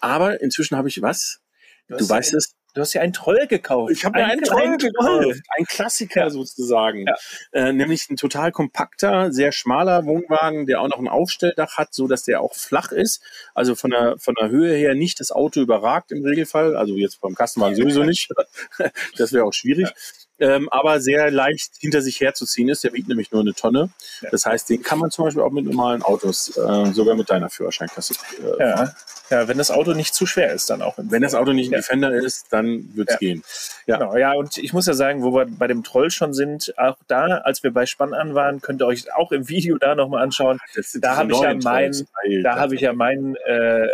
Aber 0.00 0.40
inzwischen 0.40 0.76
habe 0.76 0.88
ich 0.88 1.02
was? 1.02 1.40
Du, 1.88 2.08
weißt 2.08 2.34
es, 2.34 2.54
Du 2.74 2.80
hast 2.80 2.92
ja 2.92 3.00
einen 3.00 3.12
Troll 3.12 3.46
gekauft. 3.46 3.92
ich 3.92 4.04
habe 4.04 4.18
mir 4.18 4.26
einen 4.26 4.42
Troll 4.42 4.76
gekauft. 4.76 5.40
Ein 5.56 5.64
Klassiker 5.64 6.22
Ja. 6.24 6.30
sozusagen. 6.30 7.06
Ja. 7.06 7.14
Äh, 7.52 7.72
nämlich 7.72 8.10
ein 8.10 8.16
total 8.16 8.50
kompakter, 8.50 9.32
sehr 9.32 9.52
schmaler 9.52 10.06
Wohnwagen, 10.06 10.66
der 10.66 10.80
auch 10.80 10.88
noch 10.88 10.98
ein 10.98 11.08
Aufstelldach 11.08 11.78
hat, 11.78 11.94
so 11.94 12.08
dass 12.08 12.24
der 12.24 12.40
auch 12.40 12.54
flach 12.54 12.90
ist. 12.90 13.22
Also 13.54 13.74
von 13.76 13.90
der, 13.90 14.16
von 14.18 14.34
der 14.40 14.50
Höhe 14.50 14.74
her 14.74 14.94
nicht 14.94 15.20
das 15.20 15.30
Auto 15.30 15.60
überragt 15.60 16.10
im 16.10 16.24
Regelfall. 16.24 16.76
Also 16.76 16.94
jetzt 16.96 17.20
beim 17.20 17.34
Kastenwagen 17.34 17.76
sowieso 17.76 18.02
nicht. 18.02 18.28
das 19.16 19.32
wäre 19.32 19.44
auch 19.44 19.52
schwierig. 19.52 19.88
Ähm, 20.40 20.68
aber 20.70 21.00
sehr 21.00 21.30
leicht 21.30 21.72
hinter 21.78 22.02
sich 22.02 22.18
herzuziehen 22.20 22.68
ist. 22.68 22.82
Der 22.82 22.92
wiegt 22.92 23.06
nämlich 23.08 23.30
nur 23.30 23.40
eine 23.40 23.54
Tonne. 23.54 23.90
Ja. 24.20 24.30
Das 24.30 24.44
heißt, 24.46 24.68
den 24.68 24.82
kann 24.82 24.98
man 24.98 25.12
zum 25.12 25.24
Beispiel 25.26 25.42
auch 25.42 25.52
mit 25.52 25.64
normalen 25.64 26.02
Autos, 26.02 26.56
äh, 26.56 26.92
sogar 26.92 27.14
mit 27.14 27.30
deiner 27.30 27.50
Führerscheinklasse. 27.50 28.14
Äh, 28.42 28.58
Ja. 28.58 28.94
ja, 29.30 29.48
wenn 29.48 29.58
das 29.58 29.70
Auto 29.70 29.92
nicht 29.92 30.12
zu 30.12 30.26
schwer 30.26 30.52
ist, 30.52 30.70
dann 30.70 30.82
auch. 30.82 30.94
Wenn 30.96 31.22
das 31.22 31.34
Auto 31.34 31.52
nicht 31.52 31.68
ein 31.68 31.72
Ja. 31.74 31.78
Defender 31.78 32.12
ist, 32.12 32.46
dann 32.50 32.90
wird's 32.94 33.12
Ja. 33.12 33.18
gehen. 33.18 33.44
Ja. 33.86 33.98
Genau, 33.98 34.16
ja, 34.16 34.32
und 34.32 34.58
ich 34.58 34.72
muss 34.72 34.86
ja 34.86 34.94
sagen, 34.94 35.22
wo 35.22 35.32
wir 35.32 35.46
bei 35.46 35.68
dem 35.68 35.84
Troll 35.84 36.10
schon 36.10 36.34
sind, 36.34 36.74
auch 36.78 36.96
da, 37.06 37.26
als 37.44 37.62
wir 37.62 37.72
bei 37.72 37.86
Spann 37.86 38.12
an 38.12 38.34
waren, 38.34 38.60
könnt 38.60 38.82
ihr 38.82 38.86
euch 38.86 39.14
auch 39.14 39.30
im 39.30 39.48
Video 39.48 39.78
da 39.78 39.94
nochmal 39.94 40.22
anschauen. 40.24 40.58
Da 40.96 41.14
habe 41.16 41.30
ich 41.32 41.38
ja. 41.40 41.54
Da 42.42 42.56
habe 42.58 42.74
ich 42.74 42.80
ja 42.80 42.92
meinen 42.92 43.36
äh, 43.36 43.86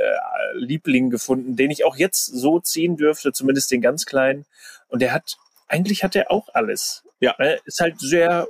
Liebling 0.55 1.11
gefunden, 1.11 1.57
den 1.57 1.71
ich 1.71 1.85
auch 1.85 1.97
jetzt 1.97 2.25
so 2.27 2.61
ziehen 2.61 2.97
dürfte, 2.97 3.33
zumindest 3.33 3.71
den 3.71 3.83
ganz 3.83 4.07
kleinen. 4.07 4.47
Und 4.89 5.03
der 5.03 5.13
hat, 5.13 5.37
eigentlich 5.71 6.05
hat 6.05 6.17
er 6.17 6.31
auch 6.31 6.49
alles. 6.53 7.05
Ja. 7.21 7.33
Ist 7.65 7.81
halt 7.81 8.01
sehr 8.01 8.49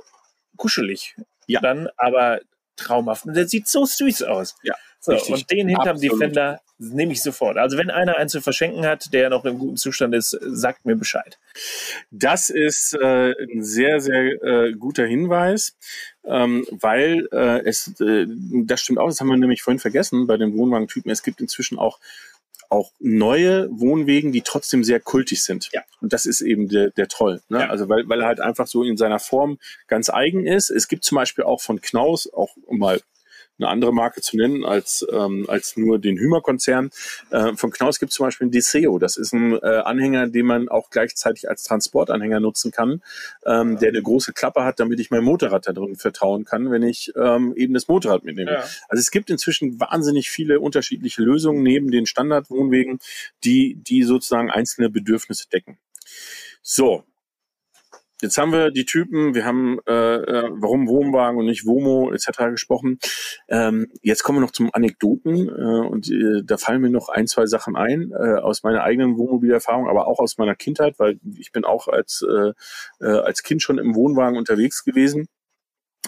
kuschelig. 0.57 1.15
Ja. 1.47 1.59
Dann, 1.61 1.89
aber 1.97 2.41
traumhaft. 2.75 3.25
Und 3.25 3.35
der 3.35 3.47
sieht 3.47 3.67
so 3.67 3.85
süß 3.85 4.23
aus. 4.23 4.55
Ja. 4.63 4.75
So, 5.03 5.13
Richtig. 5.13 5.33
und 5.33 5.51
den 5.51 5.67
hinterm 5.67 5.95
Absolut. 5.95 6.21
Defender 6.21 6.61
nehme 6.77 7.11
ich 7.11 7.23
sofort. 7.23 7.57
Also 7.57 7.77
wenn 7.77 7.89
einer 7.89 8.17
einen 8.17 8.29
zu 8.29 8.39
verschenken 8.39 8.85
hat, 8.85 9.11
der 9.13 9.31
noch 9.31 9.45
im 9.45 9.57
guten 9.57 9.77
Zustand 9.77 10.13
ist, 10.13 10.37
sagt 10.41 10.85
mir 10.85 10.95
Bescheid. 10.95 11.39
Das 12.11 12.51
ist 12.51 12.93
äh, 12.93 13.31
ein 13.31 13.63
sehr, 13.63 13.99
sehr 13.99 14.43
äh, 14.43 14.73
guter 14.73 15.05
Hinweis, 15.05 15.75
ähm, 16.23 16.67
weil 16.69 17.27
äh, 17.31 17.65
es, 17.65 17.99
äh, 17.99 18.27
das 18.27 18.81
stimmt 18.81 18.99
auch, 18.99 19.07
das 19.07 19.19
haben 19.19 19.29
wir 19.29 19.37
nämlich 19.37 19.63
vorhin 19.63 19.79
vergessen 19.79 20.27
bei 20.27 20.37
den 20.37 20.55
Wohnwagentypen. 20.55 21.11
Es 21.11 21.23
gibt 21.23 21.41
inzwischen 21.41 21.79
auch 21.79 21.99
auch 22.71 22.91
neue 22.99 23.67
Wohnwegen, 23.71 24.31
die 24.31 24.41
trotzdem 24.41 24.83
sehr 24.83 24.99
kultig 24.99 25.43
sind. 25.43 25.69
Ja. 25.73 25.81
Und 25.99 26.13
das 26.13 26.25
ist 26.25 26.41
eben 26.41 26.69
der, 26.69 26.89
der 26.91 27.07
Troll. 27.07 27.41
Ne? 27.49 27.59
Ja. 27.59 27.69
Also 27.69 27.89
weil, 27.89 28.07
weil 28.07 28.21
er 28.21 28.27
halt 28.27 28.39
einfach 28.39 28.67
so 28.67 28.83
in 28.83 28.97
seiner 28.97 29.19
Form 29.19 29.59
ganz 29.87 30.09
eigen 30.09 30.47
ist. 30.47 30.69
Es 30.69 30.87
gibt 30.87 31.03
zum 31.03 31.17
Beispiel 31.17 31.43
auch 31.43 31.61
von 31.61 31.81
Knaus, 31.81 32.31
auch 32.31 32.55
um 32.65 32.79
mal 32.79 33.01
eine 33.61 33.71
andere 33.71 33.93
Marke 33.93 34.21
zu 34.21 34.37
nennen 34.37 34.65
als, 34.65 35.05
ähm, 35.11 35.45
als 35.47 35.77
nur 35.77 35.99
den 35.99 36.17
Hümer-Konzern. 36.17 36.89
Äh, 37.29 37.55
von 37.55 37.71
Knaus 37.71 37.99
gibt 37.99 38.11
es 38.11 38.15
zum 38.15 38.25
Beispiel 38.25 38.45
einen 38.45 38.51
Deseo. 38.51 38.99
Das 38.99 39.17
ist 39.17 39.33
ein 39.33 39.53
äh, 39.53 39.81
Anhänger, 39.83 40.27
den 40.27 40.45
man 40.45 40.69
auch 40.69 40.89
gleichzeitig 40.89 41.49
als 41.49 41.63
Transportanhänger 41.63 42.39
nutzen 42.39 42.71
kann, 42.71 43.01
ähm, 43.45 43.77
der 43.79 43.89
eine 43.89 44.01
große 44.01 44.33
Klappe 44.33 44.63
hat, 44.63 44.79
damit 44.79 44.99
ich 44.99 45.11
mein 45.11 45.23
Motorrad 45.23 45.67
da 45.67 45.73
drin 45.73 45.95
vertrauen 45.95 46.45
kann, 46.45 46.71
wenn 46.71 46.83
ich 46.83 47.11
ähm, 47.15 47.53
eben 47.55 47.73
das 47.73 47.87
Motorrad 47.87 48.23
mitnehme. 48.23 48.51
Ja. 48.51 48.63
Also 48.89 48.99
es 48.99 49.11
gibt 49.11 49.29
inzwischen 49.29 49.79
wahnsinnig 49.79 50.29
viele 50.29 50.59
unterschiedliche 50.59 51.21
Lösungen 51.21 51.63
neben 51.63 51.91
den 51.91 52.05
Standardwohnwegen, 52.05 52.99
die, 53.43 53.75
die 53.75 54.03
sozusagen 54.03 54.49
einzelne 54.49 54.89
Bedürfnisse 54.89 55.47
decken. 55.49 55.77
So. 56.61 57.03
Jetzt 58.21 58.37
haben 58.37 58.51
wir 58.51 58.69
die 58.69 58.85
Typen, 58.85 59.33
wir 59.33 59.45
haben 59.45 59.79
äh, 59.87 60.15
äh, 60.15 60.49
warum 60.53 60.87
Wohnwagen 60.87 61.39
und 61.39 61.45
nicht 61.45 61.65
Womo 61.65 62.11
etc. 62.11 62.51
gesprochen. 62.51 62.99
Ähm, 63.49 63.87
jetzt 64.03 64.21
kommen 64.23 64.37
wir 64.37 64.41
noch 64.41 64.51
zum 64.51 64.69
Anekdoten 64.71 65.49
äh, 65.49 65.87
und 65.87 66.09
äh, 66.11 66.43
da 66.43 66.57
fallen 66.57 66.81
mir 66.81 66.91
noch 66.91 67.09
ein, 67.09 67.25
zwei 67.25 67.47
Sachen 67.47 67.75
ein 67.75 68.11
äh, 68.11 68.39
aus 68.39 68.61
meiner 68.61 68.83
eigenen 68.83 69.17
Wohnmobilerfahrung, 69.17 69.87
aber 69.87 70.07
auch 70.07 70.19
aus 70.19 70.37
meiner 70.37 70.55
Kindheit, 70.55 70.99
weil 70.99 71.19
ich 71.37 71.51
bin 71.51 71.65
auch 71.65 71.87
als, 71.87 72.23
äh, 72.29 72.51
äh, 73.03 73.19
als 73.19 73.41
Kind 73.41 73.63
schon 73.63 73.79
im 73.79 73.95
Wohnwagen 73.95 74.37
unterwegs 74.37 74.83
gewesen. 74.83 75.27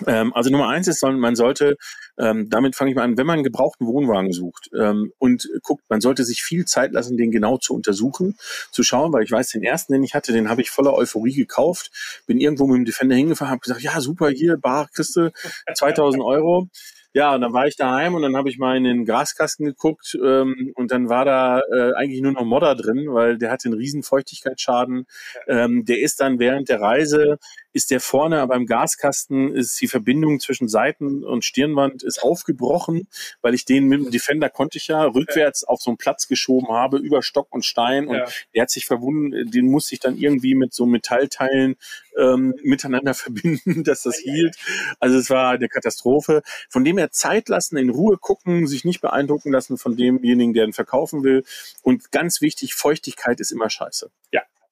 Ähm, 0.07 0.33
also 0.33 0.49
Nummer 0.49 0.69
eins 0.69 0.87
ist, 0.87 1.03
man 1.03 1.35
sollte, 1.35 1.77
ähm, 2.17 2.49
damit 2.49 2.75
fange 2.75 2.91
ich 2.91 2.95
mal 2.95 3.03
an, 3.03 3.17
wenn 3.17 3.27
man 3.27 3.35
einen 3.35 3.43
gebrauchten 3.43 3.85
Wohnwagen 3.85 4.31
sucht 4.31 4.69
ähm, 4.77 5.11
und 5.19 5.47
guckt, 5.61 5.83
man 5.89 6.01
sollte 6.01 6.23
sich 6.25 6.41
viel 6.41 6.65
Zeit 6.65 6.91
lassen, 6.93 7.17
den 7.17 7.31
genau 7.31 7.57
zu 7.57 7.73
untersuchen, 7.73 8.35
zu 8.71 8.83
schauen, 8.83 9.13
weil 9.13 9.23
ich 9.23 9.31
weiß, 9.31 9.49
den 9.49 9.63
ersten, 9.63 9.93
den 9.93 10.03
ich 10.03 10.15
hatte, 10.15 10.33
den 10.33 10.49
habe 10.49 10.61
ich 10.61 10.71
voller 10.71 10.93
Euphorie 10.93 11.35
gekauft, 11.35 11.91
bin 12.25 12.39
irgendwo 12.39 12.65
mit 12.67 12.77
dem 12.77 12.85
Defender 12.85 13.15
hingefahren, 13.15 13.51
habe 13.51 13.61
gesagt, 13.61 13.81
ja 13.81 14.01
super, 14.01 14.29
hier, 14.29 14.57
bar, 14.57 14.89
kriegst 14.93 15.15
du 15.15 15.31
2000 15.75 16.23
Euro. 16.23 16.67
Ja, 17.15 17.35
und 17.35 17.41
dann 17.41 17.53
war 17.53 17.67
ich 17.67 17.75
daheim 17.75 18.15
und 18.15 18.23
dann 18.23 18.35
habe 18.35 18.49
ich 18.49 18.57
mal 18.57 18.75
in 18.75 18.85
den 18.85 19.05
Gaskasten 19.05 19.67
geguckt 19.67 20.17
ähm, 20.23 20.71
und 20.73 20.91
dann 20.91 21.09
war 21.09 21.25
da 21.25 21.59
äh, 21.71 21.93
eigentlich 21.93 22.21
nur 22.21 22.31
noch 22.31 22.43
Modder 22.43 22.73
drin, 22.73 23.05
weil 23.09 23.37
der 23.37 23.51
hatte 23.51 23.67
einen 23.67 23.77
riesen 23.77 24.01
Feuchtigkeitsschaden. 24.01 25.05
Ähm, 25.47 25.85
der 25.85 25.99
ist 25.99 26.19
dann 26.19 26.39
während 26.39 26.69
der 26.69 26.81
Reise, 26.81 27.37
ist 27.73 27.91
der 27.91 27.99
vorne 27.99 28.39
aber 28.39 28.55
im 28.55 28.65
Gaskasten, 28.65 29.53
ist 29.53 29.81
die 29.81 29.87
Verbindung 29.87 30.39
zwischen 30.39 30.67
Seiten 30.67 31.23
und 31.23 31.43
Stirnwand 31.43 32.03
ist 32.03 32.21
aufgebrochen, 32.23 33.07
weil 33.41 33.53
ich 33.53 33.65
den 33.65 33.87
mit 33.87 34.05
dem 34.05 34.11
Defender 34.11 34.49
konnte 34.49 34.77
ich 34.77 34.87
ja 34.87 35.03
rückwärts 35.03 35.63
auf 35.63 35.81
so 35.81 35.89
einen 35.89 35.97
Platz 35.97 36.27
geschoben 36.27 36.69
habe, 36.69 36.97
über 36.97 37.21
Stock 37.23 37.47
und 37.51 37.65
Stein 37.65 38.07
und 38.07 38.15
Ja. 38.15 38.25
der 38.53 38.61
hat 38.63 38.69
sich 38.69 38.85
verwunden, 38.85 39.49
den 39.51 39.65
musste 39.65 39.95
ich 39.95 39.99
dann 39.99 40.17
irgendwie 40.17 40.55
mit 40.55 40.73
so 40.73 40.85
Metallteilen 40.85 41.75
ähm, 42.17 42.53
miteinander 42.63 43.13
verbinden, 43.13 43.83
dass 43.83 44.03
das 44.03 44.17
hielt. 44.17 44.55
Also 44.99 45.17
es 45.17 45.29
war 45.29 45.51
eine 45.51 45.67
Katastrophe. 45.67 46.43
Von 46.69 46.83
dem 46.83 46.97
her 46.97 47.11
Zeit 47.11 47.49
lassen, 47.49 47.77
in 47.77 47.89
Ruhe 47.89 48.17
gucken, 48.17 48.67
sich 48.67 48.85
nicht 48.85 49.01
beeindrucken 49.01 49.51
lassen 49.51 49.77
von 49.77 49.95
demjenigen, 49.97 50.53
der 50.53 50.65
ihn 50.65 50.73
verkaufen 50.73 51.23
will. 51.23 51.43
Und 51.81 52.11
ganz 52.11 52.41
wichtig, 52.41 52.75
Feuchtigkeit 52.75 53.39
ist 53.39 53.51
immer 53.51 53.69
scheiße. 53.69 54.11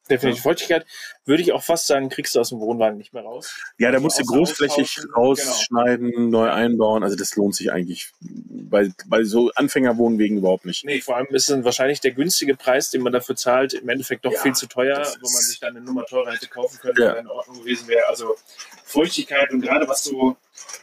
Definitiv. 0.10 0.44
Feuchtigkeit 0.44 0.86
würde 1.26 1.42
ich 1.42 1.54
auch 1.54 1.64
fast 1.64 1.88
sagen, 1.88 2.10
kriegst 2.10 2.36
du 2.36 2.40
aus 2.40 2.50
dem 2.50 2.60
Wohnwagen 2.60 2.98
nicht 2.98 3.14
mehr 3.14 3.24
raus. 3.24 3.56
Ja, 3.78 3.92
da 3.92 4.00
musst 4.00 4.20
du 4.20 4.26
großflächig 4.26 4.98
rausschneiden, 5.16 6.30
neu 6.30 6.50
einbauen. 6.50 7.04
Also 7.04 7.16
das 7.16 7.36
lohnt 7.36 7.56
sich 7.56 7.72
eigentlich 7.72 8.12
bei, 8.20 8.90
bei 9.08 9.24
so 9.24 9.52
Anfängerwohnwegen 9.56 10.38
überhaupt 10.40 10.66
nicht. 10.66 10.84
Nee, 10.84 11.02
vor 11.02 11.16
allem 11.16 11.28
ist 11.30 11.50
dann 11.50 11.64
wahrscheinlich 11.64 12.02
der 12.02 12.12
günstige 12.12 12.56
Preis, 12.56 12.90
den 12.90 13.02
man 13.04 13.14
dafür 13.14 13.36
zahlt, 13.36 13.74
im 13.74 13.88
Endeffekt 13.88 14.26
doch 14.26 14.34
Ja, 14.34 14.42
viel 14.42 14.54
zu 14.54 14.68
teuer, 14.68 14.98
wo 15.22 15.30
man 15.32 15.42
sich 15.42 15.60
dann 15.60 15.76
eine 15.78 15.86
Nummer 15.86 16.06
teurer 16.06 16.32
hätte 16.34 16.48
kaufen 16.48 16.80
können, 16.80 16.96
Ja. 16.98 17.14
die 17.14 17.20
in 17.20 17.28
Ordnung 17.28 17.60
gewesen 17.60 17.88
wäre. 17.88 18.08
Also 18.10 18.36
Feuchtigkeit 18.84 19.52
und 19.52 19.62
gerade 19.62 19.88
was 19.88 20.04
so, 20.04 20.36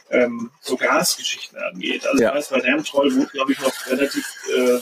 ähm, 0.09 0.49
so 0.61 0.75
Gasgeschichten 0.77 1.57
angeht. 1.59 2.05
Also 2.07 2.23
Ja. 2.23 2.33
weiß, 2.33 2.49
bei 2.49 2.61
dem 2.61 2.83
Troll 2.83 3.13
wurde, 3.15 3.27
glaube 3.27 3.51
ich, 3.51 3.59
noch 3.59 3.73
relativ 3.87 4.25
äh, 4.57 4.79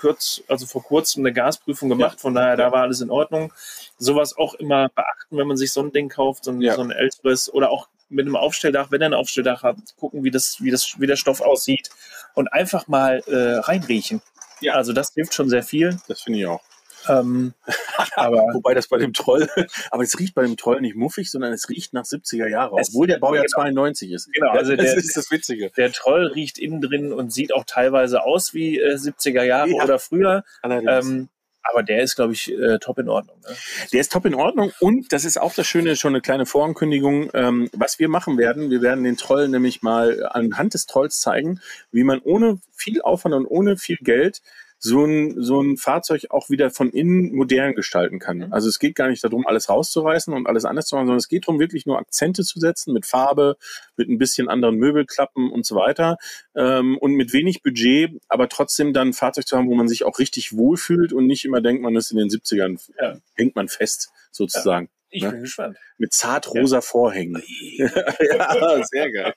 kurz, 0.00 0.42
also 0.48 0.66
vor 0.66 0.82
kurzem 0.82 1.22
eine 1.24 1.32
Gasprüfung 1.32 1.88
gemacht, 1.88 2.20
von 2.20 2.34
daher 2.34 2.56
da 2.56 2.72
war 2.72 2.82
alles 2.82 3.00
in 3.00 3.10
Ordnung. 3.10 3.52
Sowas 3.98 4.36
auch 4.36 4.54
immer 4.54 4.88
beachten, 4.88 5.36
wenn 5.36 5.46
man 5.46 5.56
sich 5.56 5.72
so 5.72 5.80
ein 5.80 5.92
Ding 5.92 6.08
kauft, 6.08 6.44
so 6.44 6.50
ein, 6.50 6.60
Ja. 6.60 6.74
so 6.74 6.82
ein 6.82 6.90
älteres 6.90 7.52
oder 7.52 7.70
auch 7.70 7.88
mit 8.08 8.26
einem 8.26 8.36
Aufstelldach, 8.36 8.90
wenn 8.90 9.00
er 9.00 9.08
ein 9.10 9.14
Aufstelldach 9.14 9.62
hat, 9.62 9.76
gucken, 9.98 10.24
wie 10.24 10.30
das, 10.30 10.58
wie 10.60 10.70
das, 10.70 10.94
wie 10.98 11.06
der 11.06 11.16
Stoff 11.16 11.40
aussieht 11.40 11.90
und 12.34 12.52
einfach 12.52 12.86
mal 12.86 13.22
äh, 13.26 13.56
reinriechen. 13.58 14.20
Ja, 14.60 14.74
also 14.74 14.92
das 14.92 15.12
hilft 15.14 15.34
schon 15.34 15.48
sehr 15.48 15.62
viel. 15.62 15.98
Das 16.08 16.22
finde 16.22 16.38
ich 16.38 16.46
auch. 16.46 16.60
Ähm, 17.08 17.54
aber 18.16 18.38
Wobei 18.54 18.74
das 18.74 18.88
bei 18.88 18.98
dem 18.98 19.12
Troll, 19.12 19.48
aber 19.90 20.02
es 20.02 20.18
riecht 20.18 20.34
bei 20.34 20.42
dem 20.42 20.56
Troll 20.56 20.80
nicht 20.80 20.96
muffig, 20.96 21.30
sondern 21.30 21.52
es 21.52 21.68
riecht 21.68 21.92
nach 21.92 22.04
70er 22.04 22.48
Jahre, 22.48 22.72
obwohl 22.74 23.06
der 23.06 23.18
Baujahr 23.18 23.44
genau. 23.44 23.62
92 23.62 24.12
ist. 24.12 24.32
Genau, 24.32 24.50
also 24.50 24.76
das 24.76 24.86
der- 24.86 24.96
ist 24.96 25.16
das 25.16 25.30
Witzige. 25.30 25.70
der 25.76 25.92
Troll 25.92 26.26
riecht 26.26 26.58
innen 26.58 26.80
drin 26.80 27.12
und 27.12 27.32
sieht 27.32 27.54
auch 27.54 27.64
teilweise 27.64 28.22
aus 28.22 28.54
wie 28.54 28.78
äh, 28.78 28.94
70er 28.94 29.42
Jahre 29.42 29.70
Ja. 29.70 29.84
oder 29.84 29.98
früher. 29.98 30.44
Allerdings. 30.62 31.06
Ähm, 31.06 31.28
aber 31.66 31.82
der 31.82 32.02
ist, 32.02 32.14
glaube 32.16 32.34
ich, 32.34 32.52
äh, 32.52 32.78
top 32.78 32.98
in 32.98 33.08
Ordnung. 33.08 33.38
Ne? 33.40 33.56
Der 33.90 34.00
ist 34.02 34.12
top 34.12 34.26
in 34.26 34.34
Ordnung 34.34 34.72
und 34.80 35.10
das 35.14 35.24
ist 35.24 35.40
auch 35.40 35.54
das 35.54 35.66
Schöne, 35.66 35.96
schon 35.96 36.10
eine 36.12 36.20
kleine 36.20 36.44
Vorankündigung, 36.44 37.30
ähm, 37.32 37.70
was 37.72 37.98
wir 37.98 38.10
machen 38.10 38.36
werden. 38.36 38.68
Wir 38.68 38.82
werden 38.82 39.02
den 39.02 39.16
Troll 39.16 39.48
nämlich 39.48 39.80
mal 39.80 40.26
anhand 40.26 40.74
des 40.74 40.84
Trolls 40.84 41.20
zeigen, 41.20 41.60
wie 41.90 42.04
man 42.04 42.20
ohne 42.20 42.60
viel 42.76 43.00
Aufwand 43.00 43.34
und 43.34 43.46
ohne 43.46 43.78
viel 43.78 43.96
Geld 43.96 44.42
so 44.84 45.02
ein, 45.06 45.42
so 45.42 45.62
ein 45.62 45.78
Fahrzeug 45.78 46.26
auch 46.28 46.50
wieder 46.50 46.70
von 46.70 46.90
innen 46.90 47.34
modern 47.34 47.74
gestalten 47.74 48.18
kann. 48.18 48.52
Also 48.52 48.68
es 48.68 48.78
geht 48.78 48.94
gar 48.94 49.08
nicht 49.08 49.24
darum, 49.24 49.46
alles 49.46 49.70
rauszureißen 49.70 50.34
und 50.34 50.46
alles 50.46 50.66
anders 50.66 50.86
zu 50.86 50.94
machen, 50.94 51.06
sondern 51.06 51.18
es 51.18 51.28
geht 51.28 51.44
darum, 51.44 51.58
wirklich 51.58 51.86
nur 51.86 51.98
Akzente 51.98 52.42
zu 52.44 52.60
setzen 52.60 52.92
mit 52.92 53.06
Farbe, 53.06 53.56
mit 53.96 54.10
ein 54.10 54.18
bisschen 54.18 54.50
anderen 54.50 54.76
Möbelklappen 54.76 55.50
und 55.50 55.64
so 55.64 55.74
weiter 55.74 56.18
ähm, 56.54 56.98
und 56.98 57.14
mit 57.14 57.32
wenig 57.32 57.62
Budget, 57.62 58.12
aber 58.28 58.50
trotzdem 58.50 58.92
dann 58.92 59.08
ein 59.08 59.12
Fahrzeug 59.14 59.46
zu 59.46 59.56
haben, 59.56 59.68
wo 59.68 59.74
man 59.74 59.88
sich 59.88 60.04
auch 60.04 60.18
richtig 60.18 60.54
wohlfühlt 60.54 61.14
und 61.14 61.26
nicht 61.26 61.46
immer 61.46 61.62
denkt, 61.62 61.82
man 61.82 61.96
ist 61.96 62.10
in 62.10 62.18
den 62.18 62.28
70ern, 62.28 62.78
Ja. 63.00 63.16
hängt 63.36 63.56
man 63.56 63.68
fest 63.68 64.10
sozusagen. 64.32 64.90
Ich 65.14 65.22
Ne? 65.22 65.30
bin 65.30 65.42
gespannt. 65.42 65.78
Mit 65.96 66.12
zartrosa 66.12 66.80
Vorhängen. 66.80 67.40
ja, 67.78 68.82
sehr 68.84 69.12
geil. 69.12 69.32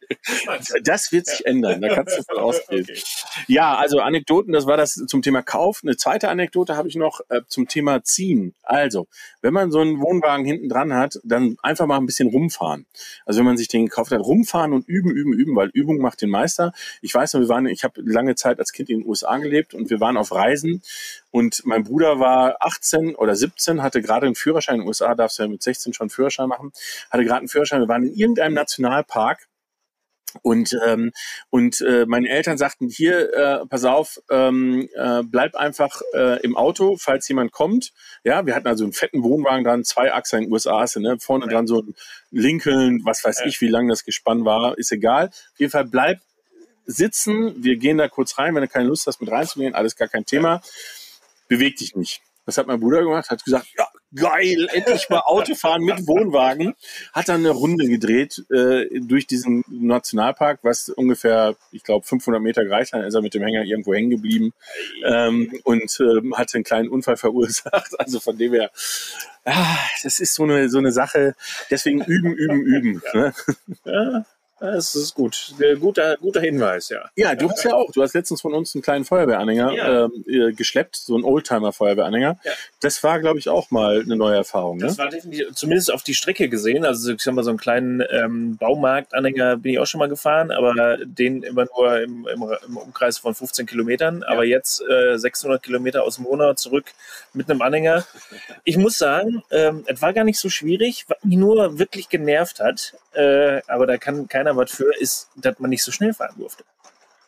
Das 0.84 1.12
wird 1.12 1.28
sich 1.28 1.46
ändern, 1.46 1.80
da 1.82 1.90
kannst 1.94 2.18
du 2.18 2.24
von 2.24 2.38
ausgehen. 2.40 2.88
Okay. 3.38 3.54
Ja, 3.54 3.76
also 3.76 4.00
Anekdoten, 4.00 4.52
das 4.54 4.66
war 4.66 4.78
das 4.78 4.94
zum 4.94 5.22
Thema 5.22 5.42
Kauf. 5.42 5.82
Eine 5.84 5.96
zweite 5.98 6.30
Anekdote 6.30 6.76
habe 6.76 6.88
ich 6.88 6.96
noch 6.96 7.22
äh, 7.30 7.42
zum 7.48 7.68
Thema 7.68 8.04
Ziehen. 8.04 8.56
Also, 8.63 9.08
wenn 9.42 9.54
man 9.54 9.72
so 9.72 9.80
einen 9.80 10.02
Wohnwagen 10.02 10.46
hinten 10.46 10.70
dran 10.70 10.94
hat, 10.94 11.20
dann 11.24 11.58
einfach 11.62 11.86
mal 11.86 11.98
ein 11.98 12.06
bisschen 12.06 12.30
rumfahren. 12.30 12.86
Also 13.26 13.40
wenn 13.40 13.46
man 13.46 13.58
sich 13.58 13.68
den 13.68 13.86
gekauft 13.86 14.12
hat, 14.12 14.20
rumfahren 14.22 14.74
und 14.74 14.88
üben, 14.88 15.12
üben, 15.12 15.34
üben, 15.34 15.56
weil 15.56 15.70
Übung 15.74 15.98
macht 16.00 16.22
den 16.22 16.30
Meister. 16.30 16.74
Ich 17.02 17.13
weiß 17.13 17.34
noch, 17.34 17.42
wir 17.42 17.50
waren, 17.50 17.68
ich 17.68 17.84
habe 17.84 18.02
lange 18.04 18.36
Zeit 18.36 18.60
als 18.60 18.72
Kind 18.72 18.90
in 18.90 19.02
den 19.02 19.08
USA 19.08 19.38
gelebt 19.38 19.74
und 19.74 19.90
wir 19.90 20.00
waren 20.00 20.18
auf 20.18 20.32
Reisen 20.34 20.82
und 21.38 21.62
mein 21.65 21.84
Bruder 21.84 22.19
war 22.19 22.58
18 22.62 23.13
oder 23.15 23.36
17, 23.36 23.84
hatte 23.84 24.02
gerade 24.02 24.26
einen 24.26 24.34
Führerschein. 24.34 24.76
In 24.78 24.82
den 24.82 24.88
USA 24.88 25.13
darfst 25.13 25.38
du 25.38 25.43
ja 25.43 25.50
mit 25.50 25.62
16 25.62 25.93
schon 25.93 26.06
einen 26.06 26.10
Führerschein 26.10 26.50
machen. 26.50 26.71
Hatte 27.12 27.23
gerade 27.26 27.39
einen 27.41 27.47
Führerschein. 27.47 27.80
Wir 27.82 27.88
waren 27.88 28.02
in 28.02 28.15
irgendeinem 28.15 28.56
Nationalpark 28.56 29.47
und, 30.41 30.76
ähm, 30.88 31.12
und 31.52 31.80
äh, 31.82 32.08
meine 32.08 32.28
Eltern 32.28 32.58
sagten, 32.58 32.89
hier, 32.89 33.34
äh, 33.36 33.65
pass 33.67 33.86
auf, 33.86 34.19
ähm, 34.32 34.89
äh, 34.95 35.21
bleib 35.23 35.54
einfach 35.56 36.02
äh, 36.15 36.41
im 36.41 36.58
Auto, 36.58 36.97
falls 37.00 37.28
jemand 37.28 37.52
kommt. 37.52 37.91
Ja, 38.23 38.47
wir 38.47 38.56
hatten 38.56 38.67
also 38.67 38.84
einen 38.84 38.93
fetten 38.93 39.21
Wohnwagen 39.21 39.63
dran, 39.63 39.84
zwei 39.84 40.12
Achser 40.13 40.38
in 40.39 40.45
den 40.45 40.52
USA, 40.54 40.80
hast 40.80 40.95
du, 40.95 41.02
ne? 41.02 41.17
vorne 41.19 41.45
Ja. 41.45 41.52
dran 41.52 41.67
so 41.67 41.82
ein 41.84 41.93
Lincoln, 42.32 43.02
was 43.06 43.23
weiß 43.23 43.41
Ja. 43.41 43.45
ich, 43.45 43.62
wie 43.62 43.67
lang 43.67 43.88
das 43.88 44.04
Gespann 44.06 44.43
war, 44.43 44.76
ist 44.78 44.91
egal. 44.91 45.28
Auf 45.28 45.60
jeden 45.60 45.71
Fall 45.71 45.86
bleib 45.86 46.17
sitzen, 46.88 47.54
wir 47.63 47.76
gehen 47.76 47.97
da 48.00 48.08
kurz 48.08 48.38
rein, 48.39 48.56
wenn 48.56 48.62
du 48.63 48.67
keine 48.67 48.88
Lust 48.88 49.06
hast, 49.06 49.21
mit 49.21 49.30
reinzugehen, 49.30 49.76
alles 49.76 49.95
gar 49.95 50.08
kein 50.08 50.26
Thema. 50.26 50.62
Beweg 51.47 51.77
dich 51.77 51.95
nicht. 51.95 52.21
Das 52.47 52.57
hat 52.57 52.65
mein 52.65 52.79
Bruder 52.79 53.03
gemacht, 53.03 53.29
hat 53.29 53.43
gesagt, 53.43 53.67
ja, 53.77 53.86
geil, 54.15 54.69
endlich 54.71 55.10
mal 55.10 55.19
Autofahren 55.25 55.83
mit 55.83 56.07
Wohnwagen. 56.07 56.75
Hat 57.12 57.27
dann 57.27 57.41
eine 57.41 57.49
Runde 57.49 57.88
gedreht 57.88 58.41
äh, 58.49 58.86
durch 59.01 59.27
diesen 59.27 59.65
Nationalpark, 59.67 60.60
was 60.63 60.88
ungefähr, 60.88 61.57
ich 61.73 61.83
glaube, 61.83 62.05
500 62.07 62.41
Meter 62.41 62.63
gereicht 62.63 62.93
hat. 62.93 63.01
Dann 63.01 63.07
ist 63.07 63.15
er 63.15 63.21
mit 63.21 63.33
dem 63.33 63.43
Hänger 63.43 63.63
irgendwo 63.63 63.93
hängen 63.93 64.12
geblieben 64.12 64.53
ähm, 65.05 65.60
und 65.65 65.99
ähm, 65.99 66.38
hat 66.38 66.55
einen 66.55 66.63
kleinen 66.63 66.88
Unfall 66.88 67.17
verursacht. 67.17 67.99
Also 67.99 68.21
von 68.21 68.38
dem 68.38 68.53
her, 68.53 68.71
ah, 69.43 69.77
das 70.03 70.21
ist 70.21 70.33
so 70.33 70.43
eine, 70.43 70.69
so 70.69 70.77
eine 70.77 70.93
Sache. 70.93 71.36
Deswegen 71.69 72.01
üben, 72.01 72.33
üben, 72.33 72.62
üben. 72.62 73.01
Ne? 73.13 73.33
Ja, 73.83 74.25
Das 74.60 74.96
ist 74.96 75.13
gut. 75.13 75.54
Äh, 75.60 75.76
Guter, 75.76 76.17
guter 76.17 76.41
Hinweis, 76.41 76.89
ja. 76.89 77.06
Ja, 77.15 77.36
du 77.36 77.50
hast 77.50 77.63
ja 77.63 77.76
auch. 77.76 77.91
Du 77.91 78.02
hast 78.02 78.13
letztens 78.15 78.41
von 78.41 78.54
uns 78.54 78.74
einen 78.74 78.82
kleinen 78.82 79.06
Feuerwehranhänger 79.06 79.72
Ja. 79.74 80.06
ähm, 80.06 80.24
äh, 80.28 80.52
geschleppt, 80.54 80.96
so 80.96 81.13
einen 81.15 81.24
Oldtimer-Feuerwehranhänger. 81.26 82.39
Ja. 82.43 82.52
Das 82.80 83.04
war, 83.04 83.20
glaube 83.20 83.38
ich, 83.39 83.50
auch 83.50 83.70
mal 83.70 84.02
eine 84.02 84.15
neue 84.15 84.36
Erfahrung. 84.38 84.78
Ne? 84.78 84.88
Das 84.88 84.98
war 84.98 85.10
definitiv, 85.10 85.54
zumindest 85.54 85.94
auf 85.94 86.02
die 86.02 86.15
Strecke 86.15 86.50
gesehen. 86.50 86.86
Also 86.86 87.13
ich 87.13 87.21
sag 87.21 87.36
mal, 87.36 87.44
so 87.44 87.52
einen 87.52 87.60
kleinen 87.60 88.04
ähm, 88.10 88.58
Baumarktanhänger 88.58 89.58
bin 89.58 89.73
ich 89.73 89.79
auch 89.79 89.86
schon 89.86 90.00
mal 90.00 90.10
gefahren, 90.10 90.50
aber 90.52 90.98
den 91.06 91.44
immer 91.44 91.65
nur 91.75 92.02
im, 92.02 92.27
im, 92.27 92.46
im 92.67 92.77
Umkreis 92.77 93.19
von 93.19 93.36
15 93.36 93.67
Kilometern. 93.67 94.23
Aber 94.23 94.44
jetzt 94.44 94.81
äh, 94.90 95.17
600 95.17 95.62
Kilometer 95.62 96.04
aus 96.04 96.17
Monau 96.17 96.54
zurück 96.54 96.86
mit 97.34 97.50
einem 97.50 97.62
Anhänger. 97.62 98.06
Ich 98.63 98.77
muss 98.77 98.98
sagen, 98.98 99.44
ähm, 99.52 99.84
es 99.86 100.02
war 100.02 100.13
gar 100.13 100.23
nicht 100.23 100.40
so 100.40 100.50
schwierig. 100.50 101.06
Was 101.08 101.17
mich 101.23 101.38
nur 101.38 101.77
wirklich 101.77 102.10
genervt 102.10 102.60
hat, 102.60 102.96
äh, 103.13 103.62
aber 103.67 103.86
da 103.86 103.98
kann 103.98 104.27
keiner 104.27 104.46
was 104.56 104.71
für, 104.71 104.91
ist, 105.00 105.29
dass 105.35 105.60
man 105.60 105.69
nicht 105.69 105.83
so 105.83 105.91
schnell 105.91 106.13
fahren 106.13 106.35
durfte. 106.37 106.63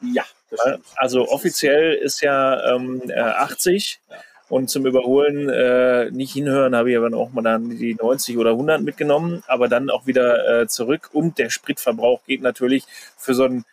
Ja, 0.02 0.24
Ja, 0.66 0.78
Also 0.96 1.28
offiziell 1.28 1.94
ist 1.94 2.22
ja 2.22 2.76
ähm, 2.76 3.02
äh, 3.08 3.20
80 3.20 4.00
und 4.48 4.70
zum 4.70 4.86
Überholen 4.86 5.50
äh, 5.50 6.10
nicht 6.12 6.34
hinhören, 6.34 6.76
habe 6.76 6.92
ich 6.92 6.98
aber 6.98 7.16
auch 7.16 7.32
mal 7.32 7.44
dann 7.44 7.70
die 7.78 7.96
90 7.96 8.38
oder 8.38 8.52
100 8.52 8.82
mitgenommen, 8.82 9.44
aber 9.48 9.68
dann 9.68 9.90
auch 9.90 10.08
wieder 10.08 10.62
äh, 10.62 10.68
zurück. 10.68 11.10
Und 11.14 11.38
der 11.38 11.50
Spritverbrauch 11.50 12.22
geht 12.26 12.42
natürlich 12.42 12.86
für 13.18 13.36
so 13.36 13.44
ein 13.44 13.66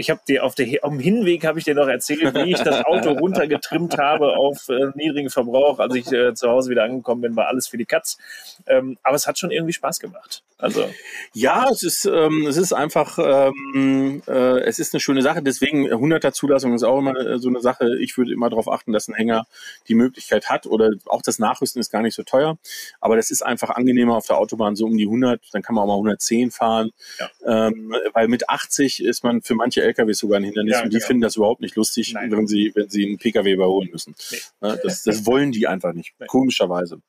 ich 0.00 0.10
habe 0.10 0.20
dir 0.26 0.44
auf 0.44 0.54
der 0.54 0.66
am 0.82 0.98
Hinweg 0.98 1.44
habe 1.44 1.58
ich 1.58 1.64
dir 1.64 1.74
noch 1.74 1.86
erzählt, 1.86 2.34
wie 2.34 2.52
ich 2.52 2.58
das 2.58 2.84
Auto 2.86 3.10
runtergetrimmt 3.20 3.98
habe 3.98 4.36
auf 4.36 4.68
äh, 4.68 4.90
niedrigen 4.94 5.30
Verbrauch, 5.30 5.78
als 5.78 5.94
ich 5.94 6.10
äh, 6.10 6.34
zu 6.34 6.48
Hause 6.48 6.70
wieder 6.70 6.84
angekommen 6.84 7.20
bin, 7.20 7.36
war 7.36 7.48
alles 7.48 7.68
für 7.68 7.76
die 7.76 7.84
Katz. 7.84 8.18
Ähm, 8.66 8.98
aber 9.02 9.16
es 9.16 9.26
hat 9.26 9.38
schon 9.38 9.50
irgendwie 9.50 9.74
Spaß 9.74 10.00
gemacht. 10.00 10.42
Also 10.60 10.88
Ja, 11.32 11.68
es 11.70 11.82
ist, 11.82 12.04
ähm, 12.04 12.46
es 12.46 12.56
ist 12.56 12.72
einfach, 12.72 13.18
ähm, 13.18 14.22
äh, 14.26 14.60
es 14.60 14.78
ist 14.78 14.92
eine 14.92 15.00
schöne 15.00 15.22
Sache. 15.22 15.42
Deswegen 15.42 15.86
100er 15.86 16.32
Zulassung 16.32 16.74
ist 16.74 16.82
auch 16.82 16.98
immer 16.98 17.16
äh, 17.16 17.38
so 17.38 17.48
eine 17.48 17.60
Sache. 17.60 17.96
Ich 18.00 18.16
würde 18.18 18.32
immer 18.32 18.50
darauf 18.50 18.68
achten, 18.70 18.92
dass 18.92 19.08
ein 19.08 19.14
Hänger 19.14 19.46
die 19.88 19.94
Möglichkeit 19.94 20.50
hat 20.50 20.66
oder 20.66 20.90
auch 21.06 21.22
das 21.22 21.38
Nachrüsten 21.38 21.80
ist 21.80 21.90
gar 21.90 22.02
nicht 22.02 22.14
so 22.14 22.22
teuer. 22.22 22.58
Aber 23.00 23.16
das 23.16 23.30
ist 23.30 23.42
einfach 23.42 23.70
angenehmer 23.70 24.16
auf 24.16 24.26
der 24.26 24.38
Autobahn 24.38 24.76
so 24.76 24.84
um 24.84 24.96
die 24.96 25.06
100. 25.06 25.40
Dann 25.52 25.62
kann 25.62 25.74
man 25.74 25.84
auch 25.84 25.88
mal 25.88 25.94
110 25.94 26.50
fahren. 26.50 26.90
Ja. 27.18 27.66
Ähm, 27.68 27.94
weil 28.12 28.28
mit 28.28 28.50
80 28.50 29.02
ist 29.02 29.24
man 29.24 29.40
für 29.42 29.54
manche 29.54 29.82
LKWs 29.90 30.18
sogar 30.18 30.38
ein 30.40 30.44
Hindernis 30.44 30.72
Ja, 30.74 30.82
und 30.82 30.92
die 30.92 30.96
genau. 30.98 31.06
finden 31.06 31.22
das 31.22 31.36
überhaupt 31.36 31.60
nicht 31.60 31.76
lustig, 31.76 32.12
Nein. 32.14 32.30
wenn 32.32 32.46
sie, 32.46 32.72
wenn 32.74 32.88
sie 32.88 33.06
einen 33.06 33.18
PKW 33.18 33.52
überholen 33.52 33.88
müssen. 33.92 34.14
Nee. 34.30 34.38
Ne, 34.60 34.80
Das, 34.82 35.02
das 35.02 35.26
wollen 35.26 35.52
die 35.52 35.66
einfach 35.66 35.92
nicht. 35.92 36.14
Nee. 36.18 36.26
Komischerweise. 36.26 37.00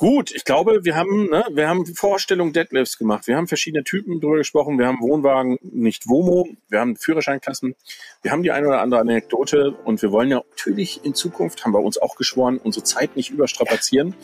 Gut, 0.00 0.30
ich 0.34 0.44
glaube, 0.46 0.82
wir 0.86 0.96
haben, 0.96 1.28
ne, 1.28 1.44
wir 1.52 1.68
haben 1.68 1.84
Vorstellung 1.84 2.54
Deadlifts 2.54 2.96
gemacht. 2.96 3.26
Wir 3.26 3.36
haben 3.36 3.46
verschiedene 3.48 3.84
Typen 3.84 4.18
drüber 4.18 4.38
gesprochen. 4.38 4.78
Wir 4.78 4.86
haben 4.86 4.98
Wohnwagen, 5.02 5.58
nicht 5.60 6.08
Womo. 6.08 6.48
Wir 6.70 6.80
haben 6.80 6.96
Führerscheinklassen. 6.96 7.74
Wir 8.22 8.30
haben 8.30 8.42
die 8.42 8.50
eine 8.50 8.68
oder 8.68 8.80
andere 8.80 9.02
Anekdote 9.02 9.72
und 9.84 10.00
wir 10.00 10.10
wollen 10.10 10.30
ja 10.30 10.42
natürlich 10.56 11.04
in 11.04 11.12
Zukunft, 11.14 11.66
haben 11.66 11.74
wir 11.74 11.82
uns 11.82 11.98
auch 11.98 12.16
geschworen, 12.16 12.56
unsere 12.56 12.82
Zeit 12.82 13.14
nicht 13.14 13.28
überstrapazieren, 13.28 14.14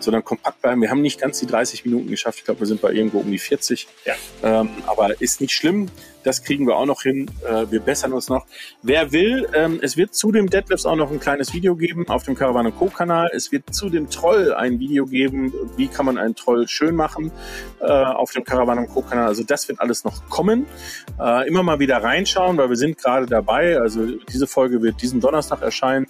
sondern 0.00 0.24
kompakt 0.24 0.62
bleiben. 0.62 0.80
Wir 0.80 0.88
haben 0.88 1.02
nicht 1.02 1.20
ganz 1.20 1.38
die 1.38 1.46
30 1.46 1.84
Minuten 1.84 2.08
geschafft. 2.08 2.38
Ich 2.38 2.44
glaube, 2.46 2.60
wir 2.60 2.66
sind 2.66 2.80
bei 2.80 2.92
irgendwo 2.92 3.18
um 3.18 3.30
die 3.30 3.38
40. 3.38 3.88
Ja. 4.06 4.14
Ähm, 4.42 4.70
aber 4.86 5.20
ist 5.20 5.42
nicht 5.42 5.52
schlimm. 5.52 5.90
Das 6.26 6.42
kriegen 6.42 6.66
wir 6.66 6.74
auch 6.74 6.86
noch 6.86 7.02
hin. 7.02 7.30
Äh, 7.48 7.70
wir 7.70 7.78
bessern 7.78 8.12
uns 8.12 8.28
noch. 8.28 8.46
Wer 8.82 9.12
will, 9.12 9.48
ähm, 9.54 9.78
es 9.80 9.96
wird 9.96 10.12
zu 10.12 10.32
dem 10.32 10.50
Deadlifts 10.50 10.84
auch 10.84 10.96
noch 10.96 11.12
ein 11.12 11.20
kleines 11.20 11.54
Video 11.54 11.76
geben 11.76 12.08
auf 12.08 12.24
dem 12.24 12.34
Caravan 12.34 12.74
Co. 12.76 12.86
Kanal. 12.86 13.30
Es 13.32 13.52
wird 13.52 13.72
zu 13.72 13.90
dem 13.90 14.10
Troll 14.10 14.52
ein 14.52 14.80
Video 14.80 15.06
geben. 15.06 15.54
Wie 15.76 15.86
kann 15.86 16.04
man 16.04 16.18
einen 16.18 16.34
Troll 16.34 16.66
schön 16.66 16.96
machen 16.96 17.30
äh, 17.78 17.86
auf 17.86 18.32
dem 18.32 18.42
Caravan 18.42 18.88
Co. 18.88 19.02
Kanal. 19.02 19.28
Also 19.28 19.44
das 19.44 19.68
wird 19.68 19.78
alles 19.78 20.02
noch 20.02 20.28
kommen. 20.28 20.66
Äh, 21.20 21.46
immer 21.46 21.62
mal 21.62 21.78
wieder 21.78 22.02
reinschauen, 22.02 22.56
weil 22.56 22.70
wir 22.70 22.76
sind 22.76 22.98
gerade 22.98 23.26
dabei. 23.26 23.78
Also 23.78 24.04
diese 24.28 24.48
Folge 24.48 24.82
wird 24.82 25.00
diesen 25.02 25.20
Donnerstag 25.20 25.62
erscheinen. 25.62 26.08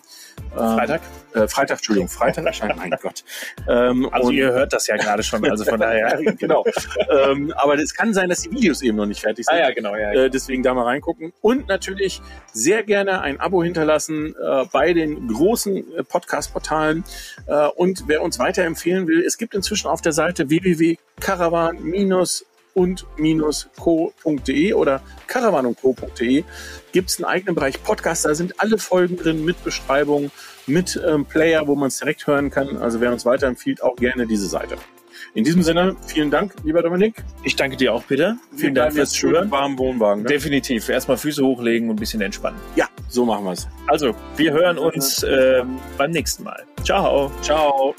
Ähm, 0.52 0.74
Freitag. 0.76 1.00
Äh, 1.34 1.48
Freitag, 1.48 1.78
Entschuldigung, 1.78 2.08
Freitag 2.08 2.44
erscheinen. 2.46 2.76
Mein 2.76 2.90
Gott. 3.02 3.24
Ähm, 3.68 4.08
Also 4.10 4.30
ihr 4.30 4.52
hört 4.52 4.72
das 4.72 4.86
ja 4.86 4.96
gerade 4.96 5.22
schon, 5.22 5.44
also 5.48 5.64
von 5.64 5.78
daher. 5.80 6.18
genau. 6.38 6.64
ähm, 7.10 7.52
aber 7.56 7.74
es 7.74 7.94
kann 7.94 8.14
sein, 8.14 8.28
dass 8.28 8.42
die 8.42 8.50
Videos 8.50 8.80
eben 8.82 8.96
noch 8.96 9.06
nicht 9.06 9.20
fertig 9.20 9.44
sind. 9.46 9.54
ah 9.54 9.58
ja, 9.58 9.70
genau, 9.72 9.94
ja. 9.96 10.12
Äh, 10.12 10.30
deswegen 10.30 10.62
da 10.62 10.72
mal 10.74 10.84
reingucken. 10.84 11.32
Und 11.42 11.68
natürlich 11.68 12.22
sehr 12.52 12.82
gerne 12.82 13.20
ein 13.20 13.38
Abo 13.38 13.62
hinterlassen 13.62 14.34
äh, 14.42 14.64
bei 14.72 14.92
den 14.94 15.28
großen 15.28 15.76
äh, 15.76 16.02
Podcast-Portalen. 16.04 17.04
Äh, 17.46 17.66
und 17.76 18.04
wer 18.06 18.22
uns 18.22 18.38
weiterempfehlen 18.38 19.06
will, 19.06 19.22
es 19.24 19.36
gibt 19.36 19.54
inzwischen 19.54 19.88
auf 19.88 20.00
der 20.00 20.12
Seite 20.12 20.48
www.caravan- 20.48 21.80
und 22.76 23.06
co.de 23.76 24.72
oder 24.74 25.00
caravanundco.de 25.26 26.44
gibt 26.92 27.10
es 27.10 27.16
einen 27.16 27.24
eigenen 27.24 27.54
Bereich 27.54 27.82
Podcast. 27.82 28.26
Da 28.26 28.34
sind 28.34 28.60
alle 28.60 28.76
Folgen 28.76 29.16
drin 29.16 29.44
mit 29.44 29.64
Beschreibung, 29.64 30.30
mit 30.66 31.00
ähm, 31.06 31.24
Player, 31.24 31.66
wo 31.66 31.74
man 31.74 31.88
es 31.88 31.98
direkt 31.98 32.26
hören 32.26 32.50
kann. 32.50 32.76
Also 32.76 33.00
wer 33.00 33.12
uns 33.12 33.24
weiterempfiehlt, 33.24 33.82
auch 33.82 33.96
gerne 33.96 34.26
diese 34.26 34.46
Seite. 34.46 34.76
In 35.32 35.44
diesem 35.44 35.62
Sinne, 35.62 35.96
vielen 36.06 36.30
Dank, 36.30 36.54
lieber 36.64 36.82
Dominik. 36.82 37.24
Ich 37.44 37.56
danke 37.56 37.78
dir 37.78 37.94
auch, 37.94 38.06
Peter. 38.06 38.36
Wir 38.50 38.58
Vielen 38.58 38.74
Dank 38.74 38.92
fürs 38.92 39.12
Zuhören. 39.12 39.50
warmen 39.50 39.78
Wohnwagen. 39.78 40.22
Ne? 40.24 40.28
Definitiv. 40.28 40.88
Erstmal 40.90 41.16
Füße 41.16 41.42
hochlegen 41.42 41.88
und 41.88 41.96
ein 41.96 41.98
bisschen 42.00 42.20
entspannen. 42.20 42.60
Ja, 42.74 42.88
so 43.08 43.24
machen 43.24 43.44
wir 43.46 43.52
es. 43.52 43.66
Also, 43.86 44.14
wir 44.36 44.52
hören 44.52 44.76
uns 44.76 45.22
äh, 45.22 45.62
beim 45.96 46.10
nächsten 46.10 46.44
Mal. 46.44 46.64
Ciao. 46.84 47.32
Ciao. 47.40 47.94